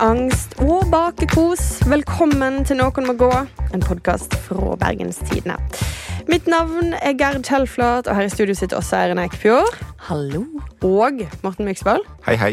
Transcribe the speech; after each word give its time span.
angst 0.00 0.54
og 0.62 0.86
bakekos. 0.92 1.80
Velkommen 1.90 2.60
til 2.66 2.78
Noen 2.78 3.06
må 3.08 3.14
gå, 3.18 3.30
en 3.74 3.82
podkast 3.82 4.34
fra 4.46 4.76
Bergenstidene. 4.78 5.56
Mitt 6.30 6.46
navn 6.46 6.92
er 6.94 7.16
Gerd 7.18 7.42
Kjellflat, 7.46 8.06
og 8.06 8.14
her 8.14 8.28
i 8.28 8.30
studio 8.30 8.54
sitter 8.54 8.78
også 8.78 9.00
Eirin 9.00 9.18
Eikefjord. 9.18 9.74
Hallo. 10.06 10.44
Og 10.86 11.24
Morten 11.42 11.66
Myksvold. 11.66 12.06
Hei, 12.26 12.36
hei. 12.38 12.52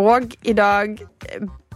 Og 0.00 0.32
i 0.42 0.54
dag 0.56 0.96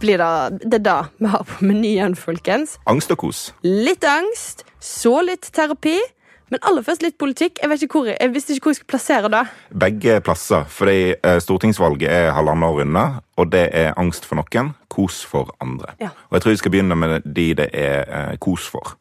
blir 0.01 0.23
det 0.23 0.71
det 0.71 0.81
da 0.85 0.97
vi 1.19 1.29
har 1.29 1.45
på 1.45 1.67
menyen, 1.67 2.17
folkens. 2.17 2.79
Angst 2.89 3.13
og 3.13 3.21
kos. 3.25 3.45
Litt 3.61 4.05
angst, 4.07 4.65
så 4.81 5.19
litt 5.21 5.51
terapi. 5.53 5.99
Men 6.53 6.61
aller 6.69 6.83
først 6.85 7.01
litt 7.01 7.15
politikk. 7.17 7.57
Jeg, 7.63 7.69
vet 7.71 7.83
ikke 7.87 7.97
hvor, 7.97 8.09
jeg 8.13 8.29
visste 8.29 8.53
ikke 8.53 8.67
hvor 8.67 8.75
jeg 8.75 8.79
skulle 8.83 8.93
plassere 8.93 9.29
det. 9.33 9.41
Begge 9.83 10.19
plasser. 10.21 10.67
Fordi 10.69 11.15
eh, 11.15 11.37
stortingsvalget 11.41 12.11
er 12.13 12.35
halvannet 12.37 12.69
år 12.69 12.83
unna, 12.83 13.05
og 13.41 13.49
det 13.55 13.63
er 13.73 13.95
angst 13.97 14.27
for 14.29 14.37
noen, 14.37 14.75
kos 14.93 15.23
for 15.25 15.49
andre. 15.65 15.95
Ja. 16.03 16.11
Og 16.29 16.37
jeg 16.37 16.45
tror 16.45 16.53
vi 16.53 16.61
skal 16.61 16.75
begynne 16.75 16.99
med 16.99 17.25
de 17.25 17.47
det 17.57 17.69
er 17.73 18.05
eh, 18.05 18.37
kos 18.37 18.69
for. 18.69 18.93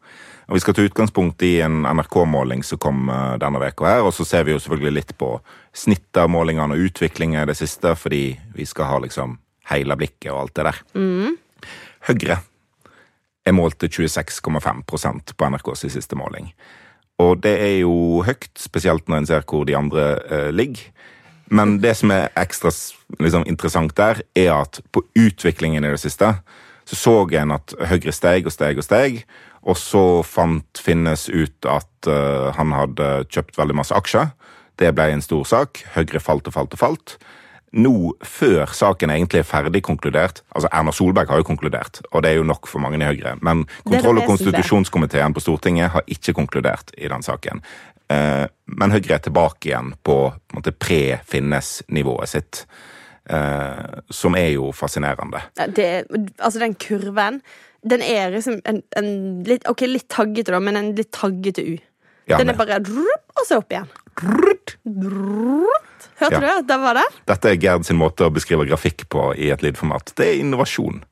Og 0.48 0.56
Vi 0.56 0.64
skal 0.64 0.74
ta 0.74 0.84
utgangspunkt 0.88 1.44
i 1.44 1.52
en 1.64 1.84
NRK-måling 1.84 2.64
som 2.64 2.80
kom 2.80 3.12
eh, 3.12 3.36
denne 3.44 3.60
veka 3.60 3.90
her, 3.90 4.08
og 4.08 4.16
så 4.16 4.24
ser 4.24 4.48
vi 4.48 4.56
jo 4.56 4.62
selvfølgelig 4.64 4.96
litt 4.96 5.12
på 5.20 5.34
snittet 5.76 6.24
av 6.24 6.32
målingene 6.32 6.72
og 6.72 6.88
utviklingen 6.88 7.42
i 7.42 7.48
det 7.52 7.60
siste, 7.60 7.92
fordi 8.00 8.30
vi 8.56 8.64
skal 8.68 8.88
ha 8.94 9.00
liksom 9.04 9.36
hele 9.68 9.96
blikket 10.00 10.32
og 10.32 10.46
alt 10.46 10.56
det 10.56 10.70
der. 10.70 10.84
Høyre 12.08 12.40
er 13.44 13.54
målt 13.56 13.76
til 13.82 14.08
26,5% 14.08 15.36
på 15.36 15.52
NRKs 15.52 15.90
siste 15.92 16.16
måling. 16.16 16.48
Og 17.22 17.42
det 17.44 17.54
er 17.62 17.76
jo 17.82 18.22
høyt, 18.26 18.50
spesielt 18.58 19.08
når 19.08 19.22
en 19.22 19.30
ser 19.30 19.46
hvor 19.46 19.66
de 19.68 19.76
andre 19.78 20.06
eh, 20.26 20.50
ligger. 20.50 20.88
Men 21.52 21.76
det 21.82 21.94
som 21.98 22.12
er 22.14 22.32
ekstra 22.38 22.72
liksom, 23.20 23.44
interessant 23.46 23.94
der, 23.98 24.22
er 24.34 24.54
at 24.56 24.80
på 24.92 25.04
utviklingen 25.18 25.84
i 25.84 25.92
det 25.92 26.00
siste 26.00 26.34
så 26.88 26.96
så 26.98 27.12
en 27.38 27.54
at 27.54 27.74
Høyre 27.88 28.12
steg 28.12 28.46
og 28.48 28.52
steg 28.52 28.80
og 28.80 28.84
steg, 28.84 29.20
og 29.62 29.78
så 29.78 30.22
fant 30.26 30.80
Finnes 30.82 31.28
ut 31.30 31.68
at 31.70 32.08
uh, 32.10 32.50
han 32.56 32.74
hadde 32.74 33.10
kjøpt 33.30 33.58
veldig 33.58 33.76
masse 33.78 33.94
aksjer. 33.94 34.32
Det 34.80 34.90
ble 34.96 35.12
en 35.12 35.22
stor 35.22 35.44
sak. 35.46 35.84
Høyre 35.94 36.20
falt 36.20 36.48
og 36.50 36.56
falt 36.56 36.74
og 36.74 36.80
falt. 36.80 37.14
Nå, 37.72 38.12
før 38.20 38.68
saken 38.76 39.08
egentlig 39.14 39.38
er 39.40 39.46
ferdig 39.48 39.80
konkludert 39.82 40.42
Altså, 40.52 40.68
Erna 40.72 40.92
Solberg 40.92 41.30
har 41.32 41.38
jo 41.40 41.46
konkludert, 41.48 42.02
og 42.12 42.22
det 42.22 42.30
er 42.30 42.36
jo 42.36 42.44
nok 42.44 42.66
for 42.68 42.82
mange 42.84 42.98
i 43.00 43.06
Høyre. 43.08 43.38
Men 43.40 43.64
kontroll- 43.88 44.20
og 44.20 44.26
konstitusjonskomiteen 44.28 45.32
på 45.32 45.40
Stortinget 45.40 45.90
har 45.94 46.02
ikke 46.06 46.34
konkludert 46.36 46.92
i 46.98 47.08
den 47.08 47.22
saken. 47.24 47.62
Eh, 48.12 48.44
Men 48.66 48.90
Høyre 48.92 49.14
er 49.16 49.24
tilbake 49.24 49.70
igjen 49.70 49.94
på, 50.04 50.18
på 50.52 50.60
pre-Finnes-nivået 50.78 52.28
sitt. 52.28 52.66
eh, 53.30 54.00
Som 54.10 54.34
er 54.36 54.50
jo 54.52 54.72
fascinerende. 54.72 55.40
Det, 55.74 56.04
altså, 56.38 56.58
den 56.58 56.74
kurven, 56.74 57.40
den 57.88 58.02
er 58.02 58.30
liksom 58.30 58.60
en, 58.66 58.82
en 58.96 59.42
litt, 59.44 59.64
ok, 59.68 59.86
litt 59.88 60.08
taggete, 60.08 60.52
da, 60.52 60.60
men 60.60 60.76
en 60.76 60.92
litt 60.94 61.10
taggete 61.12 61.64
U. 61.64 61.78
Ja, 62.28 62.36
den 62.38 62.52
er 62.52 62.54
bare 62.54 62.78
drup, 62.84 63.24
og 63.34 63.46
så 63.48 63.56
opp 63.58 63.72
igjen. 63.72 63.88
Hørte 64.20 64.76
Ja. 66.20 66.40
du 66.40 66.66
det 66.68 66.78
var 66.78 66.94
det? 66.94 67.06
Dette 67.26 67.50
er 67.50 67.56
Gerd 67.58 67.84
sin 67.86 67.98
måte 67.98 68.26
å 68.28 68.30
beskrive 68.30 68.66
grafikk 68.68 69.08
på 69.10 69.32
i 69.36 69.50
et 69.50 69.62
lydformat. 69.64 70.12
Det 70.14 70.26
er 70.28 70.40
innovasjon. 70.40 71.02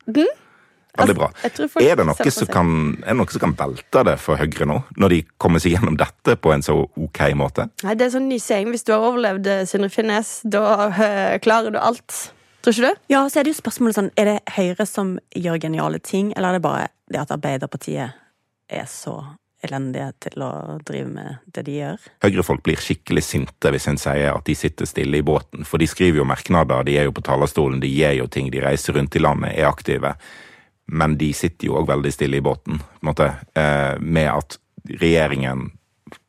Veldig 0.99 1.15
bra. 1.17 1.29
Altså, 1.33 1.51
tror 1.57 1.69
folk 1.71 1.85
Er 1.87 1.97
det, 1.97 2.07
noe 2.07 2.31
som 2.35 2.47
kan, 2.51 2.71
er 3.07 3.13
det 3.15 3.17
noe 3.17 3.31
som 3.31 3.41
kan 3.41 3.55
velte 3.57 4.03
det 4.05 4.17
for 4.21 4.37
Høyre 4.37 4.67
nå? 4.67 4.81
Når 4.99 5.09
de 5.15 5.21
kommer 5.39 5.63
seg 5.63 5.73
gjennom 5.77 5.97
dette 5.97 6.35
på 6.37 6.53
en 6.53 6.63
så 6.67 6.75
ok 6.99 7.21
måte? 7.39 7.69
Nei, 7.87 7.95
det 7.95 8.07
er 8.09 8.11
sånn 8.19 8.29
ny 8.29 8.39
saying. 8.43 8.71
Hvis 8.75 8.85
du 8.85 8.93
har 8.93 9.07
overlevd 9.07 9.47
eh, 9.47 9.65
Sindre 9.71 9.89
Finnes, 9.91 10.41
da 10.45 10.89
eh, 10.91 11.39
klarer 11.43 11.71
du 11.75 11.79
alt. 11.79 12.33
Tror 12.63 12.75
ikke 12.75 12.91
du? 12.91 13.01
Ja, 13.15 13.23
så 13.31 13.41
er 13.41 13.47
det 13.47 13.55
jo 13.55 13.61
spørsmålet 13.63 13.97
sånn, 13.97 14.11
er 14.21 14.25
det 14.35 14.39
Høyre 14.59 14.87
som 14.87 15.15
gjør 15.35 15.61
geniale 15.63 15.99
ting, 16.05 16.35
eller 16.37 16.49
er 16.51 16.59
det 16.59 16.63
bare 16.67 16.89
det 17.11 17.23
at 17.23 17.31
Arbeiderpartiet 17.39 18.13
er 18.71 18.87
så 18.91 19.17
elendige 19.67 20.11
til 20.25 20.45
å 20.45 20.51
drive 20.87 21.09
med 21.11 21.41
det 21.55 21.65
de 21.67 21.77
gjør? 21.79 22.07
Høyrefolk 22.25 22.63
blir 22.67 22.81
skikkelig 22.81 23.25
sinte 23.27 23.73
hvis 23.73 23.89
en 23.91 24.01
sier 24.01 24.33
at 24.33 24.47
de 24.47 24.57
sitter 24.59 24.89
stille 24.89 25.21
i 25.21 25.27
båten. 25.27 25.67
For 25.69 25.83
de 25.83 25.89
skriver 25.91 26.23
jo 26.23 26.29
merknader, 26.29 26.87
de 26.87 26.97
er 27.01 27.09
jo 27.09 27.17
på 27.17 27.25
talerstolen, 27.27 27.81
de 27.83 27.91
gjør 27.91 28.23
jo 28.23 28.31
ting, 28.33 28.51
de 28.53 28.63
reiser 28.65 28.97
rundt 28.97 29.17
i 29.17 29.23
landet, 29.23 29.57
er 29.57 29.69
aktive. 29.69 30.15
Men 30.91 31.19
de 31.21 31.31
sitter 31.37 31.71
jo 31.71 31.77
òg 31.81 31.91
veldig 31.91 32.13
stille 32.15 32.41
i 32.41 32.45
båten, 32.45 32.81
på 32.81 33.05
en 33.05 33.11
måte, 33.13 33.29
eh, 33.55 33.95
med 34.01 34.31
at 34.33 34.59
regjeringen 35.01 35.71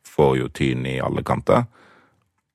får 0.06 0.36
jo 0.38 0.48
tyn 0.54 0.86
i 0.86 1.00
alle 1.02 1.24
kanter, 1.26 1.66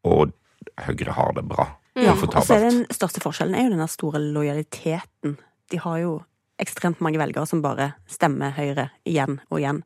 og 0.07 0.33
Høyre 0.77 1.13
har 1.17 1.31
det 1.33 1.41
bra. 1.49 1.63
Ja, 1.97 2.13
og 2.13 2.43
så 2.45 2.53
er 2.53 2.67
Den 2.67 2.83
største 2.93 3.21
forskjellen 3.23 3.55
er 3.57 3.65
jo 3.65 3.73
den 3.73 3.89
store 3.89 4.19
lojaliteten. 4.21 5.39
De 5.71 5.79
har 5.81 5.97
jo 6.03 6.11
ekstremt 6.61 7.01
mange 7.01 7.17
velgere 7.17 7.47
som 7.49 7.63
bare 7.65 7.95
stemmer 8.09 8.53
Høyre 8.53 8.91
igjen 9.09 9.39
og 9.49 9.57
igjen. 9.57 9.81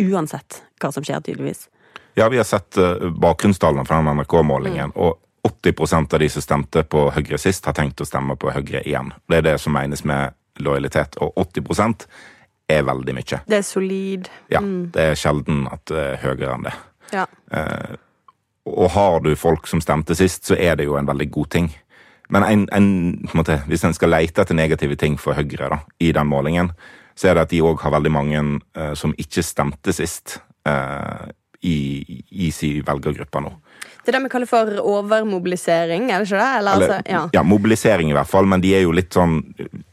Uansett 0.00 0.62
hva 0.80 0.92
som 0.92 1.04
skjer, 1.04 1.20
tydeligvis. 1.20 1.68
Ja, 2.14 2.28
vi 2.28 2.36
har 2.40 2.44
sett 2.48 2.76
eh, 2.76 3.08
bakgrunnstallene 3.10 3.84
fra 3.88 4.00
den 4.00 4.20
NRK-målingen, 4.20 4.94
og 4.94 5.18
80% 5.48 6.14
av 6.14 6.22
de 6.22 6.28
som 6.30 6.44
stemte 6.44 6.84
på 6.84 7.08
Høyre 7.14 7.38
sist, 7.40 7.66
har 7.66 7.76
tenkt 7.76 8.00
å 8.00 8.06
stemme 8.06 8.36
på 8.36 8.52
Høyre 8.52 8.84
igjen. 8.84 9.12
Det 9.28 9.40
er 9.40 9.48
det 9.50 9.56
som 9.60 9.74
menes 9.74 10.04
med 10.08 10.36
lojalitet, 10.62 11.18
og 11.20 11.34
80% 11.40 12.06
er 12.70 12.86
veldig 12.86 13.16
mye. 13.16 13.42
Det 13.48 13.58
er 13.58 13.66
solid. 13.66 14.30
Ja, 14.52 14.60
Det 14.62 15.08
er 15.12 15.18
sjelden 15.18 15.66
at 15.72 15.84
det 15.90 16.02
er 16.12 16.20
høyere 16.22 16.54
enn 16.54 16.68
det. 16.68 16.74
Ja. 17.12 17.26
Og 18.64 18.90
har 18.94 19.20
du 19.24 19.34
folk 19.36 19.66
som 19.66 19.82
stemte 19.82 20.14
sist, 20.14 20.46
så 20.46 20.54
er 20.54 20.76
det 20.78 20.86
jo 20.86 20.96
en 20.96 21.08
veldig 21.08 21.28
god 21.34 21.50
ting. 21.50 21.72
Men 22.32 22.46
en, 22.46 22.68
en, 22.72 22.88
på 23.26 23.34
en 23.34 23.40
måte, 23.42 23.58
hvis 23.68 23.84
en 23.84 23.94
skal 23.96 24.12
lete 24.14 24.44
etter 24.44 24.56
negative 24.56 24.96
ting 24.96 25.18
for 25.20 25.36
Høyre 25.36 25.68
da, 25.74 25.80
i 26.00 26.12
den 26.14 26.30
målingen, 26.30 26.70
så 27.14 27.28
er 27.28 27.36
det 27.36 27.46
at 27.46 27.52
de 27.52 27.62
òg 27.64 27.82
har 27.84 27.94
veldig 27.94 28.12
mange 28.12 28.42
eh, 28.76 28.94
som 28.98 29.14
ikke 29.18 29.44
stemte 29.44 29.94
sist 29.96 30.38
eh, 30.68 31.28
i, 31.62 31.76
i 32.30 32.50
sin 32.54 32.82
velgergruppe 32.86 33.42
nå. 33.44 33.52
Det 34.02 34.10
er 34.10 34.18
det 34.18 34.24
vi 34.24 34.30
kaller 34.32 34.48
for 34.50 34.66
overmobilisering, 34.82 36.10
er 36.10 36.18
det 36.22 36.26
ikke 36.26 36.38
det? 36.40 36.58
Eller, 36.58 36.72
Eller, 36.74 36.88
altså, 36.94 37.12
ja. 37.12 37.20
ja, 37.32 37.42
mobilisering 37.46 38.10
i 38.10 38.16
hvert 38.16 38.26
fall, 38.30 38.46
men 38.50 38.60
de 38.60 38.72
er 38.74 38.82
jo 38.82 38.92
litt 38.92 39.14
sånn 39.14 39.40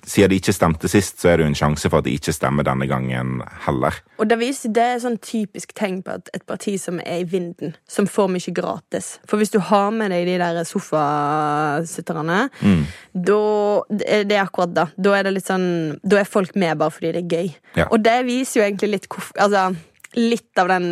Siden 0.09 0.31
de 0.31 0.40
ikke 0.40 0.53
stemte 0.56 0.90
sist, 0.90 1.20
så 1.22 1.28
er 1.30 1.38
det 1.38 1.44
jo 1.44 1.50
en 1.52 1.58
sjanse 1.59 1.86
for 1.92 2.00
at 2.02 2.06
de 2.08 2.16
ikke 2.18 2.34
stemmer 2.34 2.66
denne 2.66 2.88
gangen 2.90 3.44
heller. 3.68 3.94
Og 4.18 4.25
det, 4.25 4.40
viser, 4.42 4.72
det 4.74 4.81
er 4.81 5.02
sånn 5.03 5.20
typisk 5.22 5.75
tegn 5.78 6.00
på 6.02 6.16
at 6.18 6.31
et 6.34 6.42
parti 6.50 6.74
som 6.81 6.97
er 7.03 7.20
i 7.22 7.28
vinden, 7.30 7.75
som 7.86 8.08
får 8.09 8.31
mye 8.34 8.53
gratis. 8.58 9.20
For 9.30 9.38
hvis 9.38 9.53
du 9.53 9.59
har 9.62 9.92
med 9.94 10.09
deg 10.09 10.26
de 10.26 10.40
der 10.41 10.64
sofasitterne, 10.66 12.50
Mm. 12.66 12.84
da 13.14 13.84
det 14.00 14.08
er 14.08 14.24
det 14.24 14.40
akkurat 14.41 14.74
da. 14.74 14.88
Da 14.97 15.14
er 15.20 15.24
det 15.24 15.34
litt 15.38 15.46
sånn 15.47 16.00
Da 16.03 16.18
er 16.20 16.26
folk 16.26 16.56
med 16.56 16.78
bare 16.78 16.90
fordi 16.91 17.12
det 17.14 17.24
er 17.24 17.38
gøy. 17.38 17.53
Ja. 17.76 17.86
Og 17.91 18.02
det 18.03 18.26
viser 18.26 18.62
jo 18.62 18.66
egentlig 18.66 18.90
litt 18.96 19.08
hvorfor 19.09 19.38
Altså 19.40 19.76
Litt 20.18 20.58
av 20.58 20.72
den 20.72 20.88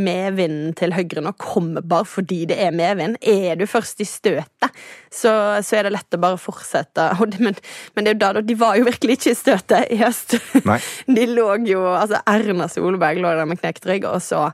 medvinden 0.00 0.72
til 0.78 0.94
Høyre 0.96 1.20
nå 1.24 1.34
kommer 1.36 1.84
bare 1.84 2.08
fordi 2.08 2.46
det 2.48 2.56
er 2.64 2.72
medvind. 2.72 3.18
Er 3.20 3.58
du 3.60 3.66
først 3.68 4.00
i 4.00 4.06
støtet, 4.08 4.80
så, 5.12 5.32
så 5.60 5.76
er 5.76 5.86
det 5.86 5.94
lett 5.98 6.16
å 6.16 6.20
bare 6.22 6.40
fortsette. 6.40 7.10
Men, 7.42 7.58
men 7.92 8.06
det 8.06 8.14
er 8.14 8.16
jo 8.16 8.22
da, 8.22 8.44
de 8.48 8.56
var 8.58 8.78
jo 8.80 8.88
virkelig 8.88 9.18
ikke 9.18 9.34
i 9.34 9.38
støtet 9.38 9.92
i 9.92 10.00
høst. 10.00 10.38
Nei. 10.68 10.78
De 11.16 11.26
lå 11.28 11.48
jo 11.68 11.82
Altså, 11.92 12.22
Erna 12.28 12.68
Solberg 12.70 13.20
lå 13.20 13.32
der 13.36 13.48
med 13.48 13.60
knekt 13.60 13.84
rygg, 13.88 14.06
og 14.08 14.22
så 14.24 14.46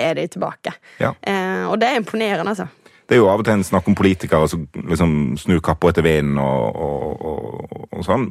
er 0.00 0.16
de 0.18 0.26
tilbake. 0.26 0.74
Ja. 0.98 1.12
Eh, 1.22 1.68
og 1.68 1.78
det 1.80 1.90
er 1.90 2.00
imponerende, 2.00 2.50
altså. 2.50 2.66
Det 3.06 3.16
er 3.16 3.20
jo 3.20 3.28
av 3.28 3.42
og 3.42 3.46
til 3.46 3.58
en 3.58 3.66
snakk 3.66 3.88
om 3.90 3.96
politikere 3.98 4.48
som 4.48 4.66
liksom 4.88 5.14
snur 5.38 5.62
kappa 5.64 5.90
etter 5.92 6.06
vinden 6.06 6.38
og, 6.40 6.76
og, 6.86 7.24
og, 7.28 7.88
og 7.92 8.04
sånn. 8.06 8.28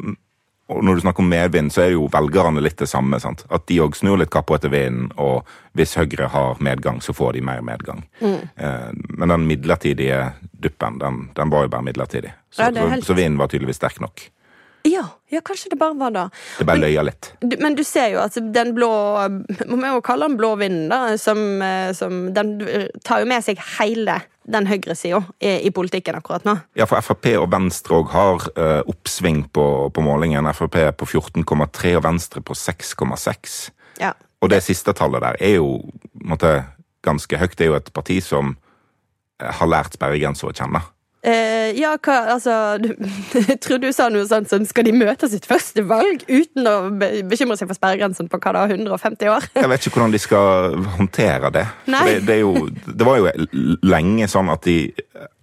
Og 0.72 0.84
når 0.88 0.96
du 0.96 1.02
snakker 1.04 1.24
om 1.26 1.30
medvind, 1.32 1.72
så 1.74 1.84
er 1.86 1.94
jo 1.96 2.08
velgerne 2.12 2.62
litt 2.64 2.78
det 2.80 2.88
samme. 2.90 3.20
sant? 3.20 3.44
At 3.52 3.66
de 3.68 3.80
òg 3.84 3.96
snur 3.98 4.18
litt 4.22 4.32
kappa 4.34 4.56
etter 4.58 4.72
vinden, 4.74 5.12
og 5.20 5.46
hvis 5.78 5.96
Høyre 6.00 6.30
har 6.34 6.56
medgang, 6.64 7.02
så 7.04 7.14
får 7.14 7.34
de 7.38 7.42
mer 7.46 7.62
medgang. 7.62 8.04
Eh, 8.22 8.92
men 9.10 9.30
den 9.36 9.48
midlertidige 9.50 10.34
duppen, 10.62 11.00
den, 11.02 11.30
den 11.36 11.50
var 11.54 11.68
jo 11.68 11.74
bare 11.76 11.84
midlertidig. 11.88 12.34
Så, 12.52 12.62
Ja, 12.70 12.88
helt- 12.88 13.04
så, 13.06 13.14
så 13.14 13.18
vinden 13.20 13.38
var 13.40 13.48
tydeligvis 13.52 13.76
sterk 13.82 14.00
nok. 14.02 14.30
Ja, 14.84 15.04
ja, 15.30 15.42
kanskje 15.46 15.70
det 15.70 15.78
bare 15.78 15.94
var 15.94 16.10
da. 16.16 16.24
Det 16.58 16.66
bare 16.66 16.82
løya 16.82 17.04
litt. 17.06 17.28
Men 17.62 17.76
du 17.78 17.84
ser 17.86 18.08
jo 18.16 18.20
at 18.24 18.34
den 18.34 18.72
blå 18.74 18.88
Må 19.70 19.78
vi 19.78 19.92
jo 19.92 20.00
kalle 20.02 20.26
den 20.26 20.38
blå 20.40 20.56
vinden, 20.58 20.88
da. 20.90 21.18
Som, 21.22 21.62
eh, 21.62 21.92
som 21.94 22.34
Den 22.34 22.56
tar 23.06 23.22
jo 23.22 23.28
med 23.30 23.44
seg 23.46 23.62
hele 23.78 24.16
den 24.44 24.68
høyresida 24.68 25.22
i, 25.40 25.52
i 25.68 25.72
politikken 25.74 26.18
akkurat 26.18 26.46
nå. 26.48 26.56
Ja, 26.78 26.88
for 26.90 27.02
Frp 27.06 27.28
og 27.38 27.50
Venstre 27.54 28.00
òg 28.00 28.12
har 28.14 28.48
uh, 28.58 28.82
oppsving 28.90 29.44
på, 29.54 29.66
på 29.94 30.04
målingen. 30.06 30.50
Frp 30.58 30.80
på 30.98 31.08
14,3 31.08 31.96
og 32.00 32.06
Venstre 32.08 32.44
på 32.46 32.58
6,6. 32.58 33.60
Ja. 34.02 34.16
Og 34.42 34.50
det 34.50 34.64
siste 34.66 34.94
tallet 34.98 35.22
der 35.22 35.38
er 35.38 35.60
jo 35.60 35.76
måtte, 36.14 36.64
ganske 37.06 37.38
høyt. 37.38 37.58
Det 37.58 37.68
er 37.68 37.72
jo 37.72 37.78
et 37.80 37.94
parti 37.94 38.20
som 38.22 38.56
eh, 39.42 39.52
har 39.58 39.70
lært 39.70 39.98
sperregrensa 39.98 40.50
å 40.50 40.54
kjenne. 40.54 40.82
Eh, 41.22 41.78
ja, 41.78 41.92
hva 42.02 42.16
Altså 42.34 42.54
Jeg 42.82 43.60
tror 43.64 43.78
du 43.78 43.92
sa 43.94 44.08
noe 44.10 44.26
sånt 44.26 44.50
som 44.50 44.64
skal 44.66 44.88
de 44.88 44.94
møte 44.96 45.28
sitt 45.30 45.46
første 45.46 45.84
valg 45.86 46.24
uten 46.26 46.66
å 46.66 46.76
bekymre 47.30 47.60
seg 47.60 47.70
for 47.70 47.78
sperregrensen 47.78 48.30
på 48.32 48.40
hva 48.42 48.56
da, 48.58 48.64
150 48.66 49.30
år? 49.30 49.46
Jeg 49.54 49.70
vet 49.70 49.86
ikke 49.86 50.00
hvordan 50.00 50.16
de 50.16 50.22
skal 50.22 50.80
håndtere 50.98 51.52
det. 51.54 51.68
Det, 51.86 52.16
det, 52.26 52.40
jo, 52.42 52.66
det 52.72 53.06
var 53.06 53.22
jo 53.22 53.76
lenge 53.86 54.30
sånn 54.32 54.50
at 54.50 54.66
de 54.66 54.80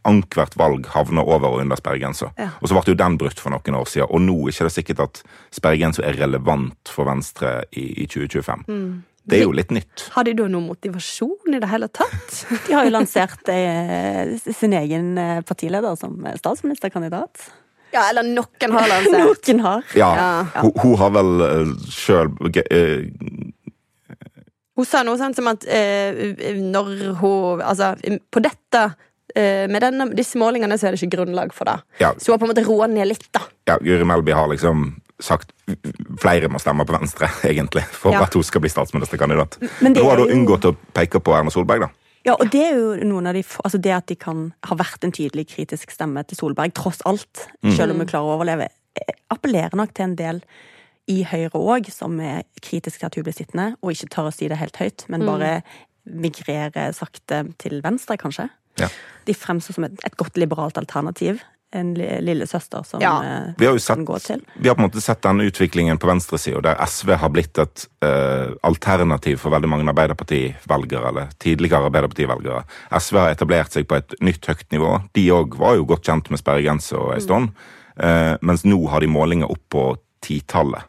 ankvert 0.08 0.56
valg 0.58 0.86
havner 0.94 1.26
over 1.28 1.52
og 1.52 1.62
under 1.62 1.78
sperregrensa. 1.78 2.32
Ja. 2.38 2.50
Og 2.62 2.70
så 2.70 2.76
ble 2.76 2.94
jo 2.94 2.98
den 2.98 3.18
brutt 3.20 3.40
for 3.42 3.54
noen 3.54 3.78
år 3.78 3.88
siden, 3.90 4.08
og 4.10 4.24
nå 4.24 4.36
er 4.48 4.50
det 4.50 4.56
ikke 4.56 4.74
sikkert 4.74 5.04
at 5.04 5.22
sperregrensa 5.54 6.04
er 6.06 6.18
relevant 6.20 6.92
for 6.92 7.08
Venstre 7.08 7.60
i, 7.70 7.90
i 8.04 8.08
2025. 8.08 8.66
Mm. 8.68 8.90
Det 9.28 9.38
er 9.38 9.44
jo 9.44 9.54
litt 9.56 9.72
nytt. 9.74 10.06
Har 10.14 10.24
de 10.24 10.32
da 10.38 10.46
noe 10.48 10.64
motivasjon 10.64 11.54
i 11.54 11.60
det 11.60 11.68
hele 11.68 11.88
tatt? 11.92 12.42
De 12.66 12.74
har 12.76 12.86
jo 12.88 12.94
lansert 12.94 13.50
eh, 13.52 14.34
sin 14.48 14.76
egen 14.76 15.16
eh, 15.20 15.40
partileder 15.46 15.98
som 16.00 16.16
statsministerkandidat. 16.38 17.48
Ja, 17.92 18.08
eller 18.10 18.24
noen 18.26 18.74
har 18.76 18.88
lansert. 18.88 19.48
Noen 19.48 19.60
har. 19.64 19.84
Ja, 19.96 20.10
Ja. 20.18 20.62
Hun, 20.62 20.72
hun 20.82 20.96
har 21.00 21.12
vel 21.16 21.30
uh, 21.40 21.72
sjøl 21.92 22.32
Hun 24.78 24.86
sa 24.86 25.02
noe 25.06 25.18
sånt 25.20 25.38
som 25.38 25.48
at 25.50 25.64
eh, 25.66 26.56
når 26.60 26.90
hun 27.20 27.62
Altså, 27.64 27.94
på 28.30 28.42
dette 28.44 28.84
eh, 28.84 28.96
Med 29.70 29.82
denne, 29.84 30.06
disse 30.18 30.38
målingene 30.40 30.76
så 30.78 30.88
er 30.88 30.94
det 30.96 31.02
ikke 31.02 31.16
grunnlag 31.18 31.52
for 31.54 31.68
det. 31.68 31.76
Ja. 32.00 32.12
Så 32.18 32.32
hun 32.32 32.34
har 32.36 32.40
på 32.42 32.48
en 32.48 32.52
måte 32.54 32.66
roa 32.66 32.86
ned 32.90 33.06
litt, 33.10 33.28
da. 33.32 33.44
ja, 33.70 33.76
Guri 33.78 34.04
Melby 34.08 34.32
har 34.34 34.48
liksom 34.50 34.88
sagt 35.20 35.50
flere 36.22 36.46
må 36.50 36.60
stemme 36.62 36.84
på 36.86 36.94
Venstre, 36.94 37.26
egentlig, 37.50 37.82
for 37.90 38.12
Ja. 38.14 38.22
at 38.26 38.34
hun 38.34 38.42
skal 38.46 38.62
bli 38.62 38.70
statsministerkandidat. 38.70 39.58
Men 39.82 39.92
det 39.94 40.02
Hun 40.02 40.10
har 40.10 40.16
du 40.20 40.26
da 40.26 40.34
unngått 40.36 40.68
å 40.70 40.74
peke 40.94 41.20
på 41.20 41.34
Erna 41.34 41.50
Solberg, 41.50 41.80
da. 41.86 41.88
Ja, 42.26 42.34
og 42.34 42.50
det 42.52 42.60
er 42.60 42.74
jo 42.76 42.94
noen 43.08 43.26
av 43.30 43.34
de 43.38 43.42
Altså 43.64 43.78
det 43.80 43.92
at 43.94 44.06
de 44.10 44.14
kan 44.18 44.52
ha 44.66 44.74
vært 44.76 45.04
en 45.06 45.12
tydelig 45.14 45.46
kritisk 45.54 45.90
stemme 45.94 46.24
til 46.28 46.36
Solberg, 46.36 46.74
tross 46.74 46.98
alt, 47.06 47.46
selv 47.76 47.94
om 47.94 48.02
hun 48.02 48.06
klarer 48.10 48.26
å 48.30 48.34
overleve, 48.38 48.68
eh, 48.98 49.14
appellerer 49.32 49.74
nok 49.78 49.94
til 49.94 50.04
en 50.10 50.16
del 50.18 50.40
i 51.08 51.22
Høyre 51.24 51.56
òg, 51.56 51.90
som 51.94 52.18
er 52.20 52.42
kritiske 52.60 53.00
til 53.00 53.06
at 53.06 53.14
hun 53.16 53.24
blir 53.24 53.36
sittende, 53.38 53.68
og 53.82 53.94
ikke 53.94 54.10
tør 54.12 54.28
å 54.28 54.34
si 54.34 54.48
det 54.50 54.58
helt 54.60 54.76
høyt, 54.76 55.06
men 55.08 55.24
bare 55.24 55.62
migrerer 56.08 56.92
sakte 56.96 57.42
til 57.60 57.80
venstre, 57.84 58.16
kanskje. 58.20 58.48
Ja. 58.80 58.88
De 59.28 59.34
fremstår 59.34 59.74
som 59.74 59.84
et, 59.84 59.92
et 60.04 60.16
godt 60.16 60.36
liberalt 60.40 60.78
alternativ. 60.80 61.40
En 61.70 61.90
li- 61.94 62.20
lillesøster 62.24 62.80
som 62.88 63.00
Ja. 63.02 63.10
eh, 63.22 63.50
Vi 63.58 63.66
har 63.66 63.74
jo 63.76 63.82
kan 63.84 64.04
gå 64.06 64.18
til. 64.24 64.40
vi 64.56 64.68
har 64.70 64.74
på 64.74 64.80
en 64.80 64.88
måte 64.88 65.02
sett 65.04 65.20
denne 65.20 65.44
utviklingen 65.44 65.98
på 66.00 66.08
venstresida, 66.08 66.62
der 66.62 66.76
SV 66.86 67.12
har 67.20 67.28
blitt 67.28 67.58
et 67.58 67.86
uh, 68.02 68.54
alternativ 68.64 69.36
for 69.36 69.50
veldig 69.52 69.68
mange 69.68 69.84
Arbeiderparti-velgere, 69.92 71.08
eller 71.08 71.28
tidligere 71.38 71.84
Arbeiderparti-velgere. 71.90 72.64
SV 72.98 73.16
har 73.18 73.30
etablert 73.34 73.70
seg 73.76 73.86
på 73.86 73.96
et 74.00 74.14
nytt 74.24 74.46
høyt 74.48 74.64
nivå. 74.72 74.94
De 75.12 75.28
òg 75.30 75.58
var 75.60 75.76
jo 75.76 75.84
godt 75.84 76.04
kjent 76.08 76.30
med 76.30 76.40
sperregrensa 76.40 76.96
en 77.14 77.20
stund, 77.20 77.50
eh, 78.00 78.36
mens 78.40 78.64
nå 78.64 78.88
har 78.88 79.00
de 79.00 79.06
målinger 79.12 79.50
opp 79.50 79.68
på 79.68 79.98
titallet. 80.24 80.82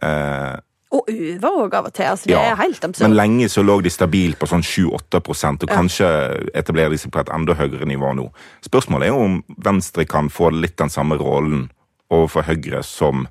Eh, 0.00 0.56
Og 0.92 1.08
over 1.08 1.64
òg 1.64 1.74
av 1.78 1.86
og 1.88 1.94
til. 1.96 2.04
Altså, 2.04 2.28
det 2.28 2.34
Ja, 2.34 2.40
er 2.52 2.58
helt 2.60 2.84
absurd. 2.84 3.08
Men 3.08 3.16
lenge 3.16 3.48
så 3.48 3.62
lå 3.64 3.78
de 3.82 3.90
stabilt 3.90 4.38
på 4.38 4.48
sånn 4.50 4.64
7-8 4.64 5.22
og 5.22 5.68
kanskje 5.70 6.08
etablerer 6.54 6.92
de 6.92 6.98
seg 7.00 7.12
på 7.14 7.22
et 7.22 7.32
enda 7.32 7.56
høyere 7.56 7.88
nivå 7.88 8.12
nå. 8.18 8.26
Spørsmålet 8.66 9.08
er 9.08 9.14
jo 9.14 9.22
om 9.24 9.38
Venstre 9.64 10.04
kan 10.04 10.28
få 10.28 10.50
litt 10.52 10.76
den 10.76 10.92
samme 10.92 11.16
rollen 11.16 11.70
overfor 12.12 12.44
Høyre 12.44 12.82
som 12.84 13.26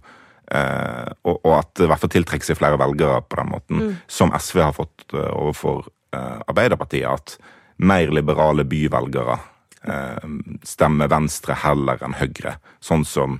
eh, 0.52 1.12
og, 1.24 1.38
og 1.46 1.54
at 1.60 1.84
i 1.84 1.90
hvert 1.90 2.02
fall 2.02 2.13
tiltrekker 2.16 2.50
seg 2.50 2.58
flere 2.58 2.80
velgere 2.81 3.22
på 3.22 3.38
den 3.38 3.52
måten, 3.54 3.98
som 4.07 4.34
SV 4.34 4.62
har 4.66 4.74
fått 4.74 5.06
eh, 5.14 5.30
overfor 5.30 5.86
eh, 6.16 6.40
Arbeiderpartiet. 6.48 7.06
At 7.06 7.38
mer 7.78 8.10
liberale 8.14 8.66
byvelgere 8.66 9.38
eh, 9.86 10.28
stemmer 10.66 11.14
Venstre 11.14 11.57
heller 11.62 12.02
enn 12.06 12.18
Høyre. 12.18 12.57
Sånn 12.81 13.06
som 13.06 13.40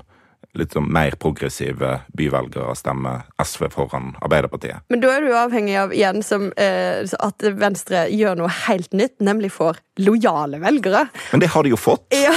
litt 0.58 0.76
sånn 0.76 0.90
mer 0.92 1.16
progressive 1.22 2.02
byvelgere 2.18 2.74
stemmer 2.76 3.24
SV 3.42 3.70
foran 3.72 4.12
Arbeiderpartiet. 4.22 4.84
Men 4.92 5.04
da 5.04 5.14
er 5.16 5.26
du 5.26 5.32
avhengig 5.38 5.78
av 5.80 5.94
igjen 5.96 6.24
som, 6.26 6.50
eh, 6.58 7.04
at 7.20 7.48
Venstre 7.62 8.08
gjør 8.12 8.38
noe 8.42 8.52
helt 8.68 8.92
nytt, 8.92 9.20
nemlig 9.20 9.52
får 9.52 9.80
lojale 10.02 10.60
velgere. 10.60 11.08
Men 11.32 11.40
det 11.40 11.52
har 11.54 11.64
de 11.64 11.70
jo 11.70 11.80
fått. 11.80 12.08
Ja. 12.16 12.34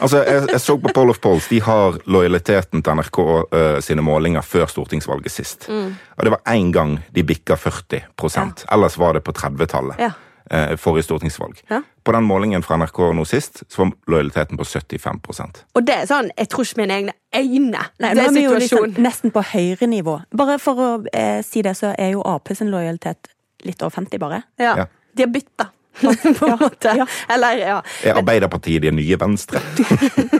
Altså, 0.00 0.24
jeg, 0.26 0.48
jeg 0.50 0.60
så 0.60 0.76
på 0.80 0.92
Poll 0.94 1.12
of 1.12 1.20
Polls. 1.20 1.48
De 1.48 1.60
har 1.64 1.98
lojaliteten 2.10 2.82
til 2.82 2.98
NRK 2.98 3.18
uh, 3.54 3.80
sine 3.84 4.04
målinger 4.04 4.44
før 4.44 4.66
stortingsvalget 4.68 5.32
sist. 5.32 5.68
Mm. 5.68 5.94
Og 6.18 6.26
det 6.26 6.34
var 6.34 6.42
én 6.52 6.72
gang 6.74 6.98
de 7.14 7.24
bikka 7.24 7.56
40 7.56 8.02
ja. 8.34 8.46
Ellers 8.74 8.98
var 8.98 9.14
det 9.14 9.24
på 9.24 9.32
30-tallet. 9.32 10.00
Ja. 10.02 10.12
Uh, 10.50 10.76
Forrige 10.76 11.08
stortingsvalg. 11.08 11.62
Ja. 11.70 11.80
På 12.04 12.12
den 12.12 12.26
målingen 12.28 12.62
fra 12.62 12.76
NRK 12.76 12.98
nå 13.16 13.24
sist 13.28 13.62
så 13.68 13.82
var 13.82 13.92
lojaliteten 14.12 14.60
på 14.60 14.64
75% 14.68 15.62
Og 15.74 15.86
det 15.86 15.94
er 16.02 16.08
sånn 16.10 16.28
Jeg 16.36 16.50
tror 16.52 16.66
ikke 16.66 16.82
mine 16.82 16.98
egne 16.98 17.14
øyne. 17.34 17.84
Nei, 17.98 18.10
det 18.14 18.18
nå 18.20 18.26
er 18.28 18.34
vi 18.34 18.42
jo 18.44 18.50
situasjonen. 18.54 18.90
liksom 18.90 19.06
nesten 19.08 19.32
på 19.34 19.42
høyrenivå. 19.50 20.18
Bare 20.36 20.58
for 20.62 20.82
å 20.84 20.90
eh, 21.12 21.40
si 21.46 21.64
det, 21.66 21.72
så 21.78 21.94
er 21.98 22.12
jo 22.14 22.22
Ap 22.28 22.52
sin 22.54 22.70
lojalitet 22.70 23.32
litt 23.64 23.82
over 23.82 23.96
50, 23.96 24.20
bare. 24.22 24.44
Ja. 24.60 24.76
Ja. 24.84 24.86
De 25.16 25.24
har 25.24 25.32
bytta, 25.32 25.66
på 26.38 26.46
en 26.46 26.58
måte. 26.60 26.94
Ja. 26.98 27.06
Eller, 27.34 27.58
ja. 27.58 27.76
Er 28.04 28.18
Arbeiderpartiet 28.20 28.82
det 28.84 28.92
nye 28.94 29.18
Venstre? 29.20 29.62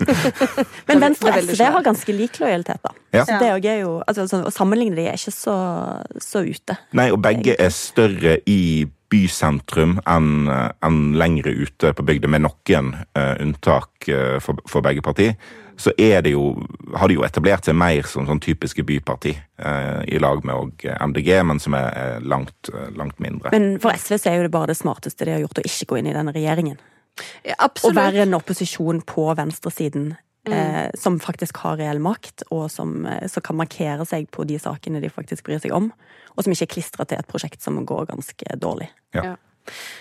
Men 0.89 1.03
Venstre 1.03 1.33
og 1.33 1.49
SV 1.49 1.63
har 1.77 1.87
ganske 1.87 2.17
lik 2.17 2.39
lojalitet, 2.43 2.83
da. 2.85 2.95
Ja. 3.15 3.25
Så 3.25 3.39
det 3.41 3.49
er 3.49 3.55
jo, 3.57 3.71
er 3.71 3.81
jo 3.83 3.95
altså, 4.07 4.43
Å 4.45 4.53
sammenligne 4.55 4.99
de 4.99 5.09
er 5.09 5.19
ikke 5.19 5.35
så, 5.35 5.57
så 6.23 6.45
ute. 6.45 6.79
Nei, 6.99 7.11
og 7.15 7.23
begge 7.25 7.57
er 7.59 7.73
større 7.75 8.39
i 8.51 8.85
bysentrum 9.15 10.01
enn 10.11 10.49
en 10.51 11.03
lengre 11.19 11.55
ute 11.55 11.95
på 11.95 12.07
bygda, 12.07 12.31
med 12.35 12.43
noen 12.49 12.95
uh, 13.15 13.35
unntak 13.39 14.09
uh, 14.11 14.41
for, 14.43 14.59
for 14.69 14.83
begge 14.83 15.05
partier. 15.07 15.39
Så 15.77 15.93
er 15.99 16.23
det 16.23 16.35
jo, 16.35 16.55
har 16.95 17.11
de 17.11 17.17
jo 17.19 17.25
etablert 17.27 17.67
seg 17.67 17.77
mer 17.79 18.07
som 18.07 18.27
sånn 18.29 18.43
typiske 18.43 18.85
byparti, 18.87 19.35
uh, 19.65 20.03
i 20.07 20.21
lag 20.23 20.45
med 20.47 20.55
og 20.55 20.85
MDG, 20.87 21.31
men 21.47 21.61
som 21.63 21.75
er, 21.79 21.89
er 21.91 22.27
langt, 22.31 22.71
eh, 22.71 22.91
langt 22.95 23.19
mindre. 23.23 23.51
Men 23.55 23.81
for 23.83 23.95
SV 23.95 24.19
så 24.19 24.31
er 24.31 24.39
jo 24.39 24.47
det 24.47 24.55
bare 24.55 24.71
det 24.71 24.79
smarteste 24.79 25.27
de 25.27 25.35
har 25.35 25.43
gjort, 25.43 25.63
å 25.63 25.67
ikke 25.67 25.89
gå 25.91 26.01
inn 26.01 26.11
i 26.13 26.17
denne 26.17 26.35
regjeringen. 26.35 26.79
Ja, 27.47 27.57
Å 27.67 27.91
være 27.95 28.25
en 28.25 28.35
opposisjon 28.35 29.03
på 29.07 29.29
venstresiden 29.39 30.15
eh, 30.53 30.91
som 30.99 31.21
faktisk 31.23 31.57
har 31.65 31.79
reell 31.81 32.01
makt, 32.03 32.47
og 32.51 32.69
som, 32.71 33.07
eh, 33.07 33.27
som 33.29 33.43
kan 33.45 33.57
markere 33.57 34.07
seg 34.09 34.29
på 34.35 34.47
de 34.49 34.59
sakene 34.61 35.01
de 35.01 35.11
faktisk 35.13 35.47
bryr 35.47 35.63
seg 35.63 35.73
om. 35.77 35.91
Og 36.35 36.45
som 36.45 36.53
ikke 36.53 36.67
er 36.69 36.75
klistra 36.75 37.07
til 37.07 37.19
et 37.19 37.31
prosjekt 37.31 37.63
som 37.63 37.79
går 37.87 38.09
ganske 38.11 38.59
dårlig. 38.61 38.89
Ja. 39.15 39.37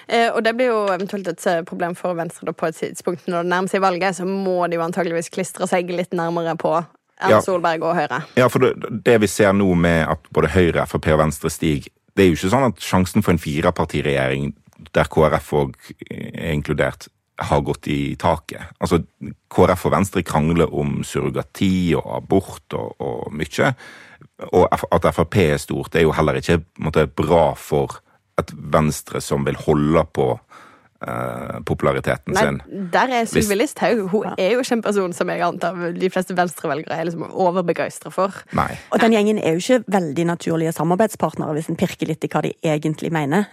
Eh, 0.08 0.30
og 0.34 0.44
det 0.44 0.56
blir 0.58 0.74
jo 0.74 0.82
eventuelt 0.92 1.28
et 1.32 1.46
eh, 1.48 1.62
problem 1.68 1.96
for 1.96 2.18
Venstre 2.20 2.50
da, 2.50 2.56
på 2.58 2.68
et 2.68 2.76
tidspunkt 2.76 3.30
når 3.32 3.46
det 3.46 3.52
nærmer 3.54 3.72
seg 3.72 3.84
valget, 3.86 4.18
så 4.18 4.28
må 4.28 4.58
de 4.68 4.76
jo 4.80 4.84
antageligvis 4.84 5.32
klistre 5.32 5.70
seg 5.70 5.92
litt 5.94 6.12
nærmere 6.12 6.58
på 6.60 6.74
Erna 7.24 7.38
Ja. 7.38 7.42
Solberg 7.46 7.86
og 7.86 7.96
Høyre. 7.96 8.24
Ja, 8.36 8.50
for 8.52 8.60
det, 8.60 8.74
det 9.06 9.20
vi 9.22 9.30
ser 9.32 9.54
nå 9.56 9.70
med 9.80 10.08
at 10.10 10.26
både 10.34 10.52
Høyre, 10.52 10.84
Frp 10.90 11.08
og 11.14 11.22
Venstre 11.22 11.52
stiger, 11.54 11.88
det 12.18 12.26
er 12.26 12.32
jo 12.32 12.38
ikke 12.38 12.52
sånn 12.52 12.68
at 12.68 12.84
sjansen 12.84 13.24
for 13.24 13.34
en 13.34 13.42
firepartiregjering 13.42 14.52
der 14.94 15.08
KrF 15.10 15.54
òg 15.56 15.78
er 16.12 16.52
inkludert, 16.52 17.08
har 17.42 17.62
gått 17.66 17.88
i 17.88 18.16
taket. 18.20 18.74
Altså, 18.80 19.02
KrF 19.54 19.88
og 19.88 19.94
Venstre 19.96 20.24
krangler 20.26 20.74
om 20.74 21.02
surrogati 21.08 21.94
og 21.98 22.06
abort 22.18 22.76
og, 22.78 22.94
og 23.02 23.34
mye. 23.34 23.74
Og 24.54 24.68
at 24.70 25.08
Frp 25.14 25.40
er 25.42 25.62
stort, 25.62 25.94
det 25.94 26.04
er 26.04 26.08
jo 26.08 26.16
heller 26.16 26.38
ikke 26.40 26.62
måtte, 26.84 27.08
bra 27.08 27.54
for 27.58 28.00
et 28.40 28.54
Venstre 28.54 29.22
som 29.22 29.46
vil 29.46 29.58
holde 29.66 30.04
på 30.14 30.28
eh, 31.06 31.58
populariteten 31.66 32.34
Nei, 32.34 32.46
sin. 32.46 32.62
der 32.94 33.14
er 33.20 33.28
Sylvi 33.30 33.58
Listhaug. 33.60 34.08
Hun 34.14 34.30
er 34.38 34.56
jo 34.56 34.64
ikke 34.64 34.78
en 34.80 34.86
person 34.86 35.14
som 35.14 35.30
jeg 35.30 35.44
antar 35.46 35.78
de 35.98 36.10
fleste 36.14 36.38
venstrevelgere 36.38 36.98
er 36.98 37.10
liksom 37.10 37.28
overbegeistra 37.30 38.14
for. 38.14 38.42
Nei. 38.58 38.72
Og 38.94 39.02
den 39.02 39.14
gjengen 39.18 39.42
er 39.42 39.58
jo 39.58 39.62
ikke 39.62 39.98
veldig 39.98 40.30
naturlige 40.34 40.74
samarbeidspartnere, 40.78 41.58
hvis 41.58 41.70
en 41.74 41.82
pirker 41.82 42.10
litt 42.10 42.26
i 42.26 42.32
hva 42.34 42.46
de 42.46 42.56
egentlig 42.62 43.14
mener. 43.14 43.50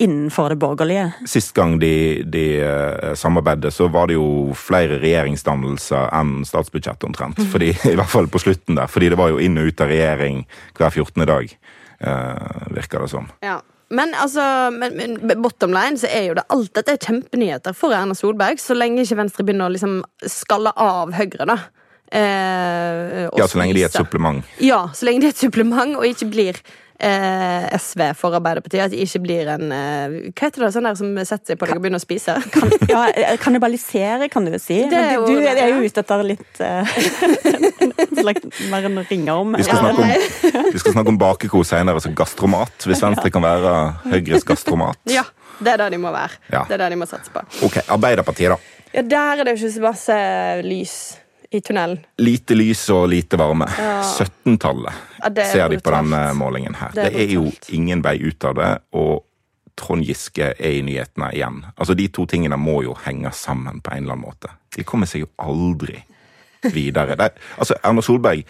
Innenfor 0.00 0.48
det 0.48 0.56
borgerlige. 0.56 1.10
Sist 1.28 1.52
gang 1.52 1.74
de, 1.80 2.22
de 2.24 2.44
eh, 2.64 3.14
samarbeidet, 3.14 3.74
så 3.74 3.88
var 3.92 4.08
det 4.08 4.16
jo 4.16 4.54
flere 4.56 4.96
regjeringsdannelser 5.02 6.08
enn 6.16 6.38
statsbudsjettet 6.48 7.04
omtrent. 7.04 7.42
Fordi, 7.52 7.74
I 7.92 7.98
hvert 7.98 8.08
fall 8.08 8.30
på 8.32 8.40
slutten 8.40 8.78
der. 8.80 8.88
Fordi 8.88 9.10
det 9.12 9.18
var 9.20 9.34
jo 9.34 9.42
inn 9.44 9.60
og 9.60 9.68
ut 9.68 9.82
av 9.84 9.92
regjering 9.92 10.46
hver 10.78 10.88
14. 10.88 11.26
dag, 11.28 11.52
uh, 12.06 12.72
virker 12.72 13.04
det 13.04 13.10
som. 13.12 13.28
Ja. 13.44 13.58
Men 13.90 14.14
altså, 14.14 14.42
men, 14.70 14.96
men 14.96 15.42
bottom 15.42 15.74
line 15.74 15.98
så 15.98 16.08
er 16.08 16.28
jo 16.28 16.38
det 16.38 16.46
alt 16.54 16.72
dette 16.78 16.94
er 16.94 17.04
kjempenyheter 17.04 17.74
for 17.74 17.92
Erna 17.92 18.14
Solberg, 18.14 18.60
så 18.62 18.76
lenge 18.78 19.02
ikke 19.02 19.18
Venstre 19.18 19.44
begynner 19.44 19.66
å 19.66 19.74
liksom 19.74 19.98
skalle 20.30 20.72
av 20.78 21.12
Høyre, 21.16 21.48
da. 21.50 21.58
Eh, 22.10 23.28
Ja, 23.38 23.46
så 23.48 23.58
lenge 23.60 23.74
de 23.76 23.82
er 23.84 23.90
et 23.90 23.96
supplement. 23.96 24.44
Ja, 24.60 24.88
så 24.94 25.06
lenge 25.06 25.20
de 25.22 25.26
er 25.30 25.34
et 25.36 25.40
supplement 25.40 25.96
og 25.96 26.04
ikke 26.08 26.26
blir 26.32 26.56
eh, 27.00 27.68
SV 27.78 28.02
for 28.18 28.34
Arbeiderpartiet. 28.36 28.82
At 28.88 28.90
de 28.94 28.98
ikke 29.04 29.20
blir 29.22 29.48
en 29.54 29.70
eh, 29.72 30.16
Hva 30.34 30.48
heter 30.48 30.64
det 30.66 30.72
sånn 30.74 30.88
der 30.88 30.98
som 30.98 31.12
setter 31.22 31.52
seg 31.54 31.60
på 31.60 31.68
deg 31.70 31.78
og 31.78 31.84
begynner 31.84 32.02
å 32.02 32.04
spise? 32.04 32.34
Ja, 32.90 33.04
eh, 33.14 33.36
Kannibalisere, 33.40 34.28
kan 34.32 34.44
du 34.48 34.52
jo 34.56 34.60
si. 34.62 34.80
Det 34.90 34.98
er 34.98 35.14
jo- 35.20 35.26
du, 35.28 35.38
du 35.38 35.46
er 35.46 35.70
jo 35.70 35.84
ute 35.86 36.02
etter 36.02 36.24
litt 36.26 36.60
uh, 36.66 36.82
slags 38.20 38.60
mer 38.72 38.88
enn 38.90 38.98
å 39.00 39.06
ringe 39.08 39.36
om. 39.44 39.54
Vi 39.56 39.66
skal 39.68 39.78
snakke 39.84 40.02
om, 40.02 40.66
vi 40.74 40.82
skal 40.82 40.96
snakke 40.98 41.14
om 41.14 41.20
bakekos 41.20 41.70
senere, 41.72 42.00
altså 42.00 42.12
gastromat. 42.16 42.74
Hvis 42.90 43.02
Venstre 43.04 43.30
kan 43.32 43.44
være 43.46 43.76
Høyres 44.10 44.44
gastromat. 44.48 44.98
Ja, 45.10 45.24
det 45.60 45.76
er 45.76 45.84
det 45.84 45.90
de 45.94 46.02
må 46.02 46.10
være. 46.14 46.36
Ja. 46.52 46.64
Det 46.68 46.74
er 46.76 46.84
det 46.84 46.90
de 46.96 47.00
må 47.04 47.08
satse 47.10 47.32
på. 47.34 47.42
Ok, 47.68 47.80
Arbeiderpartiet, 47.86 48.50
da. 48.56 48.76
Ja, 48.90 49.02
Der 49.06 49.38
er 49.38 49.46
det 49.46 49.52
jo 49.54 49.60
ikke 49.68 49.74
så 49.76 49.82
masse 49.86 50.14
lys 50.66 50.94
i 51.50 51.60
tunnelen. 51.60 51.98
Lite 52.22 52.54
lys 52.54 52.84
og 52.94 53.08
lite 53.10 53.38
varme. 53.40 53.66
17-tallet 53.66 54.92
Ja, 55.22 55.28
det 55.34 55.42
er 55.44 55.52
ser 55.52 55.68
de 55.72 55.80
på 55.82 55.90
denne 55.94 56.20
målingen 56.38 56.76
her. 56.78 56.92
Det 56.94 57.04
Det 57.10 57.14
er 57.14 57.24
er, 57.26 57.34
jo 57.34 57.50
ingen 57.74 58.02
vei 58.04 58.16
ut 58.22 58.44
av 58.44 58.54
det. 58.54 58.70
Og 58.92 59.24
Trond 59.76 60.04
Giske 60.04 60.52
er 60.58 60.76
i 60.76 60.82
nyhetene 60.84 61.32
igjen. 61.34 61.64
Altså, 61.76 61.94
De 61.94 62.08
to 62.08 62.26
tingene 62.26 62.56
må 62.60 62.82
jo 62.84 62.94
henge 63.04 63.32
sammen 63.32 63.80
på 63.80 63.90
en 63.94 64.02
eller 64.04 64.12
annen 64.14 64.26
måte. 64.28 64.48
De 64.76 64.84
kommer 64.84 65.06
seg 65.06 65.20
jo 65.24 65.30
aldri 65.38 66.02
videre. 66.62 67.16
Det, 67.16 67.32
altså, 67.58 67.74
Erna 67.82 68.02
Solberg, 68.04 68.44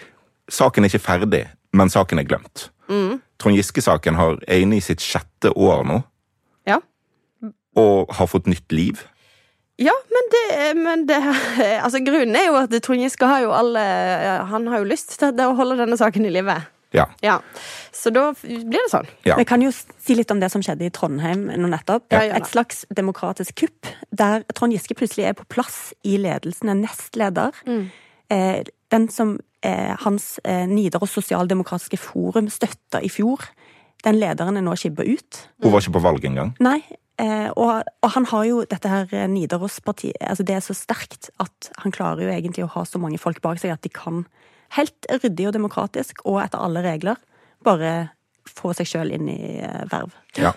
saken 0.51 0.85
er 0.85 0.89
ikke 0.91 1.05
ferdig, 1.07 1.45
men 1.73 1.89
saken 1.93 2.19
er 2.19 2.25
glemt. 2.27 2.71
Mm. 2.91 3.21
Trond 3.39 3.57
Giske-saken 3.57 4.17
er 4.19 4.59
inne 4.61 4.77
i 4.77 4.81
sitt 4.85 5.01
sjette 5.01 5.53
år 5.57 5.85
nå, 5.87 6.03
Ja. 6.67 6.81
og 7.77 8.11
har 8.13 8.27
fått 8.27 8.47
nytt 8.51 8.73
liv. 8.73 9.05
Ja, 9.81 9.95
men 10.13 10.27
det, 10.35 10.49
men 10.77 11.07
det 11.09 11.19
Altså, 11.85 12.03
grunnen 12.05 12.37
er 12.37 12.51
jo 12.51 12.59
at 12.61 12.75
Trond 12.85 13.01
Giske 13.01 13.29
har 13.29 13.47
jo 13.47 13.55
alle 13.57 13.81
Han 14.51 14.69
har 14.69 14.83
jo 14.83 14.91
lyst 14.91 15.17
til 15.21 15.41
å 15.47 15.55
holde 15.57 15.79
denne 15.81 15.97
saken 16.01 16.29
i 16.29 16.35
live. 16.35 16.59
Ja. 16.93 17.07
Ja. 17.23 17.39
Så 17.93 18.11
da 18.11 18.31
blir 18.43 18.67
det 18.67 18.91
sånn. 18.91 19.09
ja. 19.27 19.37
Vi 19.39 19.47
kan 19.49 19.63
jo 19.63 19.71
si 19.73 20.17
litt 20.19 20.31
om 20.35 20.41
det 20.43 20.51
som 20.53 20.63
skjedde 20.65 20.89
i 20.89 20.93
Trondheim 20.95 21.47
nå 21.49 21.71
nettopp. 21.71 22.09
Ja. 22.13 22.25
Et 22.39 22.51
slags 22.51 22.83
demokratisk 22.91 23.63
kupp, 23.63 23.91
der 24.11 24.45
Trond 24.55 24.75
Giske 24.75 24.97
plutselig 24.99 25.29
er 25.31 25.39
på 25.39 25.47
plass 25.51 25.93
i 26.03 26.17
ledelsen, 26.21 26.73
er 26.73 26.81
nestleder. 26.81 27.63
Mm. 27.69 27.85
Eh, 28.35 28.65
den 28.91 29.07
som 29.15 29.37
eh, 29.63 29.95
hans 30.03 30.39
eh, 30.43 30.67
Nidaros 30.71 31.15
sosialdemokratiske 31.15 31.99
forum 32.01 32.51
støtta 32.51 33.03
i 33.07 33.11
fjor, 33.13 33.47
den 34.05 34.19
lederen 34.19 34.59
er 34.59 34.65
nå 34.65 34.75
skibba 34.81 35.05
ut. 35.07 35.45
Hun 35.63 35.75
var 35.75 35.85
ikke 35.85 35.99
på 35.99 36.05
valg 36.09 36.27
engang. 36.27 36.55
Nei, 36.63 36.81
og, 37.57 37.89
og 38.01 38.13
han 38.15 38.27
har 38.31 38.45
jo 38.49 38.63
dette 38.69 38.91
her 38.91 39.11
eh, 39.17 39.27
Nidaros-partiet 39.31 40.21
altså 40.25 40.47
Det 40.47 40.57
er 40.57 40.65
så 40.65 40.77
sterkt 40.77 41.31
at 41.43 41.71
han 41.83 41.95
klarer 41.95 42.25
jo 42.25 42.33
egentlig 42.33 42.65
å 42.65 42.73
ha 42.77 42.85
så 42.89 43.01
mange 43.03 43.21
folk 43.21 43.43
bak 43.45 43.61
seg 43.61 43.75
at 43.75 43.83
de 43.85 43.93
kan 43.93 44.25
helt 44.77 45.09
ryddig 45.11 45.51
og 45.51 45.57
demokratisk 45.59 46.23
og 46.25 46.41
etter 46.45 46.63
alle 46.63 46.85
regler 46.87 47.21
bare 47.67 48.11
få 48.49 48.73
seg 48.77 48.89
sjøl 48.89 49.13
inn 49.15 49.29
i 49.31 49.59
eh, 49.61 49.85
verv. 49.91 50.15
Ja. 50.39 50.55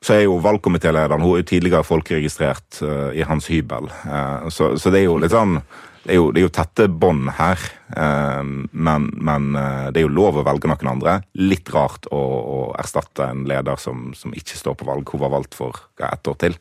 Så 0.00 0.16
er 0.16 0.24
jo 0.24 0.38
valgkomitélederen 0.40 1.20
Hun 1.20 1.34
er 1.34 1.42
jo 1.42 1.48
tidligere 1.50 1.84
folkeregistrert 1.84 2.78
uh, 2.80 3.10
i 3.12 3.20
hans 3.20 3.50
hybel. 3.52 3.90
Uh, 4.08 4.48
så, 4.48 4.72
så 4.80 4.88
det 4.88 5.02
er 5.02 5.10
jo 5.10 5.18
litt 5.20 5.34
sånn 5.34 5.58
Det 6.00 6.14
er 6.14 6.16
jo, 6.16 6.30
det 6.32 6.40
er 6.40 6.46
jo 6.46 6.52
tette 6.56 6.86
bånd 6.88 7.28
her. 7.36 7.60
eh, 7.96 8.42
men 8.72 9.10
men 9.20 9.50
eh, 9.56 9.90
det 9.92 10.00
er 10.00 10.06
jo 10.08 10.14
lov 10.16 10.40
å 10.40 10.46
velge 10.46 10.70
noen 10.70 10.88
andre. 10.94 11.18
Litt 11.36 11.68
rart 11.74 12.08
å, 12.10 12.16
å 12.20 12.58
erstatte 12.80 13.26
en 13.30 13.44
leder 13.50 13.76
som, 13.76 14.10
som 14.16 14.32
ikke 14.32 14.56
står 14.56 14.78
på 14.80 14.88
valg. 14.88 15.04
Hun 15.12 15.20
var 15.20 15.34
valgt 15.36 15.54
for 15.58 15.76
ett 16.00 16.26
år 16.32 16.38
til. 16.40 16.56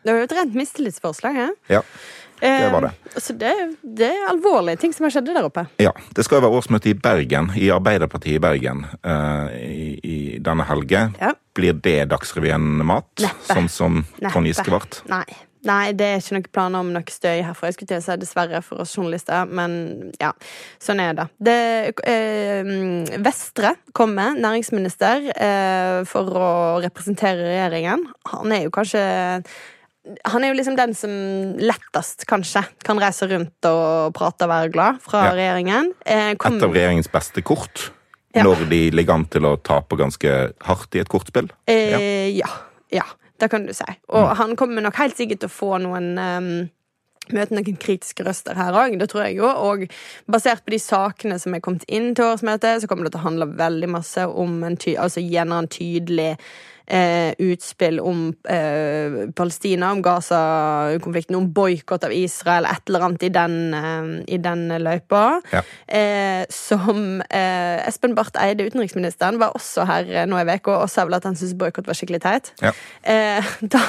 Det 0.00 0.14
var 0.14 0.22
jo 0.22 0.28
et 0.30 0.38
rent 0.38 0.54
mistillitsforslag. 0.56 1.36
ja. 1.36 1.50
Ja. 1.68 1.82
Det 2.40 2.70
var 2.72 2.80
det. 2.86 2.90
Eh, 3.04 3.18
så 3.20 3.34
det, 3.36 3.50
det 3.84 4.06
er 4.14 4.30
alvorlige 4.30 4.80
ting 4.80 4.94
som 4.96 5.04
har 5.04 5.12
skjedd 5.12 5.26
der 5.28 5.44
oppe. 5.44 5.66
Ja, 5.82 5.90
Det 6.16 6.24
skal 6.24 6.38
jo 6.40 6.46
være 6.46 6.56
årsmøte 6.62 6.88
i 6.88 6.94
Bergen, 6.96 7.50
i 7.52 7.66
Arbeiderpartiet 7.74 8.38
i 8.38 8.40
Bergen, 8.40 8.86
eh, 9.04 9.50
i, 9.60 9.88
i 10.00 10.16
denne 10.40 10.64
helgen. 10.64 11.12
Ja. 11.20 11.34
Blir 11.52 11.76
det 11.84 11.98
Dagsrevyen-mat, 12.08 13.26
sånn 13.44 13.68
som 13.68 14.00
Trond. 14.22 14.48
Giske 14.48 14.72
ble? 14.72 14.80
Nei. 15.12 15.26
Nei, 15.68 15.92
det 15.92 16.06
er 16.06 16.22
ikke 16.22 16.36
noen 16.38 16.46
planer 16.56 16.80
om 16.80 16.92
noe 16.94 17.12
støy 17.12 17.42
herfra. 17.44 17.68
Jeg 17.68 17.76
skulle 17.76 17.90
til 17.90 17.98
å 18.00 18.04
si 18.06 18.14
dessverre 18.22 18.62
for 18.64 18.80
oss 18.80 18.94
journalister, 18.96 19.44
men 19.44 19.74
ja, 20.20 20.30
sånn 20.80 21.02
er 21.04 21.18
det. 21.18 21.26
det 21.36 21.56
eh, 22.08 22.70
Vestre 23.20 23.74
kommer, 23.92 24.38
næringsminister, 24.40 25.28
eh, 25.34 25.98
for 26.08 26.32
å 26.32 26.48
representere 26.80 27.44
regjeringen. 27.50 28.06
Han 28.32 28.56
er 28.56 28.64
jo 28.64 28.72
kanskje 28.72 29.04
han 30.24 30.42
er 30.42 30.48
jo 30.48 30.56
liksom 30.56 30.78
den 30.78 30.94
som 30.96 31.10
lettest, 31.60 32.24
kanskje, 32.26 32.62
kan 32.82 32.98
reise 32.98 33.28
rundt 33.28 33.68
og 33.68 34.14
prate 34.16 34.46
og 34.46 34.50
være 34.54 34.72
glad 34.72 35.00
fra 35.04 35.26
Ja. 35.28 35.34
regjeringen. 35.36 35.92
Eh, 36.06 36.34
kom- 36.40 36.56
Et 36.56 36.62
av 36.64 36.72
regjeringens 36.72 37.12
beste 37.12 37.42
kort. 37.44 37.90
Ja. 38.34 38.42
Når 38.44 38.68
de 38.70 38.90
ligger 38.90 39.12
an 39.14 39.24
til 39.26 39.42
å 39.42 39.56
tape 39.62 39.96
ganske 39.98 40.54
hardt 40.62 40.94
i 40.94 41.00
et 41.00 41.08
kortspill. 41.08 41.50
Eh, 41.66 42.30
ja. 42.30 42.48
ja. 42.90 43.02
Det 43.40 43.48
kan 43.52 43.64
du 43.66 43.72
si. 43.76 43.86
Og 44.12 44.34
han 44.36 44.56
kommer 44.60 44.84
nok 44.84 45.00
helt 45.00 45.16
sikkert 45.18 45.42
til 45.44 45.50
å 45.50 45.58
få 45.60 45.72
noen 45.82 46.12
um, 46.18 46.52
Møte 47.30 47.54
noen 47.54 47.76
kritiske 47.78 48.24
røster 48.26 48.56
her 48.58 48.74
òg, 48.74 48.96
det 48.98 49.06
tror 49.12 49.28
jeg 49.28 49.36
jo. 49.38 49.46
Og 49.46 49.84
basert 50.26 50.64
på 50.66 50.72
de 50.74 50.80
sakene 50.82 51.36
som 51.38 51.54
er 51.54 51.62
kommet 51.62 51.84
inn 51.86 52.08
til 52.18 52.26
årsmøtet, 52.26 52.82
så 52.82 52.90
kommer 52.90 53.06
det 53.06 53.12
til 53.14 53.20
å 53.20 53.26
handle 53.28 53.46
veldig 53.60 53.90
masse 53.92 54.24
om 54.26 54.56
en 54.66 54.78
ty 54.80 54.96
altså 54.98 55.22
en 55.22 55.68
tydelig 55.70 56.32
eh, 56.90 57.32
utspill 57.38 58.00
om 58.00 58.28
eh, 58.48 59.30
Palestina, 59.36 59.92
om 59.92 60.02
Gaza-konflikten, 60.02 61.36
om 61.38 61.48
boikott 61.54 62.04
av 62.04 62.14
Israel, 62.14 62.66
et 62.68 62.90
eller 62.90 63.06
annet 63.06 63.26
i 63.26 63.30
den, 63.34 63.56
eh, 63.74 64.10
i 64.34 64.38
den 64.42 64.66
løypa. 64.82 65.24
Ja. 65.52 65.62
Eh, 65.86 66.44
som 66.50 67.22
eh, 67.28 67.86
Espen 67.86 68.16
Barth 68.18 68.40
Eide, 68.42 68.66
utenriksministeren, 68.66 69.38
var 69.40 69.54
også 69.58 69.86
her 69.88 70.10
eh, 70.10 70.26
nå 70.28 70.40
i 70.40 70.48
uka 70.50 70.80
og 70.80 70.90
sa 70.90 71.06
vel 71.06 71.18
at 71.18 71.28
han 71.28 71.38
syntes 71.38 71.56
boikott 71.58 71.88
var 71.88 71.98
skikkelig 71.98 72.22
teit. 72.24 72.52
Ja. 72.64 72.74
Eh, 73.02 73.52
da 73.74 73.82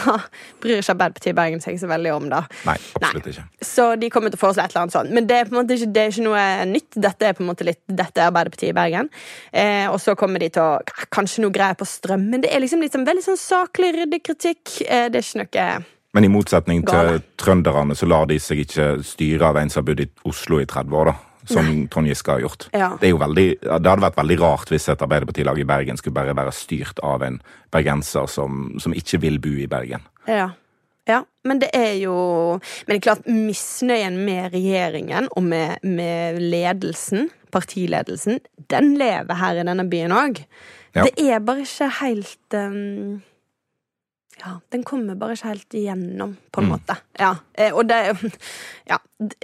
bryr 0.62 0.80
ikke 0.80 0.96
Arbeiderpartiet 0.96 1.34
i 1.34 1.38
Bergen 1.38 1.64
seg 1.64 1.80
så 1.82 1.90
veldig 1.90 2.14
om 2.16 2.30
det. 2.32 2.44
Nei, 2.68 2.78
absolutt 3.00 3.32
ikke. 3.34 3.48
Så 3.66 3.88
de 4.02 4.12
kommer 4.14 4.34
til 4.34 4.40
å 4.40 4.44
foreslå 4.46 4.66
et 4.66 4.76
eller 4.76 4.86
annet 4.86 4.98
sånt. 4.98 5.16
Men 5.16 5.30
det 5.30 5.40
er 5.40 5.50
på 5.50 5.56
en 5.56 5.62
måte 5.62 5.78
ikke, 5.78 5.92
det 5.96 6.04
er 6.04 6.14
ikke 6.14 6.28
noe 6.28 6.46
nytt. 6.70 6.90
Dette 7.08 7.30
er 7.30 7.38
på 7.38 7.46
en 7.46 7.52
måte 7.52 7.68
litt 7.68 7.82
Dette 7.88 8.22
er 8.22 8.30
Arbeiderpartiet 8.30 8.72
i 8.72 8.78
Bergen. 8.78 9.10
Eh, 9.52 9.88
og 9.90 9.98
så 10.04 10.16
kommer 10.20 10.42
de 10.44 10.52
til 10.54 10.64
å 10.64 10.70
Kanskje 11.12 11.42
noe 11.44 11.54
greier 11.54 11.76
på 11.78 11.86
strøm, 11.88 12.24
men 12.32 12.44
det 12.44 12.52
er 12.54 12.62
liksom 12.62 12.82
litt 12.84 12.91
sånn 12.94 13.08
veldig 13.08 13.24
sånn 13.26 13.40
saklig, 13.40 13.94
ryddig 13.96 14.22
kritikk. 14.26 14.78
Eh, 14.86 15.08
det 15.12 15.22
er 15.22 15.26
ikke 15.26 15.42
noe 15.44 15.84
Men 16.14 16.28
i 16.28 16.32
motsetning 16.32 16.84
til 16.88 17.22
trønderne, 17.40 17.96
så 17.96 18.08
lar 18.10 18.28
de 18.28 18.40
seg 18.40 18.66
ikke 18.66 18.88
styre 19.06 19.52
av 19.52 19.60
en 19.62 19.70
som 19.72 19.82
har 19.82 19.92
bodd 19.92 20.04
i 20.04 20.10
Oslo 20.28 20.60
i 20.60 20.68
30 20.68 20.98
år, 21.02 21.12
da. 21.14 21.18
Som 21.52 21.70
Trond 21.90 22.08
Giske 22.08 22.32
har 22.32 22.42
gjort. 22.44 22.68
Ja. 22.72 22.92
Det, 23.02 23.10
veldig, 23.18 23.46
det 23.64 23.72
hadde 23.74 24.04
vært 24.04 24.18
veldig 24.20 24.36
rart 24.44 24.70
hvis 24.70 24.86
et 24.92 25.02
Arbeiderpartilag 25.02 25.58
i 25.58 25.66
Bergen 25.66 25.98
skulle 25.98 26.14
bare 26.20 26.36
være 26.38 26.54
styrt 26.54 27.02
av 27.02 27.24
en 27.26 27.40
bergenser 27.74 28.28
som, 28.30 28.76
som 28.80 28.94
ikke 28.94 29.18
vil 29.24 29.40
bo 29.42 29.56
i 29.58 29.66
Bergen. 29.72 30.06
Ja. 30.30 30.52
ja. 31.10 31.24
Men 31.48 31.64
det 31.64 31.72
er 31.74 31.96
jo 31.98 32.14
Men 32.60 32.92
det 32.92 33.00
er 33.00 33.08
klart, 33.08 33.26
misnøyen 33.26 34.20
med 34.22 34.54
regjeringen 34.54 35.32
og 35.34 35.48
med, 35.50 35.82
med 35.82 36.38
ledelsen, 36.44 37.32
partiledelsen, 37.52 38.38
den 38.70 38.94
lever 39.02 39.42
her 39.42 39.58
i 39.58 39.66
denne 39.66 39.88
byen 39.90 40.14
òg. 40.14 40.44
Ja. 40.96 41.04
Det 41.08 41.14
er 41.32 41.40
bare 41.40 41.64
ikke 41.64 41.88
helt 42.02 42.56
um, 42.58 43.22
Ja, 44.42 44.56
den 44.74 44.82
kommer 44.88 45.16
bare 45.20 45.36
ikke 45.38 45.52
helt 45.52 45.76
igjennom, 45.78 46.32
på 46.52 46.62
en 46.62 46.66
Mm. 46.68 46.72
måte. 46.74 46.96
Ja, 47.20 47.36
eh, 47.54 47.72
og 47.78 47.86
det 47.88 48.00
Ja, 48.90 48.98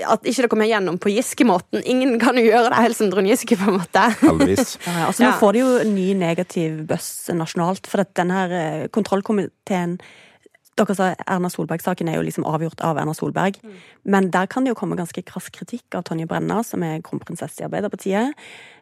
at 0.10 0.24
ikke 0.26 0.42
det 0.42 0.50
kommer 0.50 0.66
igjennom 0.66 0.98
på 0.98 1.12
Giske-måten. 1.14 1.84
Ingen 1.86 2.18
kan 2.20 2.36
jo 2.40 2.44
gjøre 2.48 2.72
det 2.74 2.82
helt 2.82 2.98
som 2.98 3.12
Trond 3.12 3.28
Giske, 3.30 3.56
på 3.60 3.70
en 3.70 3.78
måte. 3.80 4.06
Heldigvis. 4.24 4.78
Ja, 4.88 4.92
ja, 5.00 5.06
altså 5.12 5.24
Nå 5.24 5.30
Ja. 5.30 5.38
får 5.40 5.54
de 5.54 5.60
jo 5.60 5.84
ny 5.92 6.14
negativ 6.18 6.82
buzz 6.88 7.30
nasjonalt, 7.30 7.86
for 7.88 8.02
at 8.02 8.14
denne 8.18 8.42
eh, 8.52 8.88
kontrollkomiteen 8.90 10.00
dere 10.78 10.96
sa 10.96 11.10
Erna 11.28 11.50
Solberg-saken 11.50 12.08
er 12.12 12.18
jo 12.20 12.26
liksom 12.28 12.46
avgjort 12.48 12.82
av 12.86 12.98
Erna 13.02 13.14
Solberg. 13.18 13.58
Men 14.06 14.30
der 14.34 14.46
kan 14.48 14.64
det 14.64 14.72
jo 14.74 14.80
komme 14.80 14.98
ganske 15.00 15.24
krass 15.26 15.50
kritikk 15.54 15.98
av 15.98 16.04
Tonje 16.08 16.28
Brenna, 16.30 16.62
som 16.64 16.84
er 16.86 17.02
kronprinsesse 17.06 17.62
i 17.62 17.66
Arbeiderpartiet. 17.68 18.34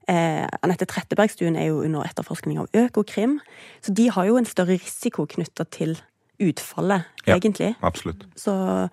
Eh, 0.07 0.43
Anette 0.61 0.85
Trettebergstuen 0.85 1.55
er 1.57 1.71
jo 1.71 1.81
under 1.85 2.03
etterforskning 2.05 2.59
av 2.61 2.67
Økokrim. 2.75 3.39
Så 3.81 3.93
de 3.95 4.09
har 4.13 4.27
jo 4.27 4.37
en 4.37 4.45
større 4.45 4.75
risiko 4.77 5.25
knytta 5.25 5.65
til 5.71 5.95
utfallet, 6.39 7.05
Ja. 7.25 7.35
egentlig. 7.37 7.75
Absolutt. 7.81 8.25
Så, 8.35 8.89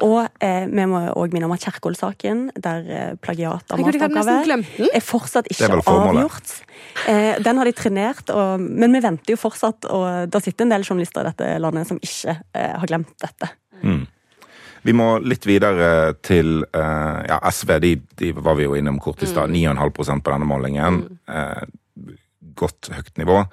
og 0.00 0.20
eh, 0.40 0.64
vi 0.70 0.84
må 0.88 1.02
òg 1.18 1.34
minne 1.34 1.48
om 1.48 1.54
at 1.54 1.64
Kjerkol-saken, 1.66 2.46
der 2.64 2.86
eh, 2.88 3.10
plagiat 3.20 3.74
av 3.74 3.82
masteroppgave 3.82 4.36
er 4.88 5.04
fortsatt 5.04 5.50
ikke 5.52 5.68
er 5.68 5.82
avgjort. 5.82 6.54
Eh, 7.10 7.36
den 7.44 7.60
har 7.60 7.68
de 7.68 7.74
trenert, 7.76 8.32
og, 8.32 8.62
men 8.62 8.96
vi 8.96 9.02
venter 9.04 9.34
jo 9.34 9.40
fortsatt, 9.40 9.90
og 9.92 10.32
det 10.32 10.42
sitter 10.44 10.66
en 10.66 10.74
del 10.76 10.86
journalister 10.86 11.24
i 11.24 11.30
dette 11.32 11.52
landet 11.62 11.90
som 11.90 12.00
ikke 12.00 12.38
eh, 12.38 12.74
har 12.78 12.88
glemt 12.88 13.12
dette. 13.20 13.52
Vi 14.82 14.94
må 14.96 15.08
litt 15.22 15.44
videre 15.46 16.14
til 16.26 16.64
eh, 16.64 17.18
ja, 17.28 17.38
SV. 17.52 17.76
De, 17.82 17.92
de 18.18 18.32
var 18.34 18.56
vi 18.58 18.66
jo 18.66 18.74
innom 18.78 18.98
kort 19.02 19.22
i 19.22 19.28
stad. 19.30 19.52
9,5% 19.54 20.24
på 20.24 20.32
denne 20.34 20.48
målingen. 20.48 21.04
Eh, 21.30 21.62
godt 22.58 22.90
høyt 22.90 23.12
nivå. 23.20 23.44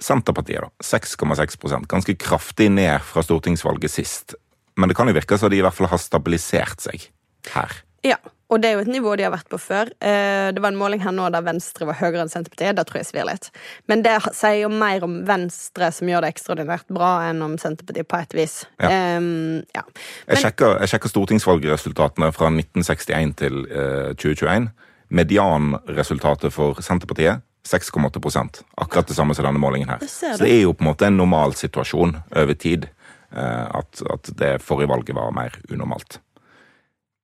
Senterpartiet, 0.00 0.62
da. 0.62 0.70
6,6% 0.84 1.88
Ganske 1.90 2.14
kraftig 2.20 2.70
ned 2.72 3.02
fra 3.04 3.24
stortingsvalget 3.26 3.92
sist. 3.92 4.38
Men 4.78 4.90
det 4.90 4.96
kan 4.98 5.10
jo 5.10 5.16
virke 5.16 5.38
som 5.40 5.50
de 5.50 5.58
i 5.58 5.64
hvert 5.64 5.74
fall 5.76 5.90
har 5.90 6.00
stabilisert 6.02 6.84
seg 6.84 7.08
her. 7.52 7.80
Ja, 8.06 8.18
og 8.48 8.62
det 8.62 8.70
er 8.70 8.78
jo 8.78 8.84
et 8.86 8.90
nivå 8.90 9.12
de 9.18 9.26
har 9.26 9.32
vært 9.34 9.50
på 9.52 9.58
før. 9.60 9.90
Eh, 10.00 10.48
Det 10.54 10.62
var 10.62 10.72
en 10.72 10.78
måling 10.80 11.02
her 11.04 11.12
nå 11.12 11.26
der 11.34 11.44
Venstre 11.44 11.84
var 11.88 11.98
høyere 11.98 12.22
enn 12.24 12.30
Senterpartiet. 12.32 12.76
Da 12.78 12.84
tror 12.86 13.02
jeg 13.02 13.08
svir 13.10 13.26
litt. 13.28 13.50
Men 13.90 14.02
det 14.06 14.14
sier 14.32 14.62
jo 14.62 14.70
mer 14.72 15.04
om 15.04 15.18
Venstre, 15.28 15.90
som 15.92 16.08
gjør 16.08 16.24
det 16.24 16.30
ekstraordinært 16.32 16.88
bra, 16.88 17.10
enn 17.28 17.42
om 17.44 17.58
Senterpartiet, 17.60 18.08
på 18.08 18.20
et 18.22 18.36
vis. 18.38 18.62
Ja. 18.80 19.18
Um, 19.18 19.64
ja. 19.76 19.84
Jeg 20.30 20.44
sjekker, 20.44 20.78
jeg 20.80 20.94
sjekker, 20.94 21.12
stortingsvalgresultatene 21.12 22.30
fra 22.32 22.48
1961 22.54 23.36
til 23.42 23.66
uh, 23.68 24.14
2021. 24.16 24.70
Medianresultatet 25.08 26.52
for 26.52 26.80
Senterpartiet 26.84 27.44
6,8% 27.68 28.62
Akkurat 28.80 29.08
det 29.08 29.16
samme 29.16 29.34
som 29.34 29.44
denne 29.44 29.60
målingen 29.60 29.90
her. 29.92 30.04
Så 30.08 30.36
det 30.40 30.50
er 30.54 30.62
jo 30.62 30.72
på 30.72 30.84
en 30.84 30.88
måte 30.88 31.08
en 31.08 31.18
normal 31.20 31.52
situasjon 31.56 32.16
over 32.32 32.56
tid. 32.56 32.88
Eh, 33.32 33.66
at, 33.80 34.02
at 34.10 34.32
det 34.38 34.56
forrige 34.64 34.90
valget 34.90 35.16
var 35.16 35.34
mer 35.36 35.60
unormalt. 35.68 36.20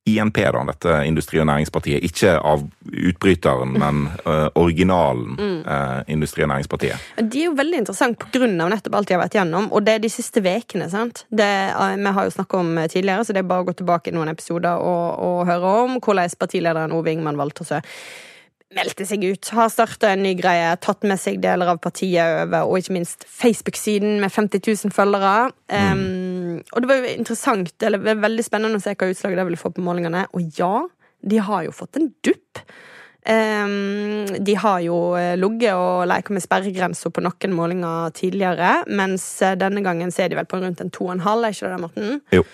INP, 0.06 0.36
da, 0.36 0.64
dette 0.68 1.04
Industri- 1.08 1.40
og 1.40 1.46
Næringspartiet. 1.48 2.04
Ikke 2.04 2.34
av 2.36 2.66
utbryteren, 2.92 3.72
men 3.80 4.02
uh, 4.26 4.50
originalen 4.60 5.38
uh, 5.64 6.02
Industri- 6.12 6.44
og 6.44 6.50
Næringspartiet. 6.52 7.00
De 7.16 7.40
er 7.40 7.46
jo 7.46 7.54
veldig 7.56 7.80
interessante 7.80 8.28
pga. 8.28 8.50
nettopp 8.52 8.98
alt 8.98 9.08
de 9.08 9.16
har 9.16 9.22
vært 9.22 9.38
gjennom, 9.38 9.70
og 9.72 9.86
det 9.86 9.94
er 9.94 10.04
de 10.04 10.12
siste 10.12 10.44
ukene. 10.44 10.90
Uh, 10.92 11.24
vi 11.32 12.12
har 12.18 12.28
jo 12.28 12.36
snakka 12.36 12.60
om 12.60 12.76
tidligere, 12.84 13.24
så 13.24 13.32
det 13.32 13.40
er 13.40 13.48
bare 13.48 13.64
å 13.64 13.70
gå 13.70 13.78
tilbake 13.80 14.12
i 14.12 14.16
noen 14.18 14.28
episoder 14.28 14.76
og, 14.76 15.24
og 15.24 15.48
høre 15.48 15.74
om 15.86 15.96
hvordan 16.04 16.36
partilederen 16.36 16.92
Ove 16.92 17.16
Ingman 17.16 17.40
valgte 17.40 17.64
å 17.64 17.70
meldte 18.76 19.06
seg 19.08 19.24
ut, 19.24 19.50
har 19.56 19.70
starta 19.72 20.12
en 20.12 20.24
ny 20.24 20.34
greie, 20.38 20.72
tatt 20.82 21.04
med 21.06 21.20
seg 21.20 21.40
deler 21.42 21.72
av 21.74 21.80
partiet 21.84 22.44
over, 22.44 22.68
og 22.68 22.80
ikke 22.80 22.96
minst 22.96 23.26
Facebook-siden 23.28 24.18
med 24.22 24.32
50 24.32 24.62
000 24.64 24.94
følgere. 24.94 25.50
Mm. 25.72 26.02
Um, 26.02 26.58
og 26.72 26.82
det 26.82 26.90
var 26.90 27.00
jo 27.00 27.14
interessant, 27.14 27.74
eller 27.82 28.20
veldig 28.24 28.46
spennende 28.46 28.80
å 28.80 28.84
se 28.84 28.96
hva 28.96 29.10
utslaget 29.10 29.40
det 29.40 29.46
ville 29.50 29.60
få 29.60 29.72
på 29.74 29.84
målingene. 29.84 30.26
Og 30.34 30.58
ja, 30.58 30.74
de 31.24 31.40
har 31.48 31.64
jo 31.66 31.74
fått 31.74 32.00
en 32.00 32.10
dupp. 32.26 32.64
Um, 33.24 34.26
de 34.44 34.54
har 34.60 34.82
jo 34.84 34.96
eh, 35.16 35.32
ligget 35.40 35.72
og 35.80 36.02
leket 36.10 36.34
med 36.36 36.44
sperregrensa 36.44 37.08
på 37.08 37.22
noen 37.24 37.54
målinger 37.56 38.12
tidligere, 38.18 38.82
mens 38.92 39.24
eh, 39.40 39.54
denne 39.56 39.80
gangen 39.86 40.12
så 40.12 40.26
er 40.26 40.32
de 40.32 40.36
vel 40.36 40.48
på 40.50 40.60
rundt 40.60 40.82
en 40.84 40.92
2,5, 40.92 41.24
er 41.32 41.56
ikke 41.56 41.70
det, 41.72 41.78
Morten? 41.80 42.20
Jo. 42.36 42.44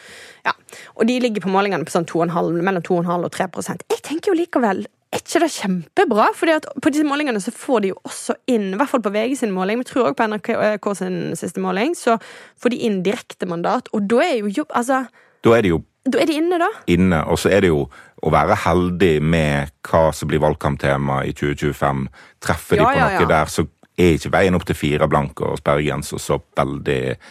Ja. 0.46 0.54
Og 0.94 1.08
de 1.10 1.18
ligger 1.26 1.42
på 1.42 1.50
målingene 1.50 1.88
på 1.88 1.96
sånn 1.96 2.06
2,5, 2.06 2.54
mellom 2.62 2.86
2,5 2.86 3.26
og 3.26 3.34
3% 3.34 3.82
Jeg 3.90 4.02
tenker 4.06 4.30
jo 4.30 4.38
likevel 4.38 4.86
er 5.10 5.22
ikke 5.22 5.42
det 5.42 5.50
kjempebra? 5.54 6.28
Fordi 6.38 6.52
at 6.54 6.66
På 6.82 6.92
disse 6.92 7.06
målingene 7.06 7.40
så 7.42 7.52
får 7.54 7.80
de 7.84 7.92
jo 7.92 7.98
også 8.06 8.36
inn, 8.46 8.72
i 8.72 8.78
hvert 8.78 8.90
fall 8.92 9.02
på 9.02 9.12
VG 9.14 9.36
sin 9.40 9.54
måling, 9.54 9.78
men 9.78 9.86
jeg 9.86 9.92
tror 9.94 10.10
også 10.10 10.18
på 10.20 10.28
NRK 10.30 10.90
sin 10.98 11.18
siste 11.36 11.60
måling, 11.60 11.96
så 11.98 12.18
får 12.62 12.74
de 12.74 12.82
inn 12.86 13.02
direktemandat, 13.06 13.90
og 13.92 14.06
da 14.10 14.22
er 14.26 14.36
jo 14.40 14.54
jobb 14.60 14.70
Altså 14.74 15.04
Da 15.44 15.56
er 15.56 15.62
de 15.62 15.74
jo 15.74 15.82
da 16.08 16.16
er 16.22 16.30
de 16.30 16.38
inne, 16.40 16.56
da. 16.56 16.68
Inne, 16.88 17.24
Og 17.28 17.38
så 17.38 17.50
er 17.52 17.60
det 17.60 17.68
jo 17.68 17.82
å 18.24 18.30
være 18.32 18.56
heldig 18.64 19.20
med 19.20 19.68
hva 19.84 20.10
som 20.16 20.30
blir 20.30 20.40
valgkamptema 20.40 21.20
i 21.28 21.34
2025. 21.36 22.06
Treffer 22.40 22.80
de 22.80 22.86
på 22.86 22.88
noe 22.88 22.96
ja, 22.96 23.20
ja. 23.20 23.26
der, 23.28 23.52
så 23.52 23.66
er 24.00 24.16
ikke 24.16 24.32
veien 24.32 24.56
opp 24.56 24.64
til 24.68 24.78
fire 24.78 25.08
blanke 25.10 25.44
og 25.44 25.60
sperregrenser 25.60 26.20
så 26.22 26.40
veldig 26.56 26.98
eh, 27.12 27.30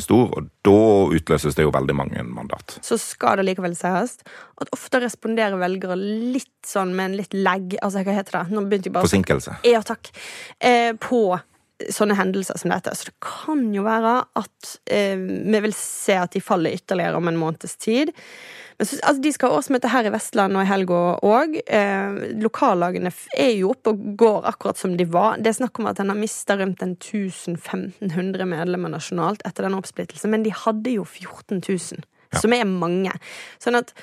stor, 0.00 0.30
og 0.38 0.50
da 0.64 0.76
utløses 1.14 1.56
det 1.58 1.66
jo 1.66 1.72
veldig 1.74 1.96
mange 1.96 2.22
mandat. 2.26 2.78
Så 2.84 2.98
skal 3.00 3.40
det 3.40 3.48
likevel 3.50 3.74
sies 3.78 4.16
at 4.60 4.70
ofte 4.74 5.00
responderer 5.02 5.58
velgere 5.60 5.96
litt 5.98 6.52
sånn 6.66 6.94
med 6.96 7.10
en 7.10 7.18
litt 7.18 7.34
legg 7.36 7.76
Altså, 7.82 8.04
hva 8.06 8.14
heter 8.16 8.38
det? 8.38 8.44
Nå 8.54 8.64
begynte 8.68 8.88
jeg 8.88 8.94
bare 8.96 9.08
Forsinkelse. 9.08 9.58
Ja, 9.68 9.82
takk. 9.84 10.08
Eh, 10.64 10.92
på 11.00 11.26
sånne 11.92 12.16
hendelser 12.18 12.58
som 12.58 12.72
dette. 12.72 12.94
Så 12.96 13.10
det 13.10 13.16
kan 13.24 13.66
jo 13.74 13.84
være 13.86 14.16
at 14.38 14.74
eh, 14.90 15.18
vi 15.18 15.62
vil 15.66 15.74
se 15.76 16.16
at 16.20 16.34
de 16.34 16.42
faller 16.44 16.76
ytterligere 16.78 17.18
om 17.18 17.30
en 17.30 17.40
måneds 17.40 17.76
tid. 17.82 18.14
Men 18.78 18.86
så, 18.86 18.98
altså, 19.02 19.22
De 19.22 19.32
skal 19.34 19.50
ha 19.50 19.60
årsmøte 19.60 19.90
her 19.92 20.08
i 20.08 20.12
Vestland 20.14 20.58
og 20.58 20.64
i 20.64 20.70
helga 20.70 21.02
òg. 21.24 21.56
Eh, 21.62 22.18
lokallagene 22.42 23.12
er 23.38 23.52
jo 23.54 23.70
oppe 23.74 23.94
og 23.94 24.02
går 24.20 24.48
akkurat 24.50 24.80
som 24.80 24.96
de 24.98 25.06
var. 25.10 25.38
Det 25.38 25.52
er 25.52 25.60
snakk 25.60 25.80
om 25.82 25.90
at 25.90 26.02
en 26.02 26.12
har 26.12 26.18
mista 26.18 26.58
rundt 26.58 26.82
1500 26.82 28.48
medlemmer 28.50 28.92
nasjonalt 28.96 29.44
etter 29.46 29.68
denne 29.68 29.78
oppsplittelsen, 29.80 30.32
men 30.34 30.46
de 30.46 30.52
hadde 30.64 30.98
jo 30.98 31.06
14 31.06 31.62
000, 31.62 32.04
ja. 32.32 32.42
som 32.42 32.56
er 32.56 32.66
mange. 32.68 33.14
Sånn 33.62 33.78
at 33.78 33.94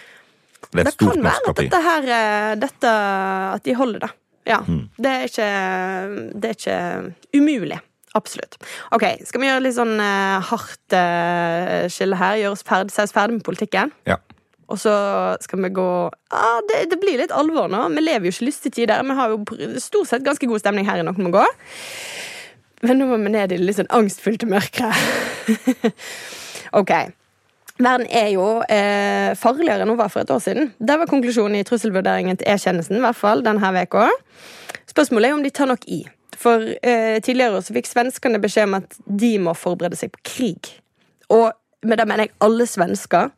det, 0.72 0.86
det 0.86 0.98
kan 1.00 1.24
være 1.26 1.52
at 1.52 1.58
dette 1.58 1.80
her 1.84 2.10
eh, 2.16 2.50
dette, 2.62 2.90
At 3.58 3.64
de 3.66 3.74
holder 3.76 4.06
det. 4.06 4.12
Ja. 4.48 4.60
Mm. 4.66 4.84
Det, 4.98 5.12
er 5.12 5.30
ikke, 5.30 5.48
det 6.38 6.52
er 6.52 6.60
ikke 6.60 7.38
umulig. 7.38 7.80
Absolutt. 8.18 8.58
Ok, 8.92 9.06
Skal 9.28 9.42
vi 9.42 9.48
gjøre 9.48 9.64
litt 9.64 9.78
sånn 9.78 9.96
uh, 10.02 10.42
hardt 10.44 10.96
uh, 10.96 11.88
skille 11.92 12.18
her? 12.20 12.40
Gjøre 12.42 12.58
oss 12.58 12.66
ferdig, 12.68 12.96
ferdig 13.16 13.38
med 13.38 13.46
politikken? 13.48 13.94
Ja. 14.10 14.18
Og 14.72 14.80
så 14.80 14.96
skal 15.44 15.62
vi 15.66 15.74
gå 15.76 15.88
ah, 16.10 16.60
det, 16.70 16.86
det, 16.94 17.00
blir 17.02 17.20
litt 17.20 17.34
alvor 17.36 17.70
nå. 17.72 17.84
Vi 17.96 18.04
lever 18.04 18.30
jo 18.30 18.36
ikke 18.36 18.48
lystige 18.48 18.80
tider. 18.80 19.04
Vi 19.04 19.18
har 19.18 19.34
jo 19.34 19.42
stort 19.84 20.10
sett 20.10 20.26
ganske 20.26 20.48
god 20.48 20.64
stemning 20.64 20.88
her 20.88 21.02
i 21.02 21.06
Noen 21.06 21.28
må 21.28 21.34
gå. 21.36 21.46
Men 22.88 22.98
nå 22.98 23.08
må 23.10 23.20
vi 23.22 23.34
ned 23.34 23.52
i 23.52 23.58
det 23.58 23.66
litt 23.66 23.78
sånn 23.78 23.92
angstfylte 23.94 24.48
mørket. 24.50 25.92
ok. 26.80 26.94
Verden 27.82 28.08
er 28.14 28.32
jo 28.34 28.48
eh, 28.70 29.34
farligere 29.40 29.84
enn 29.84 29.94
hun 29.94 30.00
var 30.00 30.10
for 30.14 30.24
et 30.24 30.34
år 30.34 30.42
siden. 30.44 30.72
Det 30.80 30.98
var 31.02 31.10
konklusjonen 31.10 31.60
i 31.60 31.66
trusselvurderingen 31.68 32.40
til 32.40 32.50
E-tjenesten. 32.50 32.98
i 32.98 33.06
hvert 33.06 33.18
fall 33.18 33.44
denne 33.46 33.72
veka. 33.76 34.08
Spørsmålet 34.90 35.30
er 35.30 35.38
om 35.38 35.46
de 35.46 35.54
tar 35.54 35.70
nok 35.72 35.88
i. 35.90 36.04
For 36.42 36.64
eh, 36.82 37.18
Tidligere 37.24 37.62
så 37.62 37.76
fikk 37.76 37.90
svenskene 37.90 38.42
beskjed 38.42 38.70
om 38.70 38.80
at 38.82 39.00
de 39.06 39.34
må 39.42 39.54
forberede 39.58 40.00
seg 40.00 40.14
på 40.16 40.24
krig. 40.34 40.72
Og 41.34 41.52
med 41.86 41.98
det 41.98 42.08
mener 42.08 42.28
jeg 42.28 42.36
alle 42.46 42.68
svensker. 42.70 43.32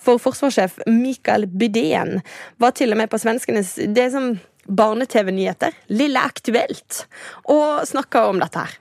For 0.00 0.18
forsvarssjef 0.18 0.78
Mikael 0.86 1.46
Bydén 1.46 2.20
var 2.56 2.70
til 2.76 2.92
og 2.92 3.00
med 3.00 3.10
på 3.12 3.18
svenskenes 3.20 3.74
Det 3.76 4.06
er 4.06 4.14
som 4.14 4.30
barne-TV-nyheter. 4.64 5.74
Lille 5.86 6.20
Aktuelt. 6.20 7.06
Og 7.42 7.88
snakka 7.88 8.26
om 8.30 8.40
dette 8.40 8.58
her. 8.58 8.78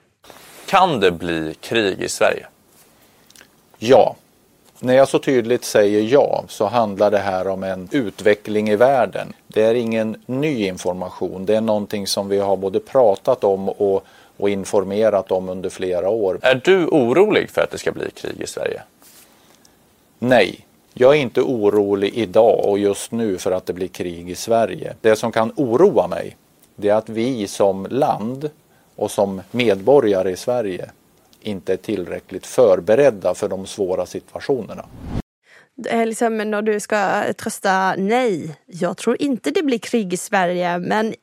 Kan 0.70 1.00
det 1.00 1.12
bli 1.12 1.56
krig 1.62 2.02
i 2.02 2.10
Sverige? 2.10 2.46
Ja. 3.80 4.16
Når 4.80 4.94
jeg 4.94 5.08
så 5.12 5.20
tydelig 5.20 5.58
sier 5.68 6.06
ja 6.08 6.44
så 6.48 6.70
handler 6.72 7.12
det 7.12 7.24
her 7.26 7.48
om 7.52 7.64
en 7.64 7.88
utvikling 7.92 8.70
i 8.70 8.78
verden. 8.80 9.34
Det 9.48 9.66
er 9.66 9.76
ingen 9.76 10.16
ny 10.26 10.54
information. 10.68 11.46
Det 11.46 11.58
er 11.58 11.66
noe 11.66 12.06
som 12.08 12.30
vi 12.30 12.40
har 12.40 12.56
både 12.56 12.80
pratet 12.80 13.44
om 13.44 13.70
og, 13.74 14.06
og 14.38 14.50
informert 14.50 15.32
om 15.32 15.50
under 15.50 15.70
flere 15.70 16.08
år. 16.08 16.40
Er 16.44 16.62
du 16.64 16.88
orolig 16.88 17.50
for 17.50 17.66
at 17.66 17.76
det 17.76 17.82
skal 17.82 17.98
bli 17.98 18.12
krig 18.16 18.40
i 18.40 18.48
Sverige? 18.48 18.86
Nej. 20.20 20.69
Jag 20.94 21.16
är 21.16 21.20
inte 21.20 21.42
orolig 21.42 22.14
idag 22.14 22.66
och 22.66 22.80
just 22.80 23.12
nu 23.12 23.38
för 23.38 23.52
att 23.52 23.66
det 23.66 23.74
blir 23.74 23.88
krig 23.88 24.30
i 24.30 24.36
Sverige. 24.36 24.96
Det 25.02 25.16
som 25.16 25.32
kan 25.32 25.52
oroa 25.56 26.08
mig 26.08 26.38
det 26.76 26.90
är 26.90 26.94
att 26.94 27.10
vi 27.10 27.48
som 27.48 27.88
land 27.90 28.50
och 28.96 29.12
som 29.12 29.42
medborgare 29.52 30.32
i 30.32 30.36
Sverige 30.36 30.90
inte 31.42 31.74
är 31.74 31.78
tillräckligt 31.78 32.46
förberedda 32.46 33.34
för 33.34 33.48
de 33.48 33.66
svåra 33.66 34.06
situationerna. 34.06 34.86
Liksom 36.06 36.38
när 36.38 36.62
du 36.62 36.80
ska 36.80 37.34
trösta 37.34 37.96
nej, 37.98 38.56
jag 38.66 38.98
tror 38.98 39.22
inte 39.22 39.52
det 39.52 39.64
blir 39.64 39.80
krig 39.80 40.14
i 40.14 40.18
Sverige, 40.18 40.78
men 40.78 41.14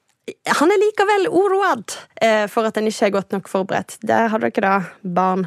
han 0.49 0.71
er 0.71 0.81
likevel 0.81 1.29
oroad 1.29 1.93
eh, 2.15 2.47
for 2.51 2.67
at 2.67 2.77
en 2.77 2.89
ikke 2.91 3.07
er 3.07 3.15
godt 3.15 3.35
nok 3.37 3.49
forberedt. 3.49 3.99
Der 4.03 4.27
har 4.33 4.43
dere 4.43 4.65
det, 4.65 5.11
barn. 5.15 5.47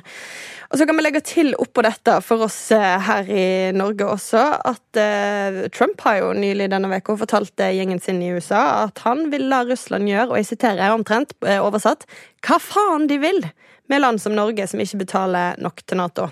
Og 0.69 0.77
så 0.77 0.85
kan 0.85 0.97
vi 0.99 1.01
legge 1.01 1.21
til 1.25 1.55
oppå 1.57 1.81
dette 1.81 2.19
for 2.21 2.45
oss 2.45 2.57
eh, 2.75 2.97
her 3.05 3.29
i 3.33 3.45
Norge 3.73 4.05
også 4.05 4.41
at 4.69 4.99
eh, 5.01 5.63
Trump 5.73 6.01
har 6.05 6.19
jo 6.19 6.33
nylig 6.37 6.67
denne 6.69 6.91
uka 6.93 7.15
fortalt 7.17 7.57
gjengen 7.57 8.01
sin 8.03 8.21
i 8.21 8.29
USA 8.35 8.83
at 8.85 9.01
han 9.05 9.31
vil 9.33 9.47
la 9.49 9.63
Russland 9.65 10.05
gjøre, 10.09 10.29
og 10.29 10.37
jeg 10.37 10.51
siterer 10.51 10.93
omtrent 10.93 11.33
oversatt, 11.41 12.05
hva 12.45 12.59
faen 12.61 13.09
de 13.09 13.17
vil 13.21 13.41
med 13.89 14.03
land 14.03 14.21
som 14.21 14.37
Norge 14.37 14.67
som 14.69 14.81
ikke 14.83 15.01
betaler 15.01 15.57
nok 15.57 15.81
til 15.89 15.97
Nato. 15.97 16.29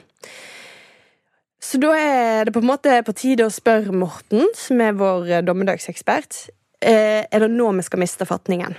Så 1.57 1.81
da 1.81 1.95
er 1.97 2.45
det 2.45 2.53
på 2.53 2.61
en 2.61 2.69
måte 2.69 3.01
på 3.03 3.17
tide 3.17 3.47
å 3.47 3.51
spørre 3.51 3.95
Morten, 3.95 4.45
som 4.55 4.85
er 4.85 4.93
vår 4.95 5.41
dommedagsekspert, 5.49 6.45
Eh, 6.81 7.25
er 7.31 7.39
det 7.39 7.49
nå 7.49 7.71
vi 7.73 7.85
skal 7.85 8.01
miste 8.01 8.25
fatningen? 8.29 8.75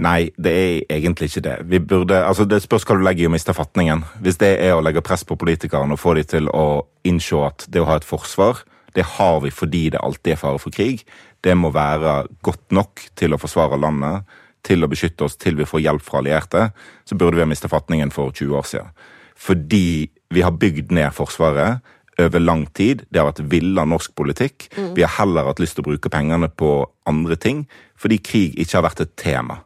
Nei, 0.00 0.30
det 0.40 0.52
er 0.56 0.96
egentlig 0.96 1.28
ikke 1.28 1.44
det. 1.44 1.56
Vi 1.68 1.78
burde, 1.78 2.22
altså 2.24 2.46
Det 2.48 2.62
spørs 2.64 2.86
hva 2.88 2.96
du 2.96 3.02
legger 3.04 3.26
i 3.26 3.28
å 3.28 3.32
miste 3.32 3.52
fatningen. 3.52 4.04
Hvis 4.24 4.38
det 4.40 4.54
er 4.64 4.72
å 4.72 4.80
legge 4.80 5.04
press 5.04 5.24
på 5.24 5.36
politikerne 5.36 5.92
og 5.92 6.00
få 6.00 6.14
dem 6.16 6.24
til 6.24 6.48
å 6.48 6.86
innse 7.04 7.42
at 7.44 7.66
det 7.68 7.82
å 7.82 7.88
ha 7.90 7.98
et 8.00 8.08
forsvar, 8.08 8.64
det 8.96 9.04
har 9.18 9.40
vi 9.44 9.50
fordi 9.52 9.90
det 9.92 10.00
alltid 10.00 10.32
er 10.32 10.40
fare 10.40 10.60
for 10.60 10.72
krig. 10.72 11.04
Det 11.44 11.54
må 11.56 11.72
være 11.74 12.26
godt 12.44 12.72
nok 12.72 13.04
til 13.16 13.34
å 13.34 13.40
forsvare 13.40 13.80
landet, 13.80 14.24
til 14.64 14.84
å 14.84 14.88
beskytte 14.88 15.26
oss 15.26 15.36
til 15.36 15.56
vi 15.58 15.68
får 15.68 15.82
hjelp 15.84 16.04
fra 16.06 16.20
allierte. 16.22 16.70
Så 17.04 17.16
burde 17.18 17.36
vi 17.36 17.44
ha 17.44 17.50
mista 17.50 17.68
fatningen 17.68 18.12
for 18.14 18.32
20 18.32 18.56
år 18.56 18.68
siden. 18.68 18.92
Fordi 19.36 20.08
vi 20.32 20.44
har 20.44 20.54
bygd 20.54 20.92
ned 20.94 21.12
Forsvaret 21.12 21.82
over 22.20 22.40
lang 22.40 22.66
tid. 22.76 23.02
Det 23.10 23.20
har 23.20 23.28
vært 23.32 23.44
villa 23.50 23.84
norsk 23.88 24.14
politikk. 24.14 24.68
Mm. 24.76 24.94
Vi 24.96 25.04
har 25.04 25.16
heller 25.18 25.48
hatt 25.48 25.60
lyst 25.60 25.76
til 25.76 25.84
å 25.84 25.90
bruke 25.90 26.12
pengene 26.12 26.48
på 26.48 26.86
andre 27.08 27.36
ting, 27.36 27.66
fordi 27.98 28.20
krig 28.22 28.56
ikke 28.60 28.78
har 28.78 28.86
vært 28.86 29.04
et 29.04 29.16
tema. 29.18 29.62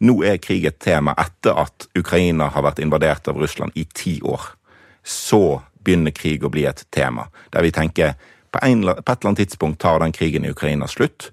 Nå 0.00 0.14
er 0.24 0.40
krig 0.40 0.64
et 0.64 0.78
tema 0.80 1.12
etter 1.20 1.58
at 1.60 1.88
Ukraina 1.98 2.48
har 2.54 2.64
vært 2.64 2.80
invadert 2.80 3.28
av 3.28 3.40
Russland 3.40 3.76
i 3.76 3.84
ti 3.84 4.16
år. 4.24 4.40
Så 5.04 5.60
begynner 5.84 6.14
krig 6.16 6.44
å 6.44 6.52
bli 6.52 6.64
et 6.68 6.86
tema, 6.92 7.26
der 7.52 7.64
vi 7.64 7.72
tenker 7.74 8.16
på, 8.50 8.62
en, 8.62 8.82
på 8.82 8.96
et 8.96 9.12
eller 9.12 9.30
annet 9.30 9.42
tidspunkt 9.44 9.80
tar 9.80 10.00
den 10.00 10.14
krigen 10.16 10.44
i 10.44 10.52
Ukraina 10.54 10.88
slutt. 10.88 11.30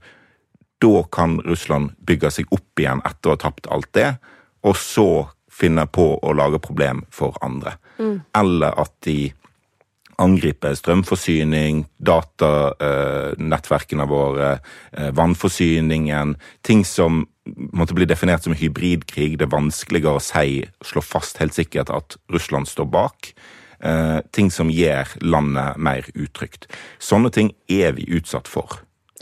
Da 0.84 1.02
kan 1.12 1.40
Russland 1.48 1.96
bygge 2.06 2.32
seg 2.34 2.52
opp 2.54 2.80
igjen 2.80 3.02
etter 3.08 3.32
å 3.32 3.38
ha 3.38 3.42
tapt 3.48 3.70
alt 3.72 3.90
det, 3.98 4.12
og 4.68 4.78
så 4.78 5.10
finne 5.58 5.88
på 5.90 6.12
å 6.22 6.36
lage 6.38 6.60
problem 6.62 7.06
for 7.14 7.38
andre. 7.42 7.78
Mm. 7.98 8.20
Eller 8.38 8.78
at 8.78 8.94
de 9.08 9.32
angripe 10.22 10.76
strømforsyning, 10.76 11.86
datanettverkene 12.04 14.08
våre, 14.10 14.60
eh, 14.94 15.12
vannforsyningen. 15.12 16.36
Ting 16.64 16.86
som 16.86 17.28
måtte 17.74 17.94
bli 17.94 18.06
definert 18.06 18.44
som 18.44 18.54
hybridkrig. 18.54 19.38
Det 19.38 19.48
er 19.48 19.58
vanskeligere 19.58 20.16
å 20.18 20.22
si, 20.22 20.66
slå 20.84 21.02
fast 21.04 21.38
helt 21.38 21.54
sikkert 21.54 21.90
at 21.94 22.18
Russland 22.30 22.68
står 22.68 22.86
bak. 22.92 23.34
Eh, 23.80 24.20
ting 24.32 24.52
som 24.52 24.70
gjør 24.70 25.08
landet 25.22 25.78
mer 25.78 26.02
utrygt. 26.16 26.66
Sånne 27.00 27.32
ting 27.32 27.54
er 27.70 27.92
vi 27.94 28.06
utsatt 28.06 28.48
for. 28.48 28.68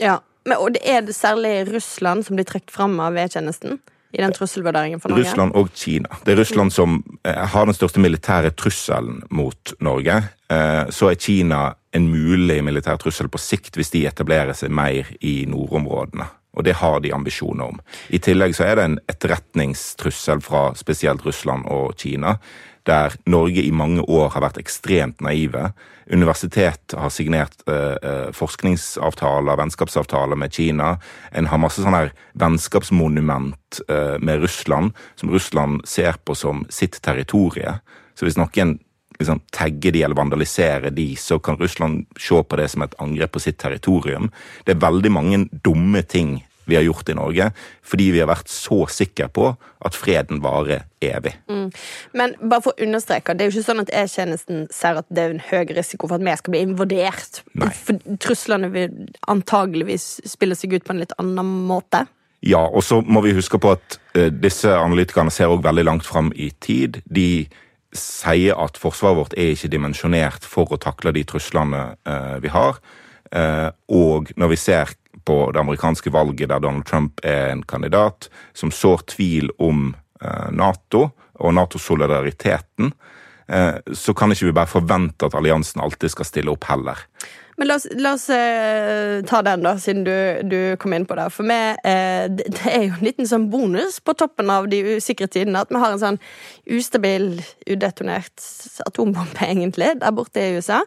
Ja, 0.00 0.18
Men, 0.46 0.58
Og 0.58 0.76
er 0.84 1.00
det 1.00 1.16
særlig 1.16 1.66
Russland 1.74 2.24
som 2.24 2.36
blir 2.36 2.46
trukket 2.46 2.70
fram 2.70 3.00
av 3.00 3.16
E-tjenesten? 3.16 3.80
I 4.12 4.22
den 4.22 4.32
trusselvurderingen 4.32 5.00
for 5.02 5.12
Norge? 5.12 5.24
Russland 5.24 5.56
og 5.58 5.72
Kina. 5.74 6.20
Det 6.24 6.34
er 6.34 6.40
Russland 6.40 6.72
som 6.72 7.00
eh, 7.26 7.42
har 7.52 7.66
den 7.66 7.76
største 7.76 8.00
militære 8.00 8.52
trusselen 8.56 9.22
mot 9.30 9.74
Norge. 9.84 10.20
Eh, 10.52 10.82
så 10.94 11.10
er 11.10 11.20
Kina 11.20 11.62
en 11.96 12.08
mulig 12.12 12.60
militær 12.64 13.00
trussel 13.02 13.28
på 13.32 13.40
sikt 13.40 13.76
hvis 13.76 13.92
de 13.94 14.06
etablerer 14.08 14.56
seg 14.56 14.72
mer 14.74 15.10
i 15.20 15.40
nordområdene. 15.50 16.28
Og 16.56 16.64
det 16.64 16.78
har 16.80 17.02
de 17.04 17.12
ambisjoner 17.12 17.74
om. 17.74 17.82
I 18.08 18.20
tillegg 18.22 18.54
så 18.56 18.64
er 18.64 18.78
det 18.78 18.86
en 18.86 19.00
etterretningstrussel 19.12 20.40
fra 20.44 20.70
spesielt 20.78 21.26
Russland 21.26 21.68
og 21.68 21.98
Kina 22.00 22.38
der 22.86 23.16
Norge 23.26 23.62
i 23.62 23.72
mange 23.74 24.02
år 24.02 24.30
har 24.34 24.44
vært 24.46 24.60
ekstremt 24.62 25.20
naive. 25.24 25.72
Universitet 26.06 26.94
har 26.94 27.10
signert 27.10 27.64
eh, 27.66 27.96
eh, 27.98 28.30
forskningsavtaler, 28.36 29.58
vennskapsavtaler 29.58 30.38
med 30.38 30.54
Kina. 30.54 30.94
En 31.34 31.50
har 31.50 31.62
masse 31.62 31.82
sånne 31.82 32.04
her 32.04 32.14
vennskapsmonument 32.38 33.80
eh, 33.88 34.16
med 34.22 34.44
Russland, 34.44 34.94
som 35.18 35.34
Russland 35.34 35.82
ser 35.88 36.20
på 36.22 36.38
som 36.38 36.62
sitt 36.70 37.00
territorie. 37.02 37.80
Så 38.14 38.28
hvis 38.28 38.38
noen 38.38 38.78
liksom, 39.18 39.42
tagger 39.50 39.96
de 39.96 40.04
eller 40.06 40.18
vandaliserer 40.18 40.94
de, 40.94 41.08
så 41.18 41.40
kan 41.42 41.58
Russland 41.58 42.06
se 42.20 42.38
på 42.38 42.60
det 42.60 42.70
som 42.70 42.86
et 42.86 42.94
angrep 43.02 43.34
på 43.34 43.42
sitt 43.42 43.58
territorium. 43.62 44.30
Det 44.64 44.76
er 44.76 44.86
veldig 44.86 45.12
mange 45.12 45.42
dumme 45.66 46.06
ting 46.06 46.38
vi 46.66 46.76
har 46.78 46.84
gjort 46.86 47.08
i 47.12 47.16
Norge, 47.16 47.50
fordi 47.86 48.10
vi 48.14 48.22
har 48.22 48.30
vært 48.30 48.50
så 48.52 48.82
sikre 48.90 49.28
på 49.32 49.52
at 49.86 49.96
freden 49.96 50.42
varer 50.44 50.86
evig. 51.04 51.36
Mm. 51.50 51.68
Men 52.18 52.34
bare 52.42 52.64
for 52.64 52.74
å 52.74 52.86
understreke, 52.86 53.36
det 53.36 53.46
er 53.46 53.50
jo 53.50 53.56
ikke 53.56 53.68
sånn 53.68 53.84
at 53.84 53.92
E-tjenesten 53.94 54.66
ser 54.74 55.00
at 55.00 55.08
det 55.08 55.22
er 55.22 55.36
en 55.36 55.44
høy 55.50 55.76
risiko 55.76 56.10
for 56.10 56.18
at 56.18 56.26
vi 56.26 56.36
skal 56.40 56.56
bli 56.56 56.64
invadert. 56.66 57.42
Nei. 57.58 57.70
For 57.86 58.18
truslene 58.22 58.72
vil 58.74 59.06
antageligvis 59.30 60.08
spille 60.26 60.58
seg 60.58 60.76
ut 60.76 60.86
på 60.86 60.96
en 60.96 61.04
litt 61.04 61.14
annen 61.22 61.54
måte. 61.70 62.06
Ja, 62.46 62.66
og 62.66 62.84
så 62.84 63.00
må 63.02 63.22
vi 63.24 63.34
huske 63.36 63.58
på 63.62 63.72
at 63.74 63.98
uh, 64.16 64.28
disse 64.30 64.70
analytikerne 64.70 65.32
ser 65.34 65.50
også 65.50 65.66
veldig 65.66 65.86
langt 65.88 66.06
fram 66.06 66.32
i 66.36 66.50
tid. 66.62 67.00
De 67.06 67.46
sier 67.96 68.58
at 68.60 68.78
forsvaret 68.80 69.18
vårt 69.18 69.36
er 69.38 69.54
ikke 69.54 69.72
dimensjonert 69.72 70.46
for 70.46 70.70
å 70.70 70.80
takle 70.80 71.14
de 71.16 71.24
truslene 71.28 71.88
uh, 72.06 72.36
vi 72.42 72.52
har. 72.52 72.80
Uh, 73.34 73.70
og 73.90 74.30
når 74.38 74.52
vi 74.52 74.60
ser 74.60 74.92
på 75.26 75.38
det 75.52 75.60
amerikanske 75.60 76.12
valget 76.14 76.50
der 76.52 76.62
Donald 76.62 76.86
Trump 76.86 77.20
er 77.26 77.50
en 77.52 77.64
kandidat 77.66 78.28
som 78.54 78.72
sår 78.72 79.06
tvil 79.16 79.50
om 79.58 79.88
eh, 80.22 80.50
Nato 80.54 81.08
og 81.36 81.54
Nato-solidariteten, 81.54 82.92
eh, 83.48 83.74
så 83.92 84.14
kan 84.14 84.32
ikke 84.32 84.48
vi 84.48 84.54
bare 84.56 84.70
forvente 84.70 85.26
at 85.26 85.34
alliansen 85.36 85.82
alltid 85.84 86.14
skal 86.14 86.30
stille 86.30 86.54
opp 86.54 86.70
heller. 86.70 87.02
Men 87.56 87.70
la 87.70 87.76
oss, 87.78 87.86
la 87.96 88.12
oss 88.12 88.28
eh, 88.30 89.22
ta 89.24 89.40
den, 89.42 89.62
da, 89.64 89.72
siden 89.80 90.02
du, 90.04 90.12
du, 90.44 90.58
kom 90.80 90.92
inn 90.92 91.06
på 91.08 91.16
det. 91.16 91.30
For 91.32 91.48
meg, 91.48 91.78
eh, 91.88 92.26
det, 92.28 92.50
er 92.68 92.82
jo 92.84 92.98
en 92.98 93.06
liten 93.06 93.28
sånn 93.28 93.46
bonus 93.52 93.96
på 94.04 94.12
toppen 94.18 94.52
av 94.52 94.68
de 94.68 94.82
usikre 94.98 95.28
tidene 95.32 95.62
at 95.64 95.72
vi 95.72 95.80
har 95.80 95.94
en 95.94 96.02
sånn 96.02 96.20
ustabil, 96.76 97.30
udetonert 97.64 98.44
atombombe, 98.84 99.40
egentlig, 99.48 99.94
der 100.02 100.16
borte 100.16 100.44
i 100.44 100.58
USA. 100.58 100.82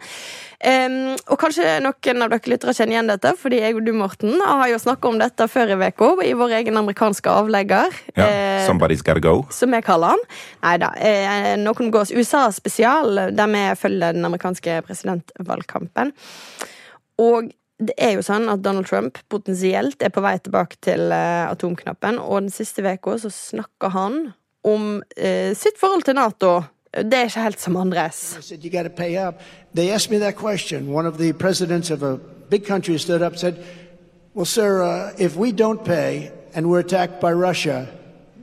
Um, 0.59 1.13
og 1.31 1.37
kanskje 1.39 1.77
noen 1.79 2.23
av 2.25 2.33
dere 2.33 2.51
lyttere 2.51 2.73
kjenner 2.75 2.97
igjen 2.97 3.09
dette, 3.13 3.31
fordi 3.39 3.61
jeg 3.61 3.77
og 3.77 3.85
du, 3.85 3.93
Morten, 3.95 4.41
har 4.43 4.65
jo 4.67 4.79
snakka 4.83 5.07
om 5.07 5.19
dette 5.21 5.45
før 5.47 5.71
i 5.71 5.77
uka 5.79 6.09
i 6.25 6.33
vår 6.35 6.55
egen 6.57 6.79
amerikanske 6.81 7.31
avlegger. 7.31 7.95
Ja, 8.17 8.25
uh, 8.27 8.63
Somebody's 8.67 8.99
gotta 9.05 9.23
go. 9.23 9.45
Som 9.55 9.71
vi 9.71 9.79
kaller 9.85 10.17
han. 10.17 10.25
Nei 10.65 10.73
da. 10.83 10.89
Uh, 10.99 11.53
noen 11.63 11.93
gås 11.95 12.11
USA-spesial, 12.11 13.21
der 13.37 13.53
vi 13.53 13.61
følger 13.79 14.17
den 14.17 14.27
amerikanske 14.27 14.81
presidentvalgkampen. 14.89 16.11
Og 17.23 17.53
det 17.79 17.95
er 17.95 18.17
jo 18.17 18.25
sånn 18.27 18.51
at 18.51 18.59
Donald 18.65 18.89
Trump 18.89 19.21
potensielt 19.31 20.03
er 20.03 20.11
på 20.11 20.25
vei 20.25 20.35
tilbake 20.43 20.81
til 20.83 21.05
uh, 21.07 21.47
atomknappen, 21.47 22.19
og 22.19 22.49
den 22.49 22.51
siste 22.51 22.83
uka 22.83 23.15
så 23.23 23.31
snakker 23.31 23.95
han 23.95 24.19
om 24.67 24.99
sitt 25.55 25.77
forhold 25.79 26.03
til 26.03 26.17
Nato 26.17 26.49
Det 26.93 27.13
er 27.13 27.23
ikke 27.23 27.43
helt 27.43 27.61
som 27.61 27.75
andres. 27.77 28.51
They 29.75 29.89
asked 29.89 30.11
me 30.11 30.19
that 30.19 30.35
question. 30.35 30.87
One 30.89 31.05
of 31.05 31.17
the 31.17 31.33
presidents 31.33 31.91
of 31.91 32.03
a 32.03 32.17
big 32.49 32.65
country 32.65 32.97
stood 32.97 33.21
up 33.21 33.31
and 33.31 33.39
said, 33.39 33.55
Well, 34.33 34.45
sir, 34.45 34.83
uh, 34.83 35.11
if 35.17 35.37
we 35.37 35.51
don't 35.51 35.83
pay 35.83 36.31
and 36.55 36.65
we're 36.65 36.79
attacked 36.79 37.19
by 37.19 37.31
Russia, 37.31 37.87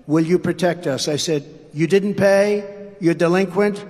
will 0.06 0.24
you 0.24 0.38
protect 0.38 0.86
us? 0.86 1.08
I 1.08 1.16
said, 1.16 1.42
You 1.72 1.86
didn't 1.88 2.14
pay? 2.14 2.62
You're 3.00 3.14
delinquent? 3.14 3.84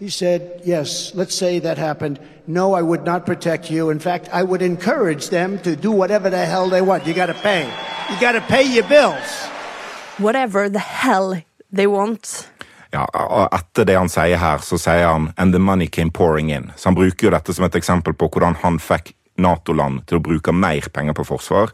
He 0.00 0.10
said, 0.10 0.62
Yes, 0.64 1.14
let's 1.14 1.34
say 1.34 1.60
that 1.60 1.78
happened. 1.78 2.18
No, 2.48 2.74
I 2.74 2.82
would 2.82 3.04
not 3.04 3.24
protect 3.24 3.70
you. 3.70 3.90
In 3.90 4.00
fact, 4.00 4.28
I 4.32 4.42
would 4.42 4.62
encourage 4.62 5.28
them 5.30 5.58
to 5.60 5.76
do 5.76 5.92
whatever 5.92 6.30
the 6.30 6.44
hell 6.44 6.68
they 6.68 6.82
want. 6.82 7.06
You 7.06 7.14
got 7.14 7.26
to 7.26 7.34
pay. 7.34 7.64
You 8.10 8.20
got 8.20 8.32
to 8.32 8.40
pay 8.40 8.62
your 8.62 8.84
bills. 8.88 9.46
Whatever 10.18 10.68
the 10.68 10.78
hell 10.80 11.40
they 11.72 11.86
want. 11.86 12.48
Ja, 12.94 13.06
Etter 13.52 13.86
det 13.88 13.96
han 13.98 14.10
sier 14.12 14.38
her, 14.38 14.62
så 14.62 14.78
sier 14.78 15.08
han 15.08 15.32
'and 15.36 15.52
the 15.52 15.58
money 15.58 15.86
came 15.86 16.10
pouring 16.10 16.50
in'. 16.50 16.72
Så 16.76 16.88
Han 16.88 16.94
bruker 16.94 17.26
jo 17.26 17.30
dette 17.30 17.54
som 17.54 17.64
et 17.64 17.74
eksempel 17.74 18.14
på 18.14 18.28
hvordan 18.28 18.54
han 18.62 18.78
fikk 18.78 19.14
Nato-land 19.38 20.06
til 20.06 20.18
å 20.18 20.22
bruke 20.22 20.52
mer 20.52 20.88
penger 20.92 21.12
på 21.12 21.26
forsvar. 21.26 21.72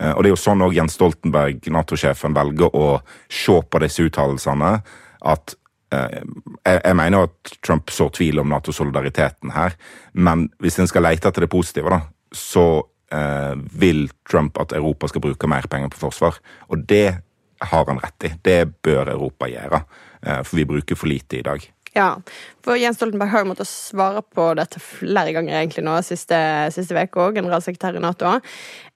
Eh, 0.00 0.12
og 0.12 0.22
Det 0.22 0.30
er 0.30 0.36
jo 0.36 0.42
sånn 0.42 0.62
òg 0.62 0.74
Jens 0.74 0.92
Stoltenberg, 0.98 1.60
Nato-sjefen, 1.70 2.34
velger 2.34 2.74
å 2.74 3.00
se 3.28 3.60
på 3.62 3.80
disse 3.80 4.02
uttalelsene. 4.02 4.82
At 5.22 5.54
eh, 5.92 6.20
jeg, 6.66 6.96
mener 6.96 7.28
at 7.28 7.56
Trump 7.62 7.90
sår 7.90 8.10
tvil 8.10 8.38
om 8.38 8.48
Nato-solidariteten 8.48 9.50
her, 9.50 9.74
men 10.14 10.48
hvis 10.60 10.78
en 10.78 10.90
skal 10.90 11.02
lete 11.02 11.28
etter 11.28 11.46
det 11.46 11.50
positive, 11.50 11.90
da, 11.90 12.00
så 12.32 12.82
eh, 13.10 13.54
vil 13.56 14.10
Trump 14.28 14.58
at 14.60 14.72
Europa 14.72 15.08
skal 15.08 15.24
bruke 15.24 15.50
mer 15.50 15.66
penger 15.70 15.88
på 15.94 16.04
forsvar. 16.06 16.38
Og 16.68 16.84
det 16.88 17.22
har 17.58 17.88
han 17.90 18.00
rett 18.02 18.28
i. 18.28 18.34
Det 18.44 18.60
bør 18.84 19.14
Europa 19.14 19.48
gjøre. 19.50 19.82
Eh, 20.22 20.42
for 20.42 20.58
vi 20.58 20.68
bruker 20.68 20.98
for 20.98 21.10
lite 21.10 21.40
i 21.40 21.44
dag. 21.46 21.64
Ja, 21.96 22.20
for 22.62 22.76
Jens 22.78 22.98
Stoltenberg 22.98 23.32
har 23.32 23.42
jo 23.42 23.48
måttet 23.50 23.70
svare 23.70 24.20
på 24.22 24.50
dette 24.58 24.80
flere 24.82 25.32
ganger 25.34 25.56
egentlig 25.56 25.82
nå 25.86 25.96
siste, 26.06 26.38
siste 26.74 26.94
uke 26.94 27.22
òg, 27.24 27.38
generalsekretær 27.40 27.96
i 27.96 28.02
Nato. 28.02 28.34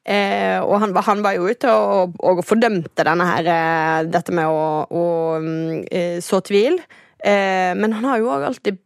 Eh, 0.02 0.58
og 0.60 0.76
han, 0.82 0.94
han, 0.94 1.22
var 1.24 1.36
jo 1.38 1.48
ute 1.48 1.70
og, 1.72 2.16
og 2.20 2.42
fordømte 2.46 3.06
her, 3.06 3.48
eh, 3.54 4.10
dette 4.10 4.34
med 4.34 4.50
å, 4.50 4.62
å 4.86 5.04
eh, 5.88 6.18
så 6.22 6.42
tvil. 6.44 6.78
Eh, 7.22 7.72
men 7.78 7.94
han 7.94 8.08
har 8.10 8.18
jo 8.18 8.32
òg 8.34 8.48
alltid 8.50 8.80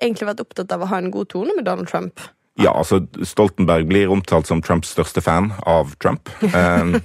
egentlig 0.00 0.30
vært 0.30 0.44
opptatt 0.44 0.72
av 0.72 0.84
å 0.84 0.92
ha 0.92 1.00
en 1.00 1.12
god 1.12 1.28
tone 1.32 1.56
med 1.56 1.68
Donald 1.68 1.90
Trump. 1.92 2.24
Ja, 2.60 2.74
altså 2.76 3.00
Stoltenberg 3.24 3.86
blir 3.88 4.10
omtalt 4.12 4.46
som 4.46 4.60
Trumps 4.62 4.90
største 4.92 5.22
fan 5.24 5.50
av 5.68 5.94
Trump. 6.02 6.28
Um, 6.42 6.98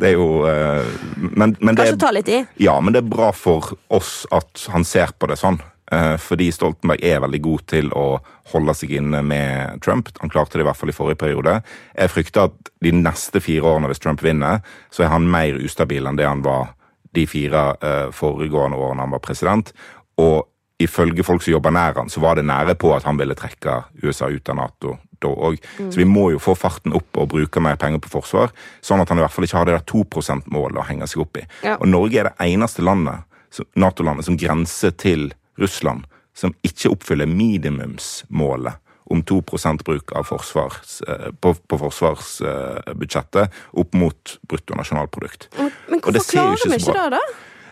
det 0.00 0.10
er 0.10 0.14
jo 0.16 0.42
uh, 0.42 0.82
men, 1.14 1.54
men 1.60 1.78
Kanskje 1.78 1.94
det 1.94 2.02
ta 2.02 2.10
litt 2.14 2.30
i? 2.32 2.40
Ja, 2.58 2.78
men 2.82 2.96
det 2.96 3.04
er 3.04 3.12
bra 3.12 3.30
for 3.36 3.76
oss 3.94 4.24
at 4.34 4.66
han 4.74 4.86
ser 4.88 5.14
på 5.14 5.30
det 5.30 5.38
sånn. 5.38 5.60
Uh, 5.88 6.16
fordi 6.20 6.50
Stoltenberg 6.52 7.04
er 7.06 7.22
veldig 7.22 7.40
god 7.46 7.64
til 7.70 7.92
å 7.96 8.08
holde 8.50 8.74
seg 8.76 8.96
inne 8.98 9.22
med 9.22 9.78
Trump. 9.86 10.10
Han 10.18 10.34
klarte 10.34 10.58
det 10.58 10.66
i 10.66 10.68
hvert 10.68 10.80
fall 10.80 10.90
i 10.90 10.96
forrige 10.96 11.22
periode. 11.22 11.60
Jeg 11.94 12.12
frykter 12.16 12.50
at 12.50 12.74
de 12.84 12.92
neste 12.98 13.40
fire 13.44 13.70
årene, 13.70 13.92
hvis 13.92 14.02
Trump 14.02 14.24
vinner, 14.24 14.66
så 14.90 15.06
er 15.06 15.14
han 15.14 15.30
mer 15.30 15.62
ustabil 15.62 16.10
enn 16.10 16.18
det 16.18 16.26
han 16.26 16.42
var 16.42 16.74
de 17.14 17.24
fire 17.30 17.68
uh, 17.80 18.08
foregående 18.12 18.82
årene 18.82 19.06
han 19.06 19.14
var 19.14 19.22
president. 19.24 19.70
Og 20.18 20.42
ifølge 20.78 21.24
folk 21.26 21.42
som 21.42 21.56
jobber 21.56 21.74
nær 21.74 21.96
han, 21.98 22.10
så 22.10 22.22
var 22.22 22.38
det 22.38 22.46
nære 22.46 22.76
på 22.78 22.92
at 22.94 23.06
han 23.08 23.18
ville 23.18 23.36
trekke 23.38 23.80
USA 24.02 24.30
ut 24.30 24.48
av 24.48 24.58
Nato 24.60 24.96
da 25.18 25.30
òg. 25.30 25.58
Mm. 25.78 25.90
Så 25.90 25.98
vi 25.98 26.06
må 26.06 26.28
jo 26.30 26.42
få 26.42 26.54
farten 26.58 26.94
opp 26.94 27.18
og 27.18 27.32
bruke 27.32 27.62
mer 27.62 27.78
penger 27.80 28.02
på 28.04 28.12
forsvar, 28.12 28.52
sånn 28.84 29.02
at 29.02 29.10
han 29.10 29.18
i 29.18 29.24
hvert 29.24 29.34
fall 29.34 29.48
ikke 29.48 29.58
har 29.58 29.68
det 29.68 29.78
der 29.78 29.88
2 29.90 30.04
%-målet 30.22 30.78
å 30.78 30.86
henge 30.86 31.08
seg 31.10 31.24
opp 31.24 31.40
i. 31.40 31.46
Ja. 31.66 31.78
Og 31.80 31.90
Norge 31.90 32.20
er 32.20 32.30
det 32.30 32.50
eneste 32.52 32.84
landet, 32.86 33.26
Nato-landet 33.74 34.28
som 34.28 34.36
grenser 34.38 34.92
til 34.94 35.32
Russland, 35.58 36.06
som 36.36 36.54
ikke 36.62 36.92
oppfyller 36.92 37.26
minimumsmålet 37.26 38.78
om 39.10 39.22
2% 39.24 39.82
bruk 39.88 40.12
av 40.12 40.28
forsvars, 40.28 41.00
eh, 41.08 41.30
på, 41.40 41.54
på 41.54 41.78
forsvarsbudsjettet 41.80 43.60
opp 43.80 43.96
mot 43.96 44.34
bruttonasjonalprodukt. 44.52 45.48
Men 45.56 46.02
hvorfor 46.04 46.28
klarer 46.28 46.68
vi 46.68 46.76
ikke 46.76 46.96
det, 46.98 47.06
da? 47.16 47.22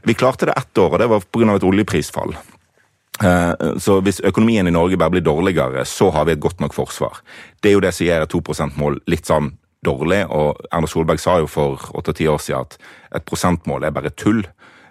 Vi 0.06 0.14
klarte 0.14 0.48
det 0.48 0.56
ett 0.56 0.78
år, 0.78 0.94
og 0.94 1.02
det 1.02 1.10
var 1.12 1.24
pga. 1.34 1.56
et 1.56 1.66
oljeprisfall. 1.66 2.32
Eh, 3.24 3.78
så 3.80 4.00
hvis 4.04 4.20
økonomien 4.20 4.68
i 4.68 4.74
Norge 4.74 4.98
bare 5.00 5.14
blir 5.14 5.24
dårligere, 5.24 5.84
så 5.88 6.10
har 6.12 6.26
vi 6.26 6.34
et 6.36 6.42
godt 6.42 6.60
nok 6.60 6.74
forsvar. 6.76 7.22
Det 7.62 7.70
er 7.70 7.78
jo 7.78 7.84
det 7.84 7.94
som 7.96 8.06
gjør 8.06 8.26
et 8.26 8.34
2 8.34 8.42
%-mål 8.42 9.00
litt 9.08 9.26
sånn 9.28 9.54
dårlig, 9.86 10.24
og 10.28 10.60
Erna 10.72 10.90
Solberg 10.90 11.22
sa 11.22 11.38
jo 11.40 11.48
for 11.50 11.80
åtte-ti 11.96 12.26
år 12.28 12.42
siden 12.42 12.66
at 12.66 12.78
et 13.16 13.26
prosentmål 13.28 13.86
er 13.86 13.94
bare 13.94 14.12
tull. 14.12 14.44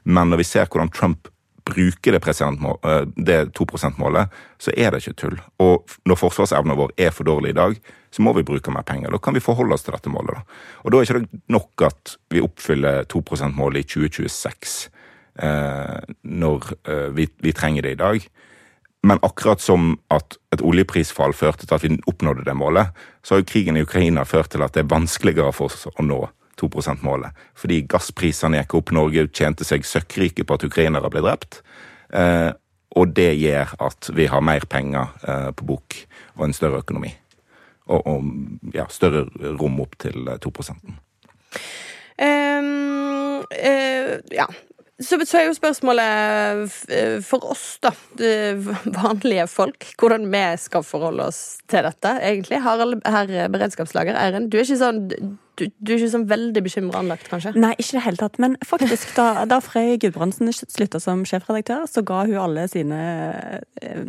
Men 0.06 0.30
når 0.30 0.42
vi 0.42 0.50
ser 0.50 0.70
hvordan 0.70 0.94
Trump 0.94 1.30
bruker 1.66 2.14
det, 2.14 2.22
eh, 2.22 3.06
det 3.18 3.54
2 3.54 3.66
%-målet, 3.66 4.30
så 4.60 4.72
er 4.78 4.92
det 4.92 5.02
ikke 5.02 5.18
tull. 5.18 5.40
Og 5.60 5.86
når 6.06 6.16
forsvarsevnen 6.16 6.78
vår 6.78 6.92
er 6.98 7.12
for 7.12 7.24
dårlig 7.24 7.50
i 7.50 7.60
dag, 7.60 7.80
så 8.12 8.22
må 8.22 8.34
vi 8.34 8.44
bruke 8.44 8.72
mer 8.72 8.84
penger. 8.84 9.12
Da 9.12 9.18
kan 9.18 9.34
vi 9.34 9.40
forholde 9.40 9.74
oss 9.74 9.84
til 9.84 9.94
dette 9.94 10.10
målet. 10.10 10.38
Og 10.86 10.92
da 10.92 10.98
er 10.98 11.06
det 11.06 11.26
ikke 11.26 11.42
nok 11.50 11.82
at 11.82 12.18
vi 12.30 12.42
oppfyller 12.42 13.06
2 13.06 13.22
%-målet 13.22 13.80
i 13.80 13.84
2026 13.84 14.88
eh, 14.88 14.95
når 15.36 16.69
eh, 16.88 17.10
vi, 17.15 17.28
vi, 17.43 17.54
trenger 17.54 17.84
det 17.84 17.95
i 17.95 18.00
dag. 18.00 18.28
Men 19.06 19.19
akkurat 19.21 19.62
som 19.62 20.00
at 20.10 20.38
et 20.56 20.63
oljeprisfall 20.65 21.36
førte 21.36 21.67
til 21.67 21.76
at 21.76 21.84
vi 21.84 21.98
oppnådde 22.10 22.45
det 22.48 22.56
målet, 22.58 22.95
så 23.21 23.36
har 23.36 23.43
jo 23.43 23.50
krigen 23.52 23.78
i 23.78 23.84
Ukraina 23.86 24.24
ført 24.26 24.50
til 24.56 24.63
at 24.65 24.74
det 24.74 24.86
er 24.86 24.93
vanskeligere 24.95 25.54
for 25.54 25.69
oss 25.69 25.86
å 25.91 26.06
nå 26.06 26.24
2 26.58 26.69
%-målet. 26.71 27.36
Fordi 27.54 27.82
gassprisene 27.91 28.62
gikk 28.62 28.78
opp, 28.80 28.93
Norge 28.95 29.28
tjente 29.28 29.67
seg 29.67 29.86
søkkrike 29.86 30.48
på 30.48 30.58
at 30.58 30.65
ukrainere 30.65 31.12
ble 31.12 31.21
drept. 31.26 31.60
Eh, 32.15 32.52
og 32.95 33.12
det 33.12 33.34
gjør 33.36 33.76
at 33.84 34.10
vi 34.15 34.30
har 34.32 34.41
mer 34.41 34.65
penger 34.71 35.12
eh, 35.28 35.50
på 35.52 35.67
bok 35.67 35.98
og 36.38 36.45
en 36.48 36.56
større 36.56 36.80
økonomi. 36.80 37.12
Og, 37.91 38.08
og 38.08 38.74
ja, 38.74 38.88
større 38.89 39.28
rom 39.60 39.82
opp 39.84 40.00
til 40.02 40.32
2 40.41 40.54
Um, 42.15 43.43
uh, 43.43 44.13
ja. 44.32 44.45
Så, 44.96 45.18
så 45.28 45.42
er 45.42 45.50
jo 45.50 45.56
spørsmålet 45.58 46.76
eh, 46.88 47.18
for 47.26 47.44
oss, 47.52 47.66
da, 47.84 47.92
vanlige 48.96 49.48
folk, 49.52 49.90
hvordan 50.00 50.30
vi 50.32 50.44
skal 50.62 50.86
forholde 50.88 51.26
oss 51.28 51.42
til 51.68 51.84
dette, 51.84 52.14
egentlig. 52.24 52.62
Harald, 52.64 53.02
herr 53.04 53.50
beredskapslager 53.52 54.16
Eiren, 54.16 54.48
du 54.48 54.56
er 54.56 54.64
ikke 54.64 54.80
sånn 54.80 55.02
du, 55.56 55.66
du 55.80 55.94
er 55.94 56.00
ikke 56.00 56.12
sånn 56.14 56.28
veldig 56.30 56.64
bekymra 56.64 57.02
anlagt, 57.04 57.28
kanskje? 57.32 57.54
Nei, 57.60 57.74
ikke 57.80 57.94
i 57.94 57.98
det 57.98 58.06
hele 58.08 58.20
tatt. 58.20 58.40
Men 58.44 58.58
faktisk, 58.64 59.12
da, 59.20 59.46
da 59.48 59.62
Frøy 59.64 59.96
Gudbrandsen 60.04 60.52
slutta 60.52 61.00
som 61.04 61.24
sjefredaktør, 61.28 61.86
så 61.92 62.04
ga 62.08 62.24
hun 62.28 62.40
alle 62.48 62.68
sine 62.72 63.02
eh, 63.84 64.04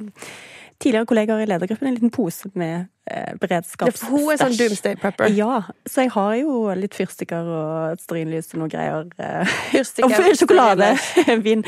tidligere 0.82 1.06
kollegaer 1.08 1.42
i 1.44 1.48
ledergruppen 1.48 1.88
en 1.88 1.94
liten 1.96 2.10
pose 2.12 2.50
med 2.54 2.86
eh, 3.10 3.32
beredskapsstæsj. 3.40 4.10
hun 4.10 4.30
er 4.32 4.40
sånn 4.40 4.56
doomsday 4.58 4.96
prepper. 5.00 5.30
Ja, 5.32 5.62
så 5.88 6.04
jeg 6.04 6.12
har 6.16 6.34
jo 6.40 6.56
litt 6.76 6.96
fyrstikker 6.96 7.48
og 7.58 8.02
stearinlys 8.02 8.52
og 8.54 8.60
noe 8.64 8.72
greier. 8.72 9.06
eh, 9.18 9.54
Fyrstikker, 9.72 10.28
Og 10.28 10.36
sjokolade. 10.40 10.90
Vin. 11.46 11.64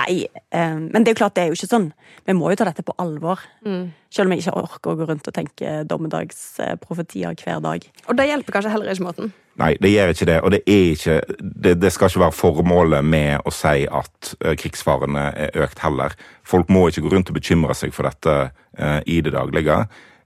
Nei, 0.00 0.26
eh, 0.52 0.76
men 0.76 1.02
det 1.04 1.12
er 1.12 1.16
jo 1.16 1.20
klart, 1.22 1.34
det 1.38 1.44
er 1.46 1.52
jo 1.54 1.58
ikke 1.58 1.70
sånn. 1.72 1.90
Vi 2.28 2.36
må 2.36 2.50
jo 2.52 2.60
ta 2.60 2.68
dette 2.68 2.84
på 2.84 2.94
alvor. 3.00 3.40
Mm. 3.64 3.92
Selv 4.10 4.26
om 4.28 4.34
jeg 4.34 4.44
ikke 4.44 4.56
orker 4.60 4.92
å 4.92 4.98
gå 4.98 5.06
rundt 5.08 5.28
og 5.30 5.34
tenke 5.36 5.76
dommedagsprofetier 5.88 7.36
hver 7.44 7.60
dag. 7.64 7.86
Og 8.08 8.16
det 8.18 8.26
hjelper 8.30 8.58
kanskje 8.58 8.72
heller 8.74 8.90
ikke 8.92 9.06
måten. 9.06 9.32
Nei, 9.60 9.74
det 9.82 9.90
gjør 9.92 10.12
ikke 10.14 10.28
det. 10.28 10.38
Og 10.40 10.52
det, 10.54 10.60
ikke, 10.70 11.18
det, 11.38 11.74
det 11.82 11.92
skal 11.92 12.08
ikke 12.08 12.24
være 12.24 12.36
formålet 12.36 13.04
med 13.04 13.44
å 13.44 13.52
si 13.52 13.84
at 13.84 14.32
eh, 14.40 14.56
krigsfarene 14.58 15.26
er 15.46 15.58
økt 15.66 15.82
heller. 15.84 16.16
Folk 16.48 16.72
må 16.72 16.86
ikke 16.88 17.04
gå 17.04 17.12
rundt 17.12 17.32
og 17.32 17.36
bekymre 17.36 17.76
seg 17.76 17.92
for 17.96 18.08
dette 18.08 18.36
eh, 18.78 19.00
i 19.04 19.20
det 19.24 19.34
daglige. 19.36 19.82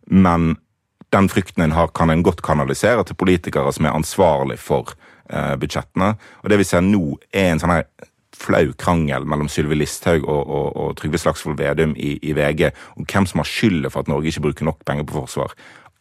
Men 0.07 0.55
den 1.15 1.31
frykten 1.31 1.67
en 1.67 1.75
har, 1.75 1.91
kan 1.95 2.11
en 2.11 2.23
godt 2.27 2.43
kanalisere 2.47 3.05
til 3.07 3.19
politikere 3.19 3.73
som 3.75 3.89
er 3.89 3.97
ansvarlig 3.97 4.61
for 4.63 4.95
eh, 5.31 5.55
budsjettene. 5.59 6.15
Og 6.45 6.51
det 6.53 6.61
vi 6.63 6.69
ser 6.71 6.85
nå, 6.87 7.17
er 7.35 7.53
en 7.53 7.63
sånn 7.63 7.75
her 7.75 7.89
flau 8.35 8.73
krangel 8.79 9.27
mellom 9.31 9.49
Sylvi 9.51 9.79
Listhaug 9.79 10.27
og, 10.27 10.43
og, 10.43 10.67
og 10.75 10.97
Trygve 10.99 11.21
Slagsvold 11.23 11.59
Vedum 11.59 11.95
i, 11.95 12.17
i 12.23 12.35
VG 12.35 12.67
om 12.99 13.07
hvem 13.07 13.29
som 13.31 13.43
har 13.43 13.51
skylda 13.51 13.93
for 13.95 14.03
at 14.03 14.11
Norge 14.11 14.31
ikke 14.31 14.49
bruker 14.49 14.69
nok 14.69 14.83
penger 14.87 15.07
på 15.07 15.21
forsvar. 15.23 15.55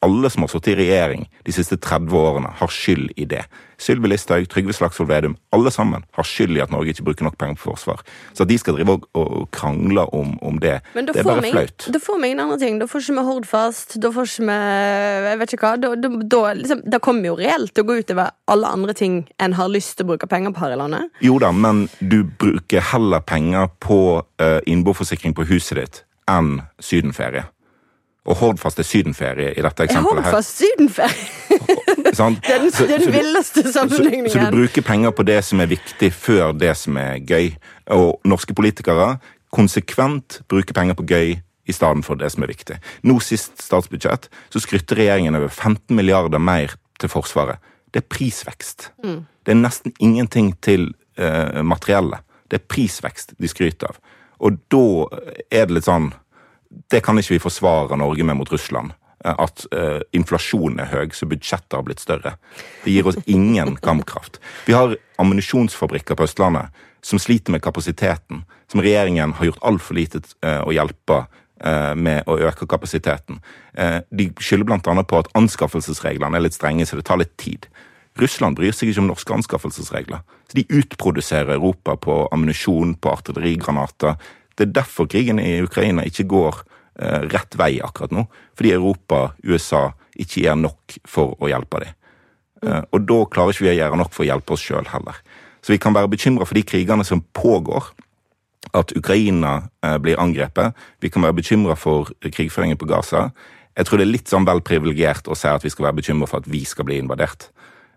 Alle 0.04 0.30
som 0.30 0.44
har 0.44 0.52
sittet 0.52 0.74
i 0.76 0.80
regjering 0.84 1.28
de 1.48 1.56
siste 1.56 1.78
30 1.80 2.18
årene, 2.20 2.52
har 2.60 2.72
skyld 2.72 3.13
i 3.16 3.28
det. 3.30 3.46
Sylvi 3.84 4.08
Listhaug, 4.12 4.46
Trygve 4.52 4.74
Slagsvold 4.76 5.10
Vedum, 5.10 5.36
alle 5.56 5.72
sammen 5.72 6.04
har 6.16 6.28
skyld 6.28 6.58
i 6.58 6.62
at 6.63 6.72
Norge 6.72 6.94
ikke 6.94 7.06
bruker 7.08 7.28
nok 7.28 7.38
penger 7.39 7.58
på 7.60 7.72
forsvar. 7.72 8.04
Så 8.36 8.46
at 8.46 8.52
de 8.52 8.58
skal 8.60 8.78
drive 8.78 8.98
og, 8.98 9.08
og 9.20 9.48
krangle 9.56 10.06
om, 10.16 10.36
om 10.44 10.60
det, 10.62 10.78
Men 10.94 11.08
det 11.08 11.18
er 11.20 11.28
bare 11.28 11.44
meg, 11.44 11.56
flaut. 11.56 11.88
da 11.96 12.02
får 12.04 12.22
vi 12.22 12.32
ingen 12.32 12.44
andre 12.46 12.60
ting. 12.62 12.80
Da 12.82 12.88
får 12.92 13.06
ikke 13.06 13.18
vi 13.18 13.26
Hordfast, 13.30 13.98
da 14.04 14.12
får 14.13 14.30
ikke 14.30 14.48
vi 14.48 14.60
Jeg 15.30 15.42
vet 15.42 15.56
ikke 15.56 15.68
hva. 15.68 15.74
Da, 15.84 15.94
da, 16.00 16.12
da, 16.36 16.44
liksom, 16.60 16.86
da 16.96 17.02
kommer 17.04 17.32
jo 17.32 17.36
reelt 17.39 17.74
til 17.74 17.86
å 17.86 17.89
gå 17.89 18.00
utover 18.04 18.32
alle 18.52 18.72
andre 18.78 18.96
ting 18.98 19.20
en 19.44 19.58
har 19.58 19.72
lyst 19.72 19.98
til 19.98 20.08
å 20.08 20.13
bruke 20.13 20.30
penger 20.32 20.56
på 20.56 20.63
her 20.63 20.76
i 20.76 20.80
landet. 20.80 21.12
Jo 21.24 21.39
da, 21.42 21.52
men 21.56 21.88
du 22.00 22.22
bruker 22.24 22.84
heller 22.94 23.24
penger 23.26 23.72
på 23.84 24.00
uh, 24.22 24.60
innboforsikring 24.70 25.36
på 25.38 25.48
huset 25.52 25.80
ditt 25.80 26.04
enn 26.32 26.62
sydenferie. 26.80 27.48
Og 28.26 28.38
Hordfast 28.40 28.80
er 28.80 28.84
sydenferie 28.88 29.50
i 29.58 29.62
dette 29.66 29.84
eksempelet. 29.84 30.24
her. 30.24 30.32
Hordfast 30.32 30.62
sydenferie? 30.62 31.30
Sånn. 32.20 32.38
Den, 32.46 32.70
Så- 32.72 32.86
den 32.88 33.02
så 33.04 33.12
villeste 33.12 33.64
Så, 33.66 33.72
sammenligningen. 33.76 34.30
så 34.32 34.40
du 34.46 34.56
bruker 34.56 34.82
penger 34.86 35.12
på 35.12 35.26
det 35.28 35.42
som 35.44 35.60
er 35.60 35.68
viktig, 35.68 36.12
før 36.14 36.54
det 36.58 36.76
som 36.78 36.98
er 36.98 37.18
gøy. 37.20 37.50
Og 37.92 38.22
norske 38.24 38.54
politikere 38.56 39.18
konsekvent 39.54 40.42
bruker 40.50 40.74
penger 40.78 40.96
på 41.00 41.06
gøy 41.10 41.34
i 41.68 41.72
stedet 41.76 42.06
for 42.06 42.16
det 42.20 42.32
som 42.34 42.44
er 42.44 42.52
viktig. 42.52 42.78
Nå 43.08 43.18
sist 43.24 43.62
statsbudsjett 43.64 44.30
så 44.52 44.60
skrytter 44.64 45.00
regjeringen 45.00 45.36
over 45.40 45.48
15 45.52 45.96
milliarder 45.96 46.40
mer 46.44 46.74
til 47.00 47.10
Forsvaret. 47.12 47.60
Det 47.94 48.04
er 48.04 48.08
prisvekst. 48.10 48.90
Det 49.04 49.52
er 49.54 49.60
nesten 49.60 49.94
ingenting 50.00 50.54
til 50.66 50.90
eh, 51.18 51.62
materiellet. 51.64 52.24
Det 52.50 52.62
er 52.62 52.68
prisvekst 52.72 53.36
de 53.40 53.48
skryter 53.52 53.92
av. 53.94 54.00
Og 54.44 54.58
da 54.74 54.82
er 55.54 55.68
det 55.70 55.78
litt 55.78 55.88
sånn 55.88 56.12
Det 56.92 57.04
kan 57.06 57.18
ikke 57.20 57.36
vi 57.36 57.44
forsvare 57.44 57.98
Norge 57.98 58.26
med 58.26 58.38
mot 58.40 58.52
Russland. 58.52 58.94
Eh, 59.26 59.36
At 59.38 59.66
uh, 59.76 60.02
inflasjonen 60.16 60.82
er 60.84 60.92
høy, 60.92 61.14
så 61.16 61.28
budsjettet 61.30 61.78
har 61.78 61.86
blitt 61.88 62.04
større. 62.04 62.36
Det 62.84 62.96
gir 62.96 63.08
oss 63.08 63.20
ingen 63.26 63.78
kampkraft. 63.88 64.42
Vi 64.68 64.76
har 64.78 64.98
ammunisjonsfabrikker 65.22 66.18
på 66.20 66.28
Østlandet 66.28 66.84
som 67.04 67.20
sliter 67.20 67.52
med 67.52 67.64
kapasiteten. 67.64 68.44
Som 68.72 68.82
regjeringen 68.84 69.36
har 69.38 69.52
gjort 69.52 69.64
altfor 69.64 70.00
lite 70.00 70.24
uh, 70.46 70.62
å 70.66 70.76
hjelpe 70.76 71.26
med 71.96 72.28
å 72.28 72.34
øke 72.44 72.66
kapasiteten. 72.68 73.38
De 74.12 74.24
skylder 74.44 74.68
bl.a. 74.68 75.04
på 75.08 75.20
at 75.22 75.30
anskaffelsesreglene 75.38 76.36
er 76.36 76.44
litt 76.44 76.58
strenge, 76.58 76.84
så 76.84 76.98
det 77.00 77.06
tar 77.08 77.22
litt 77.22 77.38
tid. 77.40 77.70
Russland 78.20 78.58
bryr 78.58 78.74
seg 78.76 78.92
ikke 78.92 79.02
om 79.02 79.08
norske 79.10 79.34
anskaffelsesregler. 79.34 80.22
Så 80.50 80.58
De 80.60 80.66
utproduserer 80.82 81.56
Europa 81.56 81.96
på 81.96 82.18
ammunisjon, 82.36 82.98
på 83.00 83.14
artillerigranater. 83.14 84.18
Det 84.58 84.68
er 84.68 84.78
derfor 84.82 85.10
krigen 85.10 85.42
i 85.42 85.62
Ukraina 85.66 86.06
ikke 86.08 86.28
går 86.30 86.62
eh, 87.02 87.26
rett 87.34 87.58
vei 87.60 87.78
akkurat 87.84 88.13
nå. 88.13 88.26
Fordi 88.58 88.74
Europa, 88.76 89.26
USA, 89.44 89.89
ikke 90.13 90.46
gjør 90.46 90.60
nok 90.62 90.98
for 91.10 91.36
å 91.42 91.50
hjelpe 91.50 91.84
dem. 91.84 91.96
Eh, 92.63 92.82
og 92.92 93.08
da 93.10 93.20
klarer 93.34 93.56
ikke 93.56 93.68
vi 93.68 93.74
å 93.74 93.80
gjøre 93.80 94.00
nok 94.00 94.13
for 94.13 94.26
å 94.26 94.30
hjelpe 94.30 94.56
oss 94.56 94.66
sjøl 94.66 94.89
heller. 94.94 95.20
Så 95.63 95.74
vi 95.74 95.80
kan 95.82 95.96
være 95.96 96.12
bekymra 96.12 96.48
for 96.48 96.60
de 96.60 96.66
krigene 96.68 97.06
som 97.08 97.24
pågår. 97.36 97.92
At 98.74 98.94
Ukraina 98.96 99.56
eh, 99.84 99.98
blir 100.02 100.22
angrepet. 100.22 100.78
Vi 101.04 101.12
kan 101.13 101.26
være 101.26 101.39
bekymra 101.42 101.76
for 101.80 102.12
krigføringen 102.24 102.80
på 102.80 102.88
Gaza. 102.89 103.30
Jeg 103.74 103.88
tror 103.88 104.00
det 104.00 104.06
er 104.06 104.13
litt 104.13 104.30
sånn 104.30 104.46
vel 104.46 104.62
privilegert 104.66 105.28
å 105.28 105.38
si 105.38 105.50
at 105.50 105.63
vi 105.66 105.72
skal 105.74 105.89
være 105.89 106.00
bekymra 106.02 106.30
for 106.30 106.44
at 106.44 106.50
vi 106.52 106.62
skal 106.68 106.88
bli 106.88 107.00
invadert. 107.02 107.50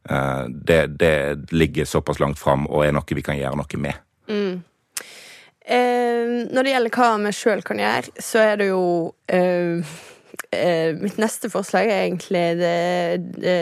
Eh, 0.09 0.47
det, 0.49 0.81
det 0.99 1.53
ligger 1.53 1.89
såpass 1.89 2.23
langt 2.23 2.41
fram 2.41 2.67
og 2.71 2.87
er 2.87 2.97
noe 2.97 3.19
vi 3.19 3.25
kan 3.27 3.39
gjøre 3.39 3.61
noe 3.61 3.83
med. 3.83 4.03
Eh, 5.67 6.47
når 6.55 6.63
det 6.67 6.75
gjelder 6.75 6.95
hva 6.95 7.09
vi 7.25 7.33
sjøl 7.35 7.63
kan 7.67 7.81
gjøre, 7.83 8.13
så 8.23 8.43
er 8.45 8.61
det 8.61 8.69
jo 8.71 8.83
eh, 9.35 9.95
eh, 10.55 10.93
Mitt 11.01 11.19
neste 11.19 11.51
forslag 11.51 11.89
er 11.91 12.05
egentlig 12.07 12.45
det, 12.61 12.75
det, 13.39 13.57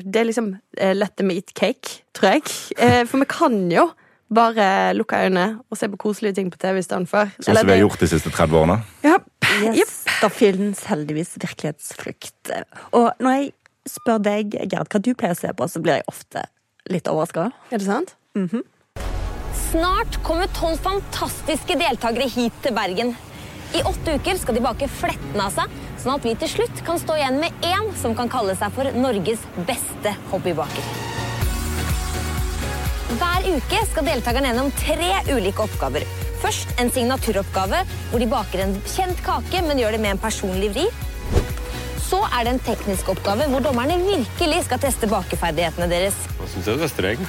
det 0.00 0.22
er 0.22 0.28
liksom 0.30 0.54
eh, 0.78 0.94
let 0.96 1.16
them 1.20 1.32
eat 1.34 1.52
cake, 1.58 2.00
tror 2.16 2.38
jeg. 2.38 2.46
Eh, 2.78 3.02
for 3.08 3.20
vi 3.20 3.28
kan 3.30 3.58
jo 3.72 3.90
bare 4.30 4.94
lukke 4.94 5.18
øynene 5.26 5.58
og 5.66 5.76
se 5.76 5.88
på 5.90 5.98
koselige 5.98 6.38
ting 6.38 6.50
på 6.54 6.58
TV 6.62 6.78
istedenfor. 6.78 7.32
Sånn 7.42 7.56
som 7.58 7.66
vi 7.66 7.74
har 7.74 7.82
gjort 7.82 8.00
de 8.00 8.08
siste 8.12 8.30
30 8.30 8.60
årene. 8.62 8.80
Ja, 9.04 9.18
Yes, 9.74 10.04
Da 10.20 10.28
finnes 10.30 10.84
heldigvis 10.86 11.32
virkelighetsfrykt. 11.42 12.52
Og 12.96 13.10
når 13.20 13.34
jeg 13.34 13.48
spør 13.90 14.20
deg, 14.22 14.54
Gerd, 14.70 14.86
hva 14.92 15.00
du 15.02 15.10
pleier 15.18 15.34
å 15.34 15.40
se 15.40 15.50
på, 15.58 15.66
så 15.68 15.82
blir 15.82 15.98
jeg 15.98 16.06
ofte 16.08 16.44
litt 16.90 17.10
overraska. 17.10 17.48
Er 17.74 17.82
det 17.82 17.88
sant? 17.88 18.14
Snart 19.70 20.16
kommer 20.26 20.48
tolv 20.50 20.80
fantastiske 20.82 21.76
deltakere 21.78 22.26
hit 22.26 22.56
til 22.64 22.74
Bergen. 22.74 23.12
I 23.70 23.82
åtte 23.86 24.16
uker 24.18 24.38
skal 24.40 24.56
de 24.56 24.62
bake 24.64 24.88
fletten 24.90 25.38
av 25.38 25.52
seg, 25.54 25.70
sånn 26.02 26.16
at 26.16 26.24
vi 26.26 26.32
til 26.40 26.50
slutt 26.50 26.80
kan 26.88 26.98
stå 26.98 27.14
igjen 27.20 27.38
med 27.38 27.66
én 27.68 27.92
som 28.00 28.16
kan 28.18 28.32
kalle 28.32 28.56
seg 28.58 28.74
for 28.74 28.90
Norges 28.98 29.44
beste 29.68 30.16
hobbybaker. 30.32 30.88
Hver 33.20 33.46
uke 33.46 33.84
skal 33.92 34.08
deltakerne 34.10 34.50
gjennom 34.50 34.72
tre 34.80 35.12
ulike 35.30 35.62
oppgaver. 35.62 36.08
Først 36.42 36.74
en 36.82 36.90
signaturoppgave, 36.90 37.84
hvor 38.10 38.24
de 38.24 38.30
baker 38.32 38.64
en 38.64 38.74
kjent 38.90 39.22
kake, 39.22 39.62
men 39.68 39.78
gjør 39.78 39.94
det 39.94 40.02
med 40.02 40.16
en 40.16 40.24
personlig 40.24 40.72
vri. 40.74 40.88
Så 42.10 42.24
er 42.26 42.42
det 42.42 42.56
en 42.56 42.64
teknisk 42.72 43.14
oppgave, 43.14 43.46
hvor 43.54 43.62
dommerne 43.62 44.02
virkelig 44.02 44.64
skal 44.66 44.82
teste 44.82 45.06
bakeferdighetene 45.14 45.86
deres. 45.94 46.18
Jeg 46.58 47.20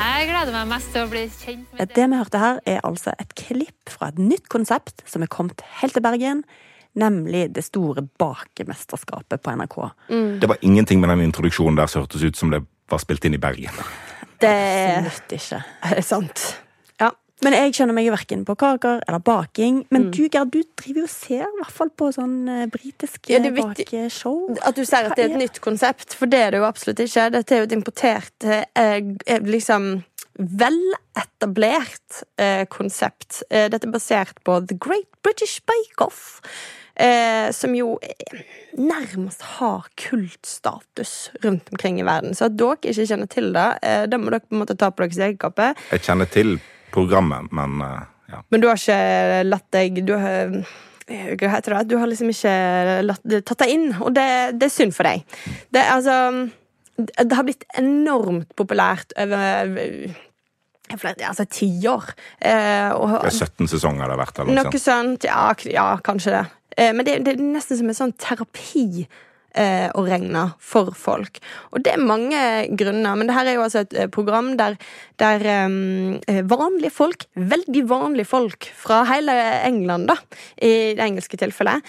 gleder 0.00 0.54
meg 0.54 0.68
mest 0.70 0.92
til 0.94 1.04
å 1.04 1.10
bli 1.10 1.22
kjent 1.28 1.72
med 1.76 1.92
Det 1.94 2.06
vi 2.08 2.18
hørte 2.18 2.40
her, 2.40 2.60
er 2.66 2.80
altså 2.86 3.12
et 3.20 3.34
klipp 3.38 3.92
fra 3.92 4.08
et 4.10 4.18
nytt 4.20 4.48
konsept 4.52 5.04
som 5.08 5.22
er 5.24 5.30
kommet 5.32 5.62
helt 5.80 5.96
til 5.96 6.04
Bergen. 6.04 6.44
Nemlig 6.98 7.50
det 7.54 7.62
store 7.64 8.02
bakemesterskapet 8.18 9.42
på 9.44 9.52
NRK. 9.60 9.76
Det 10.42 10.48
var 10.50 10.58
ingenting 10.66 11.00
med 11.00 11.12
den 11.12 11.28
introduksjonen 11.28 11.78
der 11.78 11.86
som 11.86 12.02
hørtes 12.02 12.24
ut 12.24 12.36
som 12.36 12.50
det 12.50 12.64
var 12.90 12.98
spilt 13.02 13.24
inn 13.28 13.36
i 13.36 13.42
Bergen. 13.42 13.76
Det 14.40 14.50
Absolutt 14.50 15.36
ikke. 15.36 15.60
er 15.92 16.02
sant. 16.12 16.46
Men 17.44 17.56
jeg 17.56 17.72
skjønner 17.76 17.96
meg 17.96 18.04
jo 18.08 18.12
verken 18.12 18.42
på 18.44 18.56
kaker 18.60 19.00
eller 19.08 19.22
baking. 19.24 19.84
Men 19.94 20.10
du, 20.12 20.26
Gerd, 20.28 20.50
du 20.52 20.60
driver 20.76 21.00
jo 21.00 21.06
og 21.06 21.12
ser 21.12 21.46
i 21.46 21.58
hvert 21.60 21.72
fall 21.72 21.90
på 21.96 22.10
sånn 22.12 22.36
britisk 22.72 23.22
britiske 23.22 23.32
Ja, 23.32 23.40
viktig- 23.50 23.86
bakeshow. 23.88 24.56
At 24.66 24.76
du 24.76 24.84
ser 24.84 25.08
at 25.08 25.16
det 25.16 25.24
er 25.24 25.30
et 25.34 25.40
nytt 25.40 25.60
konsept, 25.64 26.14
for 26.14 26.26
det 26.30 26.38
er 26.40 26.50
det 26.52 26.60
jo 26.60 26.68
absolutt 26.68 27.00
ikke. 27.00 27.30
Dette 27.32 27.54
er 27.56 27.62
jo 27.62 27.68
et 27.68 27.76
importert 27.76 28.44
eh, 28.44 28.64
eh, 28.76 29.40
liksom 29.46 30.02
veletablert 30.40 32.22
eh, 32.40 32.64
konsept. 32.72 33.42
Eh, 33.50 33.68
dette 33.72 33.88
er 33.88 33.92
basert 33.94 34.42
på 34.44 34.60
The 34.66 34.76
Great 34.80 35.08
British 35.24 35.60
Bake 35.66 36.04
Off. 36.04 36.40
Eh, 37.00 37.48
som 37.56 37.72
jo 37.74 37.94
eh, 38.02 38.40
nærmest 38.76 39.42
har 39.56 39.86
kultstatus 39.96 41.30
rundt 41.44 41.70
omkring 41.72 42.00
i 42.00 42.04
verden. 42.04 42.34
Så 42.36 42.50
at 42.50 42.58
dere 42.60 42.76
ikke 42.82 43.06
kjenner 43.08 43.30
til 43.30 43.52
det, 43.56 43.68
eh, 43.82 44.02
det 44.10 44.20
må 44.20 44.28
dere 44.32 44.44
på 44.44 44.52
en 44.56 44.60
måte 44.64 44.76
ta 44.76 44.90
på 44.92 45.06
deres 45.06 45.20
egen 45.24 45.38
kappe. 45.40 45.70
Jeg 45.94 46.04
kjenner 46.04 46.28
til 46.28 46.58
programmet, 46.94 47.50
men 47.52 47.80
eh, 47.86 48.06
ja. 48.30 48.44
Men 48.48 48.62
du 48.62 48.68
har 48.70 48.78
ikke 48.78 49.42
latt 49.48 49.66
deg 49.74 50.00
du 50.06 50.14
har, 50.18 50.54
eh, 51.10 51.34
Hva 51.34 51.52
heter 51.56 51.74
det? 51.74 51.84
Du 51.90 51.96
har 51.98 52.10
liksom 52.10 52.30
ikke 52.30 52.54
latt, 53.02 53.36
tatt 53.42 53.64
deg 53.64 53.74
inn, 53.74 53.88
og 53.98 54.14
det, 54.14 54.26
det 54.60 54.68
er 54.68 54.74
synd 54.74 54.94
for 54.94 55.08
deg. 55.08 55.24
Det, 55.74 55.82
altså, 55.82 56.16
det 57.00 57.34
har 57.34 57.46
blitt 57.48 57.66
enormt 57.80 58.52
populært 58.58 59.14
over 59.18 59.74
flere, 60.98 61.26
altså 61.28 61.46
tiår. 61.46 62.12
Eh, 62.42 62.90
og- 62.94 63.22
Det 63.22 63.32
er 63.32 63.46
17 63.46 63.68
sesonger 63.68 64.06
det 64.06 64.16
har 64.16 64.26
vært. 64.26 64.38
Eller 64.40 64.64
noe 64.64 64.78
sånt. 64.78 65.24
Ja, 65.24 65.54
ja 65.70 65.96
kanskje 65.98 66.30
det. 66.34 66.46
Eh, 66.76 66.92
men 66.92 67.04
det, 67.04 67.24
det 67.24 67.34
er 67.34 67.42
nesten 67.42 67.78
som 67.78 67.88
en 67.88 67.94
sånn 67.94 68.14
terapi 68.18 69.06
eh, 69.54 69.88
å 69.94 70.04
regne 70.06 70.44
for 70.62 70.92
folk. 70.96 71.40
Og 71.74 71.84
det 71.84 71.94
er 71.94 72.04
mange 72.04 72.40
grunner, 72.78 73.18
men 73.18 73.30
dette 73.30 73.44
er 73.46 73.58
jo 73.58 73.64
altså 73.64 73.84
et 73.84 73.96
eh, 73.96 74.10
program 74.12 74.52
der, 74.60 74.76
der 75.20 75.44
eh, 75.52 76.40
vanlige 76.50 76.92
folk, 76.94 77.26
veldig 77.34 77.84
vanlige 77.90 78.30
folk 78.30 78.70
fra 78.76 79.02
hele 79.10 79.34
England, 79.66 80.10
da, 80.10 80.18
i 80.56 80.94
det 80.98 81.04
engelske 81.04 81.38
tilfellet, 81.40 81.86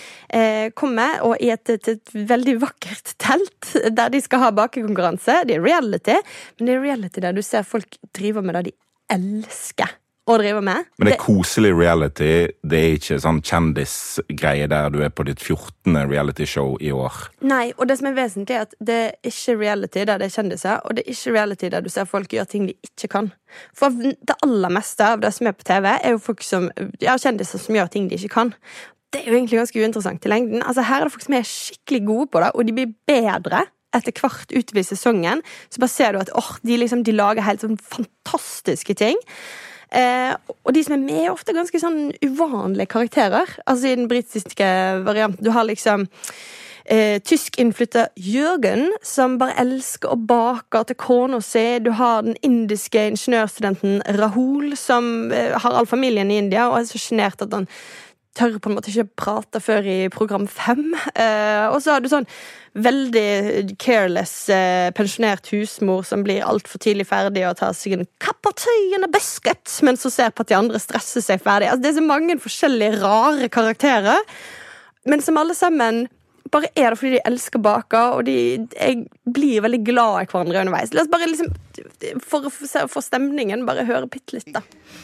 kommer 0.77 1.21
og 1.25 1.35
i 1.43 1.49
et, 1.53 1.69
et, 1.73 1.89
et 1.91 2.13
veldig 2.29 2.57
vakkert 2.61 3.15
telt 3.25 3.71
der 3.91 4.11
de 4.13 4.21
skal 4.23 4.45
ha 4.45 4.51
bakekonkurranse. 4.55 5.41
Det 5.47 5.57
er 5.57 5.65
reality, 5.65 6.17
men 6.57 6.69
det 6.69 6.77
er 6.77 6.85
reality 6.85 7.23
der 7.23 7.35
du 7.35 7.43
ser 7.45 7.67
folk 7.67 7.99
driver 8.15 8.45
med 8.45 8.59
det 8.59 8.71
de 8.71 8.77
elsker 9.11 10.00
å 10.33 10.39
drive 10.41 10.61
med. 10.65 10.87
Men 10.97 11.09
det 11.09 11.15
er 11.15 11.21
koselig 11.21 11.71
reality. 11.75 12.31
Det 12.63 12.79
er 12.79 12.97
ikke 12.97 13.19
sånn 13.23 13.41
kjendisgreie 13.45 14.69
der 14.71 14.93
du 14.93 14.99
er 15.05 15.11
på 15.13 15.25
ditt 15.27 15.41
14. 15.43 15.97
realityshow 16.11 16.77
i 16.81 16.91
år. 16.95 17.19
Nei, 17.47 17.71
og 17.77 17.87
det 17.89 17.99
som 17.99 18.09
er 18.11 18.17
vesentlig 18.17 18.57
er 18.57 18.67
at 18.67 18.77
det 18.79 18.99
er 19.07 19.31
ikke 19.31 19.57
reality 19.59 20.05
der 20.07 20.21
det 20.21 20.29
er 20.29 20.35
kjendiser, 20.37 20.79
og 20.85 20.97
det 20.97 21.05
er 21.05 21.15
ikke 21.15 21.35
reality 21.35 21.71
der 21.73 21.85
du 21.85 21.91
ser 21.93 22.09
folk 22.09 22.33
gjøre 22.33 22.51
ting 22.53 22.69
de 22.69 22.77
ikke 22.87 23.11
kan. 23.17 23.31
For 23.77 23.91
det 23.91 24.37
aller 24.45 24.73
meste 24.73 25.11
av 25.15 25.21
det 25.23 25.33
som 25.35 25.49
er 25.49 25.57
på 25.57 25.67
TV, 25.67 25.89
er 25.91 26.15
jo 26.15 26.23
folk 26.23 26.45
som, 26.45 26.71
ja, 27.03 27.17
kjendiser 27.19 27.61
som 27.61 27.77
gjør 27.77 27.91
ting 27.91 28.09
de 28.09 28.19
ikke 28.19 28.35
kan. 28.37 28.55
Det 29.11 29.25
er 29.25 29.31
jo 29.31 29.35
egentlig 29.35 29.59
ganske 29.59 29.81
uinteressant 29.81 30.25
i 30.25 30.31
lengden. 30.31 30.63
Altså 30.63 30.85
Her 30.87 31.01
er 31.01 31.09
det 31.09 31.13
folk 31.17 31.25
som 31.25 31.35
er 31.35 31.47
skikkelig 31.47 32.05
gode 32.07 32.27
på 32.31 32.43
det, 32.43 32.51
og 32.55 32.67
de 32.67 32.75
blir 32.77 32.93
bedre 33.09 33.65
etter 33.95 34.15
hvert 34.15 34.53
utover 34.55 34.79
i 34.79 34.87
sesongen. 34.87 35.41
Så 35.67 35.81
bare 35.83 35.91
ser 35.91 36.15
du 36.15 36.21
at 36.21 36.31
oh, 36.37 36.53
de, 36.63 36.77
liksom, 36.79 37.03
de 37.03 37.15
lager 37.15 37.45
helt 37.45 37.63
sånn 37.63 37.75
fantastiske 37.75 38.95
ting. 38.99 39.19
Eh, 39.91 40.33
og 40.63 40.73
de 40.75 40.83
som 40.85 40.95
er 40.95 41.03
med, 41.03 41.19
er 41.25 41.33
ofte 41.33 41.55
ganske 41.55 41.81
sånn 41.81 42.13
uvanlige 42.23 42.91
karakterer. 42.93 43.49
Altså 43.65 43.91
i 43.91 43.99
den 43.99 44.09
britiske 44.11 44.67
varianten. 45.05 45.43
Du 45.43 45.51
har 45.51 45.67
liksom 45.67 46.07
eh, 46.85 47.19
tysk 47.27 47.59
innflytta 47.59 48.07
Jørgen, 48.15 48.87
som 49.03 49.37
bare 49.41 49.57
elsker 49.61 50.13
å 50.13 50.19
bake 50.19 50.83
til 50.87 50.99
kona 51.01 51.41
si. 51.43 51.65
Du 51.83 51.91
har 51.99 52.23
den 52.27 52.39
indiske 52.45 53.03
ingeniørstudenten 53.13 53.99
Rahul, 54.19 54.77
som 54.79 55.31
eh, 55.35 55.57
har 55.59 55.75
all 55.75 55.89
familien 55.89 56.31
i 56.31 56.39
India 56.39 56.69
og 56.69 56.79
er 56.79 56.87
så 56.91 57.01
sjenert 57.01 57.43
at 57.43 57.53
han 57.55 57.67
tør 58.37 58.57
på 58.61 58.69
en 58.69 58.77
måte 58.77 58.91
ikke 58.91 59.09
prate 59.19 59.59
før 59.63 59.87
i 59.87 59.97
program 60.13 60.47
fem. 60.49 60.93
Eh, 61.15 61.65
og 61.71 61.81
så 61.83 61.95
har 61.95 62.03
du 62.03 62.09
sånn 62.11 62.27
veldig 62.79 63.75
careless 63.81 64.35
eh, 64.53 64.87
pensjonert 64.95 65.49
husmor 65.51 66.05
som 66.07 66.23
blir 66.23 66.45
altfor 66.47 66.79
tidlig 66.83 67.09
ferdig 67.09 67.43
og 67.49 67.57
tar 67.59 67.75
seg 67.75 67.97
en 67.97 68.07
a 69.03 69.11
biscuit, 69.11 69.67
men 69.83 69.99
så 69.99 70.11
ser 70.13 70.31
på 70.31 70.45
at 70.45 70.53
de 70.53 70.59
andre 70.59 70.79
stresser 70.79 71.25
seg 71.25 71.43
ferdig. 71.43 71.67
Altså, 71.71 71.83
det 71.83 71.91
er 71.91 71.99
så 71.99 72.07
mange 72.07 72.39
forskjellige 72.39 73.01
rare 73.03 73.51
karakterer, 73.51 74.23
men 75.09 75.23
som 75.23 75.39
alle 75.41 75.57
sammen 75.57 76.05
bare 76.51 76.69
er 76.75 76.91
det 76.91 76.99
fordi 76.99 77.11
de 77.15 77.21
elsker 77.25 77.59
baker, 77.63 78.17
og 78.17 78.25
de 78.27 78.35
jeg 78.75 79.05
blir 79.33 79.63
veldig 79.63 79.81
glad 79.87 80.21
i 80.23 80.29
hverandre 80.31 80.63
underveis. 80.65 80.93
La 80.93 81.05
oss 81.05 81.11
bare 81.11 81.29
liksom, 81.31 81.53
For 82.25 82.49
få 82.91 83.01
stemningen, 83.01 83.65
bare 83.65 83.85
høre 83.87 84.07
bitte 84.11 84.35
litt, 84.35 84.51
da. 84.53 84.61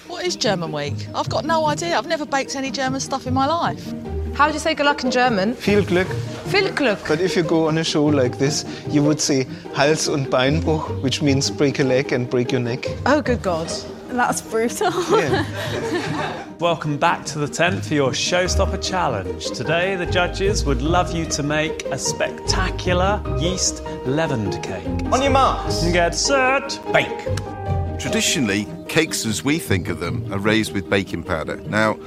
What 0.10 0.26
is 0.28 0.36
German 0.36 0.72
week? 0.76 1.08
I've 1.16 1.30
got 1.30 1.46
no 1.46 1.66
idea. 1.72 1.98
I've 1.98 2.10
never 2.10 2.26
baked 2.26 2.56
any 2.56 2.72
German 2.72 3.00
stuff 3.00 3.28
in 3.28 3.34
my 3.34 3.48
life. 3.48 3.94
How 4.38 4.48
do 4.48 4.54
you 4.54 4.60
say 4.60 4.76
good 4.76 4.86
luck 4.86 5.04
in 5.04 5.10
German? 5.12 5.56
Viel 5.56 5.84
Glück. 5.84 6.08
Viel 6.48 6.70
Glück. 6.76 7.00
But 7.08 7.22
if 7.22 7.36
you 7.36 7.44
go 7.44 7.68
on 7.68 7.78
a 7.78 7.84
show 7.84 8.06
like 8.06 8.38
this, 8.38 8.66
you 8.92 9.02
would 9.02 9.20
say 9.20 9.48
Hals- 9.74 10.08
und 10.08 10.30
Beinbruch, 10.30 11.02
which 11.02 11.22
means 11.24 11.50
break 11.50 11.80
a 11.80 11.84
leg 11.84 12.12
and 12.12 12.30
break 12.30 12.52
your 12.52 12.62
neck. 12.62 12.86
Oh, 13.06 13.22
good 13.22 13.42
God. 13.42 13.68
That's 14.18 14.42
brutal. 14.42 14.92
Yeah. 15.16 16.48
Welcome 16.60 16.98
back 16.98 17.24
to 17.28 17.38
the 17.38 17.48
tent 17.48 17.86
for 17.86 17.94
your 17.94 18.10
Showstopper 18.10 18.84
Challenge. 18.84 19.46
Today, 19.52 19.96
the 19.96 20.08
judges 20.08 20.66
would 20.66 20.82
love 20.82 21.12
you 21.12 21.26
to 21.28 21.44
make 21.44 21.86
a 21.86 22.00
spectacular 22.00 23.22
yeast 23.40 23.84
leavened 24.08 24.64
cake. 24.64 24.88
on 25.14 25.22
your 25.22 25.30
marks. 25.30 25.84
Get 25.92 26.16
set, 26.16 26.80
bake. 26.92 28.00
Traditionally, 28.00 28.68
cakes 28.90 29.24
as 29.24 29.44
we 29.44 29.60
think 29.60 29.88
of 29.88 30.00
them 30.00 30.34
are 30.34 30.40
raised 30.40 30.74
with 30.74 30.90
baking 30.90 31.22
powder. 31.22 31.58
Now, 31.68 32.00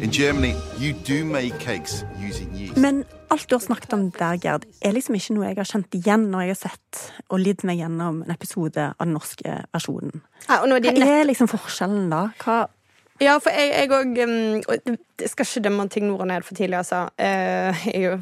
in 0.00 0.10
Germany, 0.10 0.56
you 0.78 0.92
do 0.92 1.24
make 1.24 1.60
cakes 1.60 2.02
using 2.18 2.52
yeast. 2.56 2.76
Men 2.76 3.04
alt 3.32 3.48
du 3.48 3.56
har 3.56 3.64
snakket 3.64 3.94
om 3.96 4.04
der, 4.16 4.36
Gerd, 4.42 4.66
er 4.84 4.94
liksom 4.94 5.16
ikke 5.16 5.36
noe 5.36 5.48
jeg 5.48 5.58
har 5.58 5.70
kjent 5.70 5.96
igjen 5.96 6.28
når 6.32 6.44
jeg 6.44 6.54
har 6.54 6.60
sett 6.60 7.02
og 7.28 7.40
lidd 7.40 7.64
meg 7.68 7.80
gjennom 7.80 8.22
en 8.26 8.34
episode 8.34 8.90
av 8.92 9.00
den 9.06 9.16
norske 9.16 9.56
versjonen. 9.72 10.22
Ja, 10.48 10.60
er 10.60 10.88
Hva 10.92 11.08
er 11.08 11.28
liksom 11.30 11.50
forskjellen 11.50 12.10
da? 12.12 12.26
Hva 12.42 12.64
Ja, 13.22 13.36
for 13.42 13.54
jeg, 13.54 13.70
jeg 13.70 14.26
um, 14.26 14.96
Det 15.18 15.28
skal 15.30 15.46
ikke 15.46 15.62
dømme 15.68 15.84
ting 15.92 16.08
nord 16.08 16.24
og 16.24 16.28
ned 16.30 16.42
for 16.42 16.58
tidlig, 16.58 16.80
altså. 16.80 17.04
Eh, 17.20 17.84
jeg, 17.92 18.16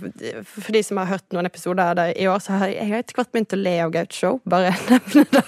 for 0.45 0.75
de 0.75 0.83
som 0.85 1.01
har 1.01 1.09
hørt 1.15 1.25
noen 1.33 1.49
episoder 1.49 1.95
det 1.97 2.07
i 2.21 2.27
år, 2.29 2.43
så 2.45 2.59
har 2.61 2.69
jeg, 2.69 2.89
jeg 2.91 3.05
etter 3.05 3.17
hvert 3.17 3.31
begynt 3.33 3.57
å 3.57 3.61
le 3.61 3.73
av 3.87 3.95
Gaucho. 3.95 4.33
Bare 4.51 4.75
nevne 4.91 5.25
det. 5.33 5.45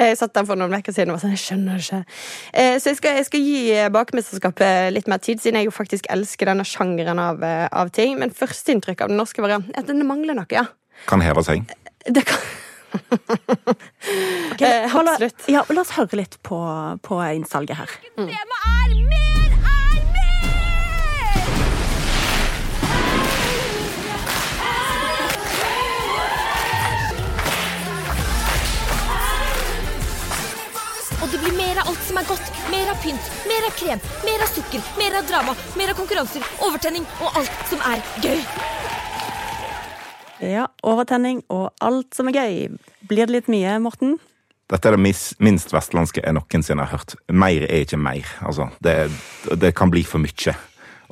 Jeg 0.00 0.18
satt 0.18 0.34
der 0.34 0.48
for 0.48 0.58
noen 0.58 0.74
uker 0.74 0.96
siden 0.96 1.12
og 1.12 1.20
var 1.20 1.24
sånn 1.26 1.36
Jeg 1.36 1.44
skjønner 1.44 1.78
det 1.78 1.86
ikke. 1.86 2.18
Eh, 2.64 2.74
så 2.82 2.90
jeg 2.90 3.00
skal, 3.00 3.20
jeg 3.20 3.28
skal 3.30 3.46
gi 3.46 3.62
Bakmesterskapet 3.94 4.90
litt 4.96 5.12
mer 5.12 5.22
tid, 5.22 5.44
siden 5.44 5.60
jeg 5.60 5.70
jo 5.70 5.76
faktisk 5.76 6.10
elsker 6.14 6.50
denne 6.50 6.66
sjangeren 6.66 7.22
av, 7.22 7.46
eh, 7.46 7.68
av 7.70 7.94
ting. 7.94 8.18
Men 8.18 8.34
førsteinntrykket 8.34 9.06
av 9.06 9.14
den 9.14 9.22
norske 9.22 9.44
varianten 9.44 9.76
er 9.76 9.86
at 9.86 9.94
den 9.94 10.02
mangler 10.08 10.40
noe, 10.40 10.50
ja. 10.50 10.66
Kan 11.06 11.22
heve 11.22 11.46
seg. 11.46 11.68
Det 12.04 12.26
kan 12.26 12.42
Ok, 14.54 14.60
Eh, 14.62 14.96
absolutt. 14.96 15.48
Ja, 15.50 15.64
la 15.68 15.82
oss 15.82 15.94
høre 15.96 16.20
litt 16.20 16.38
på, 16.46 16.58
på 17.02 17.20
innsalget 17.34 17.76
her. 17.80 17.90
Mm. 18.18 18.28
er 18.28 18.94
mer 19.10 19.50
er! 19.64 19.94
Og 31.24 31.30
det 31.32 31.38
blir 31.40 31.54
mer 31.56 31.78
av 31.80 31.88
alt 31.88 32.02
som 32.04 32.18
er 32.20 32.26
godt. 32.28 32.48
Mer 32.68 32.90
av 32.92 32.98
pynt, 33.00 33.28
mer 33.48 33.64
av 33.64 33.76
krem, 33.78 34.02
mer 34.26 34.44
av 34.44 34.50
sukker, 34.52 34.82
mer 35.00 35.16
av 35.16 35.28
drama, 35.30 35.54
mer 35.78 35.94
av 35.94 35.96
konkurranser, 35.96 36.44
overtenning 36.66 37.06
og 37.24 37.38
alt 37.40 37.68
som 37.70 37.80
er 37.88 38.04
gøy. 38.20 38.42
Ja, 40.42 40.66
Overtenning 40.82 41.42
og 41.52 41.68
alt 41.84 42.14
som 42.16 42.28
er 42.30 42.38
gøy. 42.40 42.78
Blir 43.08 43.26
det 43.28 43.34
litt 43.36 43.50
mye, 43.52 43.76
Morten? 43.82 44.16
Dette 44.72 44.88
er 44.88 44.96
det 44.96 45.14
minst 45.44 45.74
vestlandske 45.74 46.22
jeg 46.24 46.34
noensinne 46.34 46.86
har 46.86 46.96
hørt. 46.98 47.14
Mer 47.30 47.66
er 47.68 47.84
ikke 47.84 47.98
mer. 48.00 48.26
Altså, 48.42 48.70
det, 48.82 48.94
det 49.60 49.74
kan 49.76 49.92
bli 49.92 50.02
for 50.08 50.22
mye. 50.24 50.54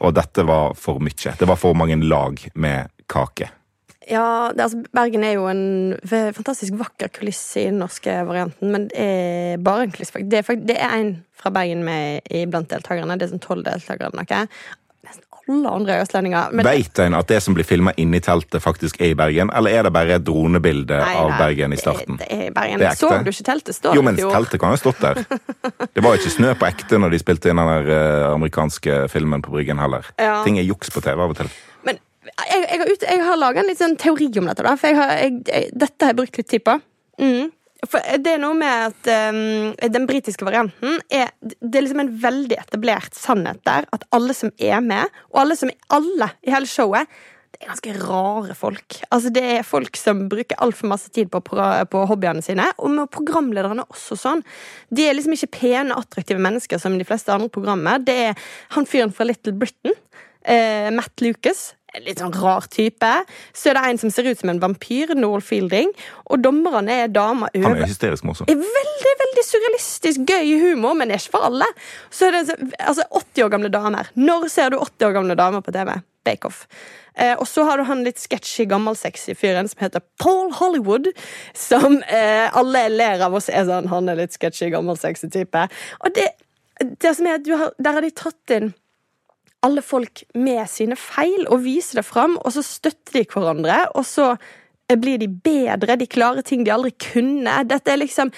Og 0.03 0.15
dette 0.17 0.45
var 0.49 0.73
for 0.81 0.99
mye. 1.05 1.35
Det 1.39 1.47
var 1.49 1.61
for 1.61 1.77
mange 1.79 1.99
lag 2.03 2.41
med 2.55 2.89
kake. 3.13 3.51
Ja, 4.11 4.51
det, 4.51 4.65
altså, 4.65 4.81
Bergen 4.97 5.23
er 5.23 5.37
jo 5.37 5.45
en 5.47 5.93
fantastisk 6.35 6.75
vakker 6.81 7.13
kulisse 7.15 7.61
i 7.63 7.69
den 7.69 7.79
norske 7.85 8.17
varianten, 8.27 8.73
men 8.75 8.89
det 8.91 8.99
er 9.05 9.61
bare 9.63 9.85
en 9.87 9.93
kulisse. 9.95 10.25
Det 10.27 10.41
er, 10.41 10.49
fakt- 10.49 10.65
det 10.67 10.75
er 10.83 10.97
en 10.97 11.13
fra 11.39 11.53
Bergen 11.55 11.85
med 11.87 12.27
i 12.35 12.43
blant 12.51 12.73
deltakerne. 12.73 13.15
Det 13.21 13.29
er 13.29 13.35
sånn 13.37 13.45
tolv 13.45 13.63
deltakere. 13.69 14.11
eller 14.11 14.25
noe. 14.25 14.49
Alle 15.51 15.71
andre 15.75 15.95
er 15.97 16.05
østlendinger. 16.05 16.53
Men 16.55 16.67
Veit 16.67 16.99
en 17.03 17.17
at 17.19 17.27
det 17.33 17.41
som 17.43 17.55
blir 17.57 17.67
filma 17.67 17.91
inni 17.99 18.21
teltet, 18.23 18.63
faktisk 18.63 19.01
er 19.03 19.11
i 19.11 19.17
Bergen? 19.19 19.51
Eller 19.59 19.75
er 19.79 19.89
det 19.89 19.93
bare 19.95 20.17
et 20.21 20.25
dronebilde 20.27 21.01
Nei, 21.03 21.15
av 21.19 21.33
Bergen 21.41 21.75
i 21.75 21.79
starten? 21.81 22.21
Det, 22.21 22.29
det 22.31 22.39
er 22.49 22.55
Bergen. 22.55 22.79
Det 22.83 22.89
er. 22.93 22.99
Så 23.01 23.11
du 23.11 23.31
ikke 23.33 23.47
teltet? 23.49 23.75
Står 23.79 23.99
Jo, 23.99 24.05
men 24.07 24.21
teltet 24.21 24.61
kan 24.63 24.71
jo 24.71 24.79
ha 24.79 24.83
stått 24.83 25.03
der. 25.03 25.23
Det 25.97 26.05
var 26.05 26.17
ikke 26.17 26.31
snø 26.33 26.53
på 26.59 26.69
ekte 26.69 27.01
når 27.03 27.13
de 27.17 27.21
spilte 27.21 27.51
inn 27.51 27.59
den 27.61 27.91
eh, 27.91 28.29
amerikanske 28.31 29.01
filmen 29.13 29.43
på 29.45 29.53
Bryggen 29.57 29.83
heller. 29.83 30.07
Ja. 30.21 30.39
Ting 30.47 30.61
er 30.63 30.67
juks 30.69 30.93
på 30.95 31.03
TV 31.05 31.19
av 31.19 31.35
og 31.35 31.41
til. 31.43 31.51
Men 31.85 31.99
jeg, 32.31 32.63
jeg, 32.63 32.79
har, 32.79 32.93
ut- 32.95 33.09
jeg 33.11 33.25
har 33.27 33.41
laga 33.43 33.61
en 33.65 33.69
litt 33.69 33.83
sånn 33.83 33.99
teori 34.01 34.31
om 34.41 34.47
dette, 34.49 34.63
da. 34.65 34.77
For 34.79 34.93
jeg 34.93 35.01
har, 35.01 35.13
jeg, 35.27 35.67
dette 35.75 36.07
har 36.07 36.15
jeg 36.15 36.21
brukt 36.23 36.39
litt 36.39 36.49
tid 36.55 36.65
på. 36.71 36.79
Mm. 37.21 37.51
For 37.91 37.99
det 38.23 38.37
er 38.37 38.41
noe 38.43 38.55
med 38.55 38.93
at 38.93 39.11
um, 39.35 39.73
den 39.91 40.07
britiske 40.07 40.47
varianten 40.47 41.01
er 41.11 41.33
Det 41.43 41.75
er 41.75 41.83
liksom 41.83 42.05
en 42.05 42.15
veldig 42.23 42.59
etablert 42.61 43.17
sannhet 43.19 43.59
der 43.67 43.89
at 43.95 44.07
alle 44.15 44.37
som 44.39 44.53
er 44.59 44.79
med, 44.85 45.11
og 45.33 45.43
alle 45.43 45.59
som 45.59 45.73
alle 45.91 46.31
i 46.47 46.53
hele 46.55 46.71
showet, 46.71 47.11
det 47.53 47.67
er 47.67 47.73
ganske 47.73 47.95
rare 48.01 48.55
folk. 48.57 48.97
Altså 49.13 49.33
Det 49.35 49.43
er 49.59 49.67
folk 49.67 49.99
som 49.99 50.25
bruker 50.31 50.59
altfor 50.65 50.89
masse 50.95 51.11
tid 51.13 51.29
på, 51.31 51.43
på 51.43 52.05
hobbyene 52.09 52.43
sine. 52.45 52.65
Og 52.79 52.95
med 52.95 53.11
programlederne 53.13 53.85
også 53.93 54.17
sånn. 54.19 54.41
De 54.89 55.05
er 55.05 55.19
liksom 55.19 55.37
ikke 55.37 55.53
pene, 55.59 55.99
attraktive 55.99 56.43
mennesker 56.43 56.81
som 56.81 56.97
de 56.99 57.07
fleste 57.07 57.35
andre 57.35 57.53
programmer. 57.53 58.01
Det 58.01 58.17
er 58.31 58.49
han 58.77 58.89
fyren 58.89 59.13
fra 59.15 59.29
Little 59.29 59.53
Britain, 59.59 59.95
eh, 60.47 60.89
Matt 60.97 61.23
Lucas. 61.23 61.75
En 61.95 62.05
litt 62.07 62.19
sånn 62.23 62.33
rar 62.41 62.65
type. 62.73 63.11
Så 63.53 63.69
er 63.71 63.75
det 63.77 63.83
en 63.91 63.99
som 63.99 64.11
ser 64.11 64.25
ut 64.31 64.39
som 64.41 64.49
en 64.49 64.61
vampyr, 64.63 65.13
Noel 65.19 65.43
Fielding. 65.45 65.91
Og 66.33 66.41
dommerne 66.41 66.89
er 67.05 67.09
damer 67.13 67.51
Han 67.55 67.65
over 67.69 67.83
er 67.83 67.91
hysterisk 67.91 68.25
morsom. 68.25 68.49
er 68.49 68.57
veldig 68.57 69.13
veldig 69.25 69.45
surrealistisk, 69.45 70.25
gøy 70.29 70.55
humor, 70.63 70.95
men 70.95 71.09
det 71.09 71.17
er 71.19 71.25
ikke 71.27 71.37
for 71.37 71.45
alle. 71.51 71.69
Så 72.11 72.29
er 72.29 72.33
det 72.39 72.47
så- 72.49 72.73
altså 72.81 73.03
80 73.11 73.45
år 73.45 73.51
gamle 73.51 73.69
damer. 73.71 74.09
Når 74.17 74.49
ser 74.51 74.71
du 74.71 74.79
80 74.79 75.07
år 75.07 75.13
gamle 75.13 75.37
damer 75.37 75.61
på 75.61 75.73
TV? 75.73 76.01
Bake 76.25 76.45
Off. 76.47 76.67
Eh, 77.17 77.35
og 77.39 77.47
så 77.47 77.65
har 77.67 77.77
du 77.77 77.85
han 77.85 78.05
litt 78.05 78.19
sketchy, 78.19 78.65
gammelsexy 78.65 79.35
fyren 79.37 79.69
som 79.69 79.81
heter 79.81 80.01
Paul 80.19 80.51
Hollywood. 80.53 81.09
Som 81.53 82.03
eh, 82.09 82.49
alle 82.55 82.89
ler 82.89 83.21
av 83.21 83.35
oss 83.35 83.49
er 83.51 83.65
sånn 83.65 83.89
Han 83.89 84.09
er 84.09 84.17
litt 84.17 84.33
sketchy, 84.33 84.71
gammelsexy 84.71 85.29
type. 85.31 85.69
Og 86.05 86.15
det, 86.15 86.29
det 87.01 87.17
som 87.17 87.27
er 87.27 87.39
du 87.39 87.57
har, 87.57 87.73
Der 87.79 87.93
har 87.93 88.01
de 88.01 88.11
tatt 88.11 88.51
inn 88.51 88.73
alle 89.63 89.83
folk 89.85 90.25
med 90.35 90.65
sine 90.71 90.97
feil 90.99 91.47
og 91.49 91.63
viser 91.67 92.01
det 92.01 92.09
fram, 92.09 92.39
og 92.43 92.53
så 92.55 92.65
støtter 92.67 93.21
de 93.21 93.29
hverandre, 93.31 93.79
og 93.95 94.05
så 94.09 94.33
eh, 94.35 94.99
blir 94.99 95.21
de 95.23 95.29
bedre, 95.31 95.97
de 96.01 96.09
klarer 96.11 96.43
ting 96.47 96.65
de 96.67 96.73
aldri 96.75 96.91
kunne. 96.99 97.61
Dette 97.71 97.93
er 97.95 98.03
liksom 98.03 98.33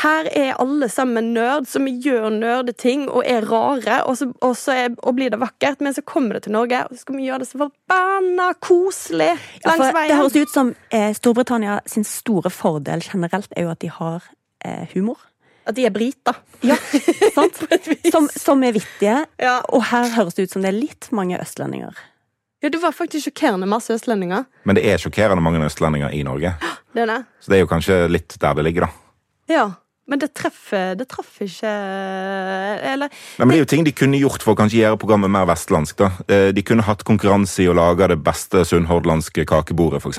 Her 0.00 0.28
er 0.32 0.54
alle 0.62 0.86
sammen 0.88 1.32
nerd 1.34 1.66
som 1.68 1.84
gjør 1.84 2.30
nerdeting 2.32 3.08
og 3.10 3.24
er 3.26 3.44
rare, 3.50 3.98
og 4.08 4.16
så, 4.16 4.30
og, 4.40 4.54
så 4.56 4.72
er, 4.86 4.92
og 5.02 5.16
blir 5.18 5.32
det 5.34 5.40
vakkert, 5.42 5.82
men 5.84 5.92
så 5.92 6.00
kommer 6.06 6.38
det 6.38 6.44
til 6.46 6.54
Norge, 6.54 6.84
og 6.86 6.94
så 6.94 7.02
skal 7.04 7.18
vi 7.18 7.26
gjøre 7.26 7.42
det 7.42 7.48
så 7.50 7.58
forbanna 7.66 8.52
koselig 8.62 9.32
Ja, 9.34 9.66
langs 9.66 9.82
for 9.82 9.88
det 9.90 9.96
veien. 9.98 10.16
høres 10.22 10.38
ut 10.38 10.54
som 10.54 10.74
eh, 10.94 11.10
Storbritannia 11.18 11.80
sin 11.90 12.06
store 12.08 12.50
fordel 12.54 13.02
generelt 13.04 13.52
er 13.56 13.66
jo 13.68 13.74
at 13.74 13.82
de 13.82 13.90
har 13.90 14.30
eh, 14.64 14.86
humor. 14.94 15.18
At 15.70 15.76
de 15.78 15.84
er 15.86 15.92
briter. 15.94 16.38
Ja, 16.66 16.74
sant? 17.34 17.60
Som, 18.12 18.26
som 18.34 18.62
er 18.66 18.74
vittige. 18.74 19.20
Og 19.70 19.84
her 19.92 20.08
høres 20.16 20.34
det 20.36 20.48
ut 20.48 20.54
som 20.56 20.64
det 20.64 20.72
er 20.72 20.76
litt 20.76 21.06
mange 21.14 21.38
østlendinger. 21.38 21.94
Ja, 22.60 22.68
det 22.68 22.80
var 22.82 22.92
faktisk 22.92 23.28
sjokkerende 23.30 23.68
masse 23.70 23.94
østlendinger. 23.94 24.44
Men 24.68 24.76
det 24.76 24.82
er 24.90 24.98
sjokkerende 25.00 25.40
mange 25.44 25.62
østlendinger 25.64 26.12
i 26.12 26.24
Norge. 26.26 26.52
Det 26.92 27.04
er 27.04 27.08
det. 27.08 27.20
Så 27.40 27.52
det 27.52 27.60
er 27.60 27.62
jo 27.62 27.70
kanskje 27.70 28.00
litt 28.10 28.34
der 28.42 28.58
det 28.58 28.66
ligger, 28.66 28.88
da. 28.88 28.90
Ja. 29.50 29.64
Men 30.10 30.18
det 30.18 30.32
treffer 30.34 30.96
Det 30.98 31.06
traff 31.08 31.36
ikke 31.44 31.70
Eller 31.70 33.08
Nei, 33.38 33.44
men 33.44 33.52
Det 33.52 33.56
er 33.56 33.62
jo 33.62 33.68
ting 33.72 33.84
de 33.86 33.92
kunne 33.94 34.18
gjort 34.20 34.42
for 34.42 34.54
å 34.56 34.58
kanskje 34.58 34.80
gjøre 34.82 34.98
programmet 34.98 35.30
mer 35.30 35.46
vestlandsk. 35.46 35.96
da. 36.02 36.08
Eh, 36.28 36.50
De 36.56 36.62
kunne 36.66 36.82
hatt 36.86 37.04
konkurranse 37.06 37.62
i 37.62 37.68
å 37.70 37.74
lage 37.78 38.08
det 38.10 38.18
beste 38.26 38.64
sunnhordlandske 38.66 39.44
kakebordet, 39.46 40.02
f.eks. 40.02 40.18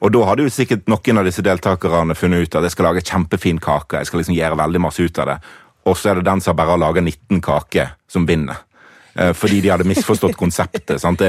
Og 0.00 0.12
da 0.12 0.24
hadde 0.28 0.42
jo 0.46 0.50
sikkert 0.52 0.88
noen 0.90 1.18
av 1.22 1.28
disse 1.28 1.42
deltakerne 1.46 2.16
funnet 2.18 2.42
ut 2.48 2.54
at 2.58 2.66
jeg 2.66 2.74
skal 2.74 2.88
lage 2.90 3.04
kjempefin 3.06 3.60
kake. 3.62 3.98
jeg 4.02 4.06
skal 4.10 4.20
liksom 4.20 4.36
gjøre 4.36 4.58
veldig 4.58 4.80
masse 4.82 5.00
ut 5.06 5.18
av 5.22 5.26
det. 5.26 5.38
Og 5.86 5.96
så 5.96 6.10
er 6.10 6.14
det 6.20 6.24
den 6.24 6.40
som 6.40 6.56
bare 6.56 6.74
har 6.74 6.78
laga 6.80 7.00
19 7.04 7.40
kaker, 7.44 7.94
som 8.08 8.26
vinner. 8.26 8.56
Eh, 9.16 9.32
Fordi 9.32 9.60
de 9.62 9.68
hadde 9.70 9.84
misforstått 9.86 10.34
konseptet. 10.36 10.98
sant? 11.00 11.20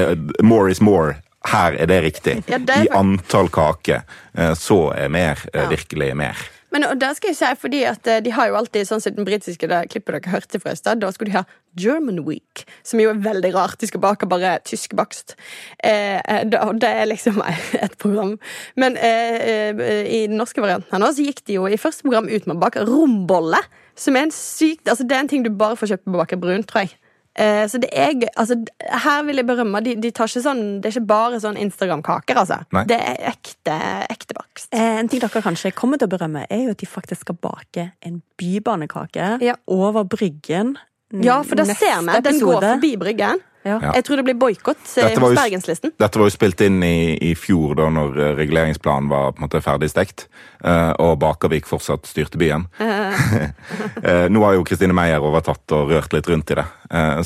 More 0.42 0.70
is 0.70 0.80
more. 0.80 1.16
Her 1.46 1.76
er 1.78 1.86
det 1.86 2.02
riktig. 2.02 2.42
Ja, 2.48 2.58
det 2.58 2.70
er 2.74 2.84
I 2.84 2.88
antall 2.98 3.48
kaker. 3.48 4.02
eh, 4.34 4.54
Så 4.54 4.92
er 4.96 5.08
mer 5.08 5.36
Ja. 5.54 5.68
virkelig 5.68 6.16
mer. 6.16 6.34
Men 6.76 6.84
og 6.90 6.98
det 7.00 7.14
skal 7.16 7.32
jeg 7.32 7.38
si, 7.38 7.50
fordi 7.56 7.78
at 7.88 8.08
eh, 8.10 8.18
de 8.20 8.32
har 8.36 8.50
jo 8.50 8.56
alltid 8.58 8.84
sånn 8.84 9.00
som 9.00 9.14
den 9.16 9.24
britiske 9.24 9.68
det 9.70 9.78
klippet 9.88 10.12
dere 10.18 10.32
hørte 10.34 10.60
fra 10.60 10.74
i 10.74 10.76
stad. 10.76 11.00
Da 11.00 11.08
skulle 11.14 11.32
de 11.32 11.38
ha 11.38 11.46
German 11.80 12.20
Week, 12.26 12.66
som 12.84 13.00
jo 13.00 13.14
er 13.14 13.22
veldig 13.24 13.52
rart. 13.54 13.78
De 13.80 13.88
skal 13.88 14.02
bake 14.04 14.28
bare 14.28 14.58
tysk 14.68 14.92
bakst. 14.98 15.38
eh, 15.80 16.44
det, 16.44 16.60
og 16.60 16.76
det 16.82 16.90
er 16.90 17.08
liksom 17.08 17.40
et 17.86 17.96
program. 18.02 18.34
Men 18.76 19.00
eh, 19.00 19.40
eh, 19.40 20.04
i 20.04 20.20
den 20.28 20.36
norske 20.36 20.60
varianten 20.60 20.92
her 20.92 21.00
nå, 21.00 21.08
så 21.16 21.24
gikk 21.24 21.46
de 21.48 21.56
jo 21.56 21.64
i 21.64 21.80
første 21.80 22.04
program 22.04 22.28
ut 22.28 22.44
med 22.44 22.58
å 22.58 22.60
bake 22.66 22.84
rombolle. 22.84 23.62
Som 23.96 24.18
er 24.20 24.26
en 24.26 24.34
sykt 24.36 24.90
Altså, 24.92 25.06
det 25.08 25.16
er 25.16 25.24
en 25.24 25.32
ting 25.32 25.44
du 25.46 25.48
bare 25.48 25.78
får 25.80 25.94
kjøpt 25.94 26.04
på 26.04 26.18
Baker 26.18 26.44
Brun, 26.44 26.68
tror 26.68 26.84
jeg. 26.84 26.98
Eh, 27.36 27.66
så 27.68 27.80
det 27.82 27.90
er 27.92 28.14
gøy. 28.16 28.28
Altså, 28.40 28.56
her 29.04 29.24
vil 29.28 29.40
jeg 29.42 29.48
berømme. 29.48 29.82
De, 29.84 29.94
de 30.00 30.10
tar 30.14 30.30
ikke 30.30 30.44
sånn, 30.46 30.62
det 30.80 30.88
er 30.88 30.96
ikke 30.96 31.10
bare 31.10 31.40
sånn 31.42 31.58
Instagram-kaker, 31.60 32.40
altså. 32.42 32.60
Nei. 32.72 32.86
Det 32.88 32.96
er 32.96 33.20
ekte, 33.32 33.76
ekte 34.08 34.38
bakst. 34.38 34.70
Eh, 34.72 35.00
en 35.02 35.10
ting 35.12 35.20
dere 35.22 35.44
kanskje 35.44 35.74
kommer 35.76 36.00
til 36.00 36.08
å 36.08 36.14
berømme, 36.16 36.46
er 36.48 36.64
jo 36.66 36.76
at 36.76 36.80
de 36.82 36.88
faktisk 36.88 37.26
skal 37.26 37.38
bake 37.44 37.90
en 38.06 38.22
bybanekake 38.40 39.34
over 39.72 40.08
Bryggen. 40.08 40.76
Ja, 41.22 41.42
for 41.46 41.58
da 41.60 41.68
ser 41.68 42.00
vi. 42.02 42.16
Den 42.24 42.40
går 42.42 42.64
forbi 42.64 42.96
Bryggen. 42.98 43.44
Ja. 43.66 43.78
Jeg 43.98 44.06
tror 44.06 44.20
det 44.20 44.26
blir 44.28 44.38
boikott 44.38 44.92
eh, 45.02 45.16
hos 45.18 45.34
Bergenslisten. 45.36 45.92
Dette 45.98 46.20
var 46.20 46.30
jo 46.30 46.34
spilt 46.34 46.62
inn 46.62 46.78
i, 46.86 47.16
i 47.30 47.32
fjor, 47.38 47.74
da 47.80 47.88
når 47.92 48.20
eh, 48.20 48.32
reguleringsplanen 48.38 49.10
var 49.10 49.34
på 49.34 49.42
en 49.42 49.46
måte 49.48 49.62
ferdig 49.64 49.90
stekt. 49.90 50.28
eh, 50.62 50.92
og 51.02 51.18
Bakervik 51.22 51.66
fortsatt 51.68 52.06
styrte 52.06 52.38
byen. 52.40 52.68
Nå 54.32 54.44
har 54.44 54.56
jo 54.56 54.64
Kristine 54.66 54.94
Meyer 54.96 55.24
overtatt 55.24 55.76
og 55.76 55.90
rørt 55.92 56.14
litt 56.14 56.30
rundt 56.30 56.54
i 56.54 56.60
det. 56.60 56.66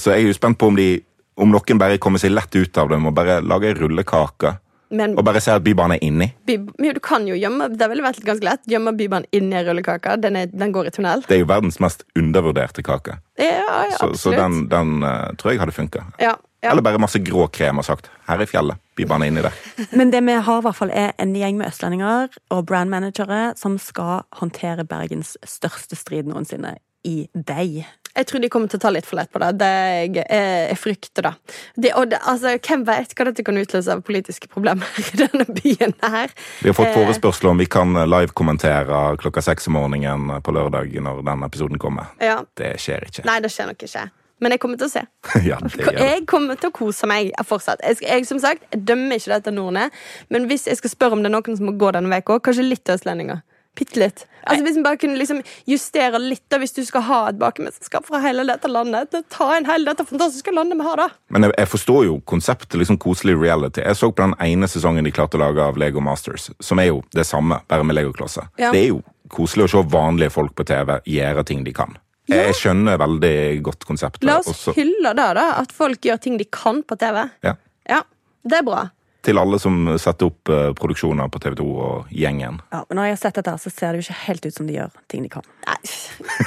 Så 0.01 0.15
jeg 0.15 0.25
er 0.25 0.31
jo 0.31 0.37
spent 0.37 0.59
på 0.59 0.71
om, 0.71 0.79
de, 0.79 0.95
om 1.41 1.53
noen 1.53 1.81
bare 1.81 2.01
kommer 2.03 2.23
seg 2.23 2.33
lett 2.33 2.57
ut 2.57 2.81
av 2.81 2.91
det 2.91 2.99
med 3.01 3.13
å 3.13 3.17
bare 3.17 3.41
lage 3.45 3.75
rullekaker 3.77 3.91
rullekake. 3.91 4.59
Men 4.91 5.17
Og 5.19 5.25
bare 5.25 5.41
se 5.41 5.53
at 5.55 5.63
Bybanen 5.63 5.97
er 5.97 6.05
inni. 6.05 6.33
by, 6.47 6.57
jo, 6.83 6.93
du 6.93 7.01
kan 7.01 7.27
jo 7.29 7.37
gjemme 7.39 7.69
Det 7.79 7.89
ville 7.93 8.03
vært 8.03 8.25
ganske 8.27 8.45
lett. 8.45 8.63
Gjemme 8.67 8.93
Bybanen 8.99 9.27
inni 9.33 9.63
rullekaka. 9.67 10.17
Den, 10.19 10.37
er, 10.37 10.47
den 10.47 10.73
går 10.73 10.87
i 10.91 10.91
tunnel. 10.91 11.23
Det 11.29 11.37
er 11.37 11.45
jo 11.45 11.47
verdens 11.47 11.79
mest 11.81 12.03
undervurderte 12.19 12.83
kake. 12.83 13.21
Ja, 13.39 13.87
ja, 13.91 13.97
Så, 13.99 14.15
så 14.19 14.31
den, 14.35 14.69
den 14.69 15.03
eh, 15.07 15.31
tror 15.39 15.53
jeg 15.55 15.61
hadde 15.63 15.73
funka. 15.77 16.05
ja, 16.19 16.35
ja. 16.63 16.73
Eller 16.73 16.83
bare 16.83 16.99
masse 17.01 17.19
grå 17.25 17.47
krem 17.49 17.79
og 17.79 17.85
sagt 17.87 18.11
'her 18.29 18.41
er 18.43 18.47
fjellet'. 18.47 18.77
Bybanen 18.97 19.23
er 19.23 19.27
inni 19.31 19.43
der. 19.43 19.55
Men 19.97 20.11
det 20.13 20.21
vi 20.27 20.33
har, 20.33 20.59
i 20.59 20.61
hvert 20.67 20.77
fall 20.77 20.91
er 20.93 21.13
en 21.19 21.33
gjeng 21.35 21.57
med 21.57 21.67
østlendinger 21.71 22.29
og 22.51 22.67
brandmanagere 22.67 23.55
som 23.57 23.79
skal 23.79 24.23
håndtere 24.33 24.85
Bergens 24.85 25.39
største 25.45 25.97
strid 25.97 26.25
noensinne 26.29 26.75
i 27.05 27.29
deg. 27.35 27.87
Jeg 28.21 28.29
tror 28.29 28.45
de 28.45 28.53
kommer 28.53 28.69
til 28.69 28.81
å 28.81 28.85
ta 28.85 28.93
litt 28.93 29.09
for 29.09 29.17
lett 29.17 29.33
på 29.33 29.41
det. 29.41 29.51
Det 29.63 29.73
jeg, 29.73 30.13
jeg, 30.21 30.53
jeg 30.69 30.79
frykter 30.81 31.29
det. 31.31 31.35
det, 31.77 31.95
det 32.13 32.21
altså, 32.21 32.55
hvem 32.61 32.85
vet 32.89 33.17
hva 33.17 33.29
dette 33.31 33.47
kan 33.47 33.61
utløse 33.61 33.97
av 33.97 34.05
politiske 34.05 34.51
problemer 34.53 35.01
i 35.01 35.23
denne 35.25 35.49
byen 35.49 35.97
her? 36.05 36.37
Vi 36.61 36.69
har 36.69 36.77
fått 36.77 36.91
Eh, 36.91 37.05
forespørsel 37.05 37.51
om 37.51 37.59
vi 37.59 37.67
kan 37.67 37.95
live-kommentere 37.95 39.17
klokka 39.21 39.43
seks 39.43 39.69
om 39.71 39.79
morgenen 39.79 40.43
på 40.43 40.55
lørdag 40.55 40.95
når 41.03 41.23
den 41.27 41.45
episoden 41.47 41.79
kommer. 41.79 42.11
Ja. 42.23 42.41
Det 42.59 42.77
skjer 42.83 43.07
ikke. 43.09 43.27
Nei, 43.29 43.39
det 43.45 43.53
skjer 43.55 43.71
nok 43.71 43.85
ikke. 43.87 44.09
Men 44.41 44.55
jeg 44.55 44.63
kommer 44.63 44.81
til 44.81 44.89
å 44.89 44.93
se. 44.93 45.03
ja. 45.51 45.59
Jeg 46.01 46.25
kommer 46.31 46.59
til 46.61 46.71
å 46.71 46.77
kose 46.77 47.09
meg 47.11 47.35
fortsatt. 47.47 47.83
Jeg, 47.85 48.01
jeg, 48.07 48.27
som 48.29 48.41
sagt, 48.43 48.65
jeg 48.73 48.83
dømmer 48.89 49.21
ikke 49.21 49.35
dette 49.35 49.55
Nordne, 49.55 49.91
men 50.33 50.49
hvis 50.51 50.67
jeg 50.71 50.81
skal 50.81 50.95
spørre 50.95 51.19
om 51.19 51.25
det 51.25 51.31
er 51.31 51.37
noen 51.37 51.59
som 51.59 51.69
må 51.69 51.77
gå 51.81 51.93
denne 51.97 52.21
uka, 52.21 52.41
kanskje 52.49 52.67
litt 52.67 52.93
østlendinger. 52.93 53.45
Bitte 53.81 54.01
litt. 54.03 54.27
Altså, 54.45 54.65
hvis 54.65 54.77
vi 54.77 54.83
bare 54.85 54.99
kunne 55.01 55.19
liksom 55.21 55.41
justere 55.69 56.19
litt, 56.21 56.43
da, 56.53 56.59
hvis 56.61 56.75
du 56.77 56.81
skal 56.85 57.05
ha 57.07 57.21
et 57.31 57.39
bakemesterskap 57.41 58.07
fra 58.09 58.21
hele 58.25 58.45
dette 58.49 58.69
landet. 58.71 59.15
Ta 59.33 59.51
inn 59.57 59.69
hele 59.69 59.89
dette 59.89 60.05
fantastiske 60.09 60.53
landet 60.55 60.81
vi 60.81 60.87
har, 60.87 61.01
da. 61.01 61.09
Men 61.33 61.49
jeg, 61.49 61.55
jeg 61.61 61.71
forstår 61.75 62.05
jo 62.09 62.19
konseptet 62.29 62.77
liksom 62.81 62.99
koselig 63.01 63.37
reality. 63.41 63.85
Jeg 63.85 63.99
så 64.01 64.11
på 64.13 64.25
den 64.25 64.37
ene 64.45 64.69
sesongen 64.71 65.09
de 65.09 65.15
klarte 65.15 65.41
å 65.41 65.45
lage 65.45 65.65
av 65.65 65.81
Lego 65.81 66.05
Masters, 66.05 66.51
som 66.61 66.81
er 66.83 66.91
jo 66.91 67.01
det 67.17 67.27
samme, 67.29 67.63
bare 67.71 67.87
med 67.87 67.99
legoklosser. 67.99 68.49
Ja. 68.61 68.73
Det 68.75 68.85
er 68.85 68.93
jo 68.93 69.03
koselig 69.31 69.69
å 69.69 69.73
se 69.75 69.85
vanlige 69.93 70.33
folk 70.35 70.55
på 70.59 70.67
TV 70.69 70.97
gjøre 71.09 71.45
ting 71.49 71.65
de 71.67 71.75
kan. 71.77 71.97
Jeg, 72.31 72.53
jeg 72.53 72.59
skjønner 72.61 73.01
veldig 73.01 73.35
godt 73.67 73.85
konseptet. 73.89 74.25
La 74.29 74.39
oss 74.39 74.53
også 74.53 74.77
hylle 74.77 75.15
det, 75.19 75.29
da. 75.41 75.47
At 75.63 75.73
folk 75.75 76.05
gjør 76.07 76.21
ting 76.23 76.39
de 76.39 76.47
kan 76.47 76.85
på 76.87 76.99
TV. 77.01 77.25
Ja. 77.47 77.57
Ja, 77.91 78.05
det 78.47 78.61
er 78.61 78.67
bra. 78.67 78.85
Til 79.27 79.37
alle 79.41 79.59
som 79.61 79.75
setter 80.01 80.31
opp 80.31 80.49
eh, 80.49 80.71
produksjoner 80.79 81.29
på 81.33 81.41
TV 81.45 81.57
2 81.61 81.65
og 81.87 82.13
gjengen. 82.15 82.61
Ja, 82.73 82.83
men 82.89 82.97
når 83.01 83.11
jeg 83.11 83.17
har 83.17 83.21
sett 83.25 83.41
dette, 83.41 83.55
så 83.61 83.73
ser 83.73 83.93
det 83.93 84.01
jo 84.01 84.07
ikke 84.09 84.21
helt 84.27 84.47
ut 84.49 84.57
som 84.57 84.69
de 84.71 84.77
gjør 84.79 84.95
ting 85.13 85.27
de 85.27 85.33
kan. 85.33 85.45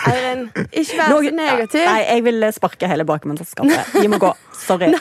Eirin, 0.09 0.47
ikke 0.71 0.97
vær 0.97 1.13
så 1.13 1.35
negativ. 1.37 1.85
Nei, 1.85 1.99
jeg 2.07 2.23
vil 2.25 2.47
sparke 2.55 2.89
hele 2.89 3.05
bakemesterskapet. 3.09 3.93
De 4.01 4.07
må 4.11 4.19
gå. 4.23 4.31
Sorry. 4.65 4.89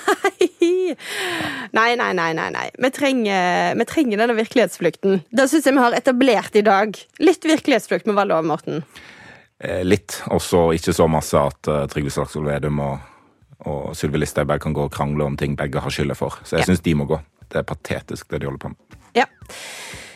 Nei, 1.73 1.95
nei, 1.97 2.11
nei. 2.13 2.29
nei, 2.37 2.49
nei. 2.53 2.67
Vi, 2.79 2.91
trenger, 2.95 3.73
vi 3.79 3.85
trenger 3.89 4.21
denne 4.21 4.35
virkelighetsflukten. 4.37 5.23
Det 5.33 5.47
syns 5.51 5.67
jeg 5.67 5.75
vi 5.77 5.83
har 5.83 5.97
etablert 5.97 6.57
i 6.59 6.65
dag. 6.67 6.99
Litt 7.25 7.47
virkelighetsflukt 7.49 8.07
må 8.11 8.15
være 8.19 8.31
lov, 8.35 8.47
Morten. 8.51 8.83
Eh, 9.63 9.81
litt, 9.87 10.19
og 10.31 10.43
så 10.45 10.67
ikke 10.77 10.95
så 10.97 11.09
masse 11.11 11.39
at 11.39 11.71
uh, 11.71 11.85
Trygve 11.91 12.13
Slagsvold 12.13 12.51
Vedum 12.51 12.81
og, 12.85 12.99
og 13.71 13.93
Sylvi 13.99 14.21
Listhaug 14.23 14.53
kan 14.63 14.77
gå 14.77 14.87
og 14.89 14.95
krangle 14.95 15.27
om 15.27 15.39
ting 15.41 15.57
begge 15.59 15.83
har 15.83 15.95
skylda 15.95 16.19
for. 16.19 16.37
Så 16.43 16.59
jeg 16.59 16.67
Ja. 16.67 16.71
syns 16.73 16.85
de 16.85 16.95
må 16.99 17.09
gå. 17.11 17.21
Det 17.53 17.61
er 17.61 17.69
patetisk, 17.69 18.31
det 18.31 18.43
de 18.43 18.49
holder 18.49 18.63
på 18.63 18.73
med. 18.73 18.99
Ja. 19.19 19.29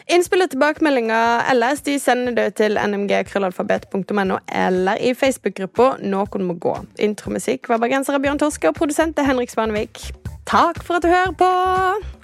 Innspill 0.06 0.44
og 0.44 0.52
tilbakemeldinger 0.52 1.48
ellers 1.50 1.82
de 1.86 1.96
sender 1.98 2.36
du 2.36 2.44
til 2.54 2.78
nmg.krøllalfabet.no 2.78 4.38
eller 4.54 5.02
i 5.02 5.12
Facebook-gruppa 5.18 5.96
Noen 6.06 6.46
må 6.46 6.54
gå. 6.62 6.76
Intromusikk 7.02 7.66
var 7.72 7.82
bergenser 7.82 8.14
av 8.14 8.22
Bjørn 8.22 8.38
Torske, 8.38 8.70
og 8.70 8.78
produsent 8.78 9.18
er 9.18 9.26
Henrik 9.26 9.50
Svanvik. 9.50 10.06
Takk 10.46 10.84
for 10.86 11.00
at 11.00 11.06
du 11.06 11.10
hører 11.10 11.34
på. 11.34 11.52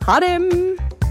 Ha 0.07 0.21
det! 0.23 1.02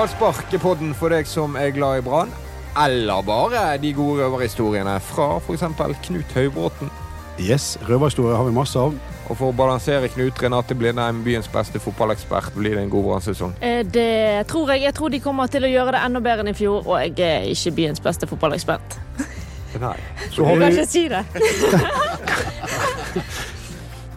Ballspark 0.00 0.48
er 0.56 0.60
podden 0.62 0.94
for 0.96 1.12
deg 1.12 1.26
som 1.28 1.58
er 1.60 1.74
glad 1.76 1.98
i 1.98 2.02
Brann, 2.06 2.30
eller 2.80 3.20
bare 3.20 3.76
de 3.82 3.90
gode 3.92 4.24
røverhistoriene 4.24 4.94
fra 5.04 5.34
f.eks. 5.36 5.60
Knut 6.06 6.30
Høybråten. 6.32 6.88
Yes, 7.36 7.74
røverhistorier 7.84 8.32
har 8.38 8.46
vi 8.48 8.54
masse 8.56 8.80
av. 8.80 8.94
Og 9.26 9.36
for 9.36 9.50
å 9.50 9.56
balansere 9.58 10.08
Knut 10.14 10.40
Renate 10.40 10.72
Blindheim, 10.72 11.20
byens 11.26 11.50
beste 11.52 11.76
fotballekspert, 11.84 12.48
blir 12.56 12.78
det 12.78 12.86
en 12.86 12.94
god 12.94 13.04
brannsesong. 13.10 13.52
Eh, 13.60 13.82
Det 13.84 14.46
tror 14.48 14.72
jeg. 14.72 14.86
Jeg 14.86 14.94
tror 14.96 15.12
de 15.12 15.20
kommer 15.20 15.52
til 15.52 15.68
å 15.68 15.72
gjøre 15.74 15.92
det 15.98 16.02
enda 16.06 16.20
bedre 16.30 16.46
enn 16.46 16.52
i 16.54 16.56
fjor, 16.56 16.80
og 16.86 16.96
jeg 17.04 17.12
er 17.20 17.44
ikke 17.52 17.74
byens 17.82 18.00
beste 18.00 18.24
fotballekspert. 18.30 18.96
Nei. 19.84 19.98
Så 20.30 20.40
Du 20.40 20.44
kan 20.48 20.64
ikke 20.70 20.88
si 20.88 21.04
det. 21.12 21.20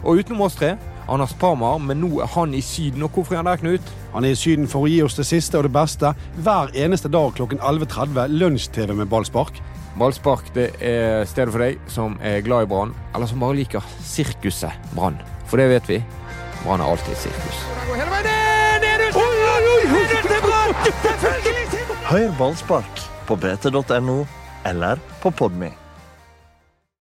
Og 0.04 0.16
utenom 0.16 0.48
oss 0.48 0.56
tre, 0.56 0.78
Anders 1.08 1.34
Parmar, 1.36 1.78
men 1.78 2.00
nå 2.00 2.20
er 2.24 2.30
han 2.34 2.54
i 2.56 2.62
Syden. 2.64 3.02
Og 3.04 3.10
hvorfor 3.12 3.34
er 3.34 3.42
han 3.42 3.50
der, 3.50 3.60
Knut? 3.60 3.92
Han 4.14 4.24
er 4.24 4.32
i 4.32 4.38
Syden 4.38 4.68
for 4.70 4.86
å 4.86 4.90
gi 4.90 5.02
oss 5.04 5.18
det 5.18 5.26
siste 5.28 5.58
og 5.60 5.66
det 5.66 5.74
beste 5.74 6.14
hver 6.46 6.72
eneste 6.84 7.10
dag 7.12 7.34
klokken 7.36 7.60
11.30. 7.60 8.32
Lunsj-TV 8.32 8.94
med 8.96 9.10
ballspark. 9.12 9.60
Ballspark 9.98 10.48
det 10.56 10.70
er 10.82 11.26
stedet 11.30 11.52
for 11.54 11.62
deg 11.62 11.78
som 11.92 12.16
er 12.24 12.40
glad 12.46 12.66
i 12.66 12.70
Brann, 12.72 12.94
eller 13.14 13.30
som 13.30 13.44
bare 13.44 13.60
liker 13.60 13.84
sirkuset 14.02 14.90
Brann. 14.96 15.20
For 15.50 15.60
det 15.60 15.68
vet 15.76 15.92
vi. 15.92 16.00
Brann 16.64 16.80
er 16.80 16.88
alltid 16.88 17.12
et 17.14 17.24
sirkus. 17.28 17.58
Hør 22.08 22.34
ballspark 22.38 23.06
på 23.28 23.38
bt.no 23.40 24.18
eller 24.64 25.00
på 25.22 25.30
Podme. 25.30 25.83